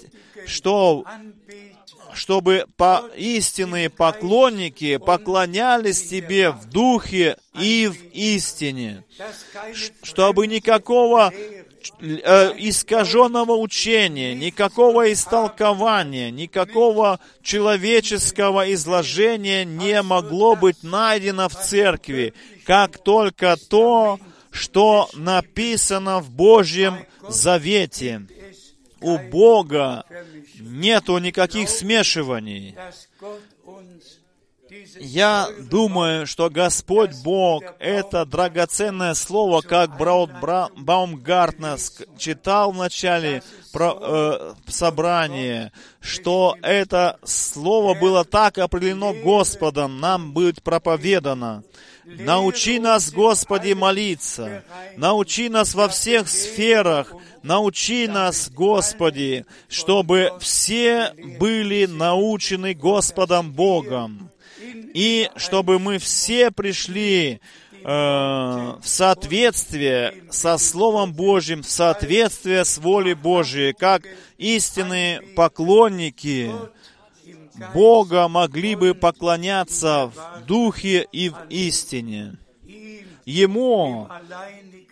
что 0.47 1.05
чтобы 2.17 2.65
по 2.79 3.05
истинные 3.15 3.91
поклонники 3.91 4.97
поклонялись 4.97 6.09
Тебе 6.09 6.51
в 6.51 6.65
духе 6.65 7.37
и 7.61 7.89
в 7.89 8.15
истине, 8.15 9.05
чтобы 10.03 10.47
никакого 10.47 11.31
э, 11.31 12.53
искаженного 12.57 13.53
учения, 13.53 14.35
никакого 14.35 15.13
истолкования, 15.13 16.31
никакого 16.31 17.21
человеческого 17.43 18.73
изложения 18.73 19.67
не 19.67 20.01
могло 20.01 20.57
быть 20.57 20.83
найдено 20.83 21.51
в 21.51 21.55
церкви, 21.55 22.33
как 22.65 22.97
только 22.97 23.57
то, 23.69 24.19
что 24.51 25.11
написано 25.13 26.21
в 26.21 26.31
Божьем 26.31 26.97
Завете. 27.29 28.23
У 29.01 29.19
Бога 29.19 30.05
нету 30.59 31.19
никаких 31.19 31.69
смешиваний. 31.69 32.75
Я 34.99 35.49
думаю, 35.71 36.27
что 36.27 36.51
Господь 36.51 37.11
Бог— 37.23 37.63
это 37.79 38.25
драгоценное 38.25 39.15
слово, 39.15 39.61
как 39.61 39.97
Браут 39.97 40.31
Баумгартнер 40.77 41.79
читал 42.19 42.73
в 42.73 42.77
начале 42.77 43.43
про, 43.73 43.97
э, 44.01 44.55
собрания, 44.67 45.73
что 46.01 46.57
это 46.63 47.19
слово 47.25 47.95
было 47.95 48.25
так 48.25 48.59
определено 48.59 49.13
Господом, 49.13 50.01
нам 50.01 50.33
будет 50.33 50.63
проповедано. 50.63 51.63
Научи 52.07 52.79
нас, 52.79 53.11
Господи, 53.11 53.73
молиться. 53.73 54.65
Научи 54.97 55.49
нас 55.49 55.75
во 55.75 55.89
всех 55.89 56.29
сферах. 56.29 57.13
Научи 57.43 58.07
нас, 58.07 58.49
Господи, 58.49 59.45
чтобы 59.69 60.33
все 60.41 61.13
были 61.39 61.87
научены 61.87 62.75
Господом 62.75 63.53
Богом. 63.53 64.31
И 64.95 65.29
чтобы 65.37 65.79
мы 65.79 65.99
все 65.99 66.51
пришли 66.53 67.41
э, 67.73 67.79
в 67.85 68.83
соответствие 68.85 70.25
со 70.31 70.59
Словом 70.59 71.13
Божьим, 71.13 71.63
в 71.63 71.69
соответствие 71.69 72.65
с 72.65 72.79
волей 72.79 73.15
Божией, 73.15 73.73
как 73.73 74.05
истинные 74.39 75.21
поклонники 75.35 76.51
Бога 77.75 78.29
могли 78.29 78.75
бы 78.75 78.95
поклоняться 78.95 80.07
в 80.15 80.45
духе 80.47 81.07
и 81.13 81.29
в 81.29 81.37
истине. 81.51 82.39
Ему 83.25 84.09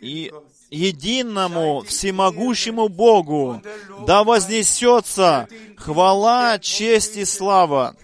и 0.00 0.32
единому 0.70 1.82
всемогущему 1.86 2.88
Богу 2.88 3.62
да 4.06 4.24
вознесется 4.24 5.48
хвала, 5.76 6.58
честь 6.58 7.16
и 7.16 7.24
слава 7.24 7.94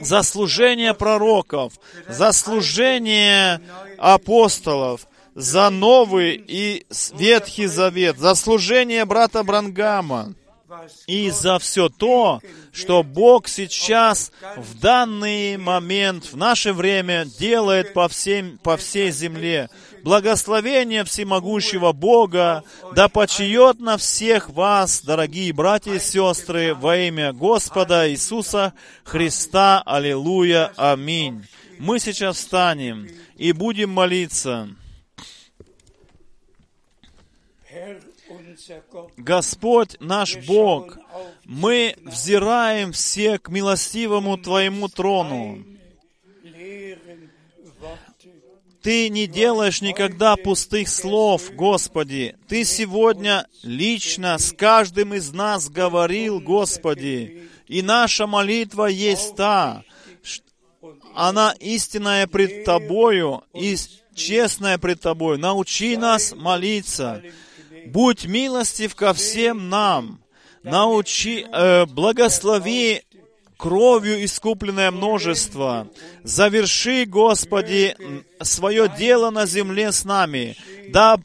за 0.00 0.22
служение 0.22 0.94
пророков, 0.94 1.72
за 2.08 2.32
служение 2.32 3.60
апостолов, 3.98 5.06
за 5.34 5.70
Новый 5.70 6.42
и 6.46 6.86
Ветхий 7.14 7.66
Завет, 7.66 8.18
за 8.18 8.34
служение 8.34 9.04
брата 9.04 9.42
Брангама, 9.42 10.34
и 11.06 11.30
за 11.30 11.58
все 11.58 11.88
то, 11.88 12.40
что 12.72 13.02
Бог 13.02 13.48
сейчас, 13.48 14.32
в 14.56 14.78
данный 14.78 15.56
момент, 15.56 16.32
в 16.32 16.36
наше 16.36 16.72
время 16.72 17.26
делает 17.38 17.94
по, 17.94 18.08
всем, 18.08 18.58
по 18.62 18.76
всей 18.76 19.10
земле. 19.10 19.68
Благословение 20.02 21.04
всемогущего 21.04 21.92
Бога 21.92 22.62
да 22.94 23.08
почиет 23.08 23.80
на 23.80 23.96
всех 23.96 24.50
вас, 24.50 25.02
дорогие 25.02 25.52
братья 25.52 25.94
и 25.94 25.98
сестры, 25.98 26.74
во 26.74 26.96
имя 26.96 27.32
Господа 27.32 28.08
Иисуса 28.10 28.72
Христа. 29.04 29.82
Аллилуйя. 29.84 30.72
Аминь. 30.76 31.44
Мы 31.78 31.98
сейчас 31.98 32.36
встанем 32.36 33.08
и 33.36 33.52
будем 33.52 33.90
молиться. 33.90 34.68
Господь 39.16 39.96
наш 40.00 40.36
Бог, 40.46 40.98
мы 41.44 41.96
взираем 42.02 42.92
все 42.92 43.38
к 43.38 43.48
милостивому 43.48 44.38
Твоему 44.38 44.88
трону. 44.88 45.64
Ты 48.82 49.08
не 49.08 49.26
делаешь 49.26 49.82
никогда 49.82 50.36
пустых 50.36 50.88
слов, 50.88 51.52
Господи. 51.54 52.36
Ты 52.46 52.64
сегодня 52.64 53.46
лично 53.64 54.38
с 54.38 54.52
каждым 54.52 55.14
из 55.14 55.32
нас 55.32 55.68
говорил, 55.68 56.40
Господи. 56.40 57.48
И 57.66 57.82
наша 57.82 58.28
молитва 58.28 58.86
есть 58.86 59.34
та, 59.34 59.82
она 61.16 61.52
истинная 61.58 62.26
пред 62.26 62.64
Тобою 62.64 63.42
и 63.54 63.74
честная 64.14 64.78
пред 64.78 65.00
Тобою. 65.00 65.38
Научи 65.38 65.96
нас 65.96 66.32
молиться. 66.36 67.22
Будь 67.92 68.26
милостив 68.26 68.94
ко 68.94 69.12
всем 69.12 69.68
нам. 69.68 70.18
Научи, 70.62 71.46
э, 71.52 71.86
благослови 71.86 73.02
кровью 73.56 74.24
искупленное 74.24 74.90
множество. 74.90 75.88
Заверши, 76.24 77.04
Господи, 77.06 77.96
свое 78.42 78.92
дело 78.98 79.30
на 79.30 79.46
земле 79.46 79.92
с 79.92 80.04
нами. 80.04 80.56
Да 80.88 81.18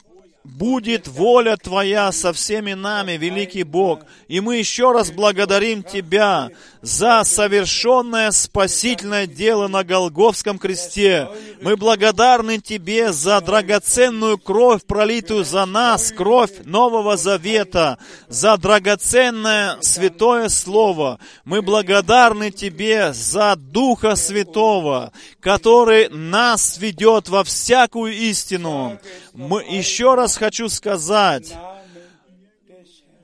будет 0.44 1.08
воля 1.08 1.56
Твоя 1.56 2.12
со 2.12 2.32
всеми 2.32 2.74
нами, 2.74 3.12
великий 3.12 3.62
Бог. 3.64 4.00
И 4.28 4.40
мы 4.40 4.56
еще 4.56 4.92
раз 4.92 5.10
благодарим 5.10 5.82
Тебя 5.82 6.50
за 6.82 7.22
совершенное 7.24 8.32
спасительное 8.32 9.28
дело 9.28 9.68
на 9.68 9.84
Голговском 9.84 10.58
кресте. 10.58 11.28
Мы 11.62 11.76
благодарны 11.76 12.58
Тебе 12.58 13.12
за 13.12 13.40
драгоценную 13.40 14.36
кровь, 14.36 14.84
пролитую 14.84 15.44
за 15.44 15.64
нас, 15.64 16.10
кровь 16.12 16.50
Нового 16.64 17.16
Завета, 17.16 17.98
за 18.28 18.56
драгоценное 18.56 19.78
святое 19.80 20.48
Слово. 20.48 21.20
Мы 21.44 21.62
благодарны 21.62 22.50
Тебе 22.50 23.12
за 23.12 23.54
Духа 23.56 24.16
Святого, 24.16 25.12
который 25.40 26.08
нас 26.08 26.78
ведет 26.78 27.28
во 27.28 27.44
всякую 27.44 28.12
истину. 28.12 28.98
Мы, 29.32 29.62
еще 29.62 30.16
раз 30.16 30.36
хочу 30.36 30.68
сказать, 30.68 31.54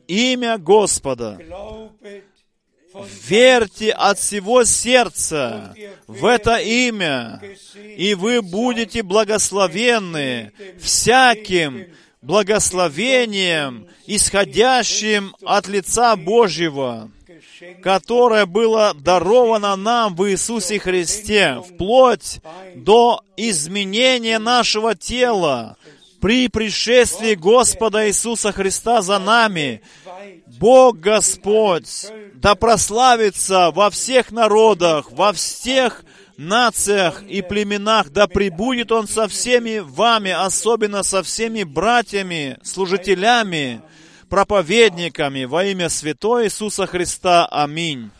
имя 0.06 0.58
Господа. 0.58 1.38
Верьте 3.28 3.92
от 3.92 4.18
всего 4.18 4.64
сердца 4.64 5.74
в 6.06 6.24
это 6.24 6.56
имя, 6.56 7.40
и 7.96 8.14
вы 8.14 8.40
будете 8.40 9.02
благословенны 9.02 10.52
всяким 10.80 11.86
благословением, 12.22 13.86
исходящим 14.06 15.34
от 15.44 15.68
лица 15.68 16.16
Божьего, 16.16 17.10
которое 17.82 18.46
было 18.46 18.94
даровано 18.94 19.76
нам 19.76 20.16
в 20.16 20.28
Иисусе 20.30 20.78
Христе, 20.78 21.62
вплоть 21.66 22.40
до 22.74 23.22
изменения 23.36 24.38
нашего 24.38 24.94
тела, 24.94 25.76
при 26.20 26.48
пришествии 26.48 27.34
Господа 27.34 28.08
Иисуса 28.08 28.52
Христа 28.52 29.02
за 29.02 29.18
нами, 29.18 29.82
Бог 30.58 30.98
Господь, 30.98 32.06
да 32.34 32.54
прославится 32.54 33.70
во 33.70 33.90
всех 33.90 34.32
народах, 34.32 35.10
во 35.12 35.32
всех 35.32 36.04
нациях 36.36 37.22
и 37.22 37.42
племенах, 37.42 38.10
да 38.10 38.26
пребудет 38.26 38.92
Он 38.92 39.06
со 39.06 39.28
всеми 39.28 39.78
вами, 39.78 40.30
особенно 40.30 41.02
со 41.02 41.22
всеми 41.22 41.62
братьями, 41.62 42.58
служителями, 42.62 43.82
проповедниками 44.28 45.44
во 45.44 45.64
имя 45.64 45.88
Святого 45.88 46.44
Иисуса 46.44 46.86
Христа. 46.86 47.46
Аминь. 47.46 48.10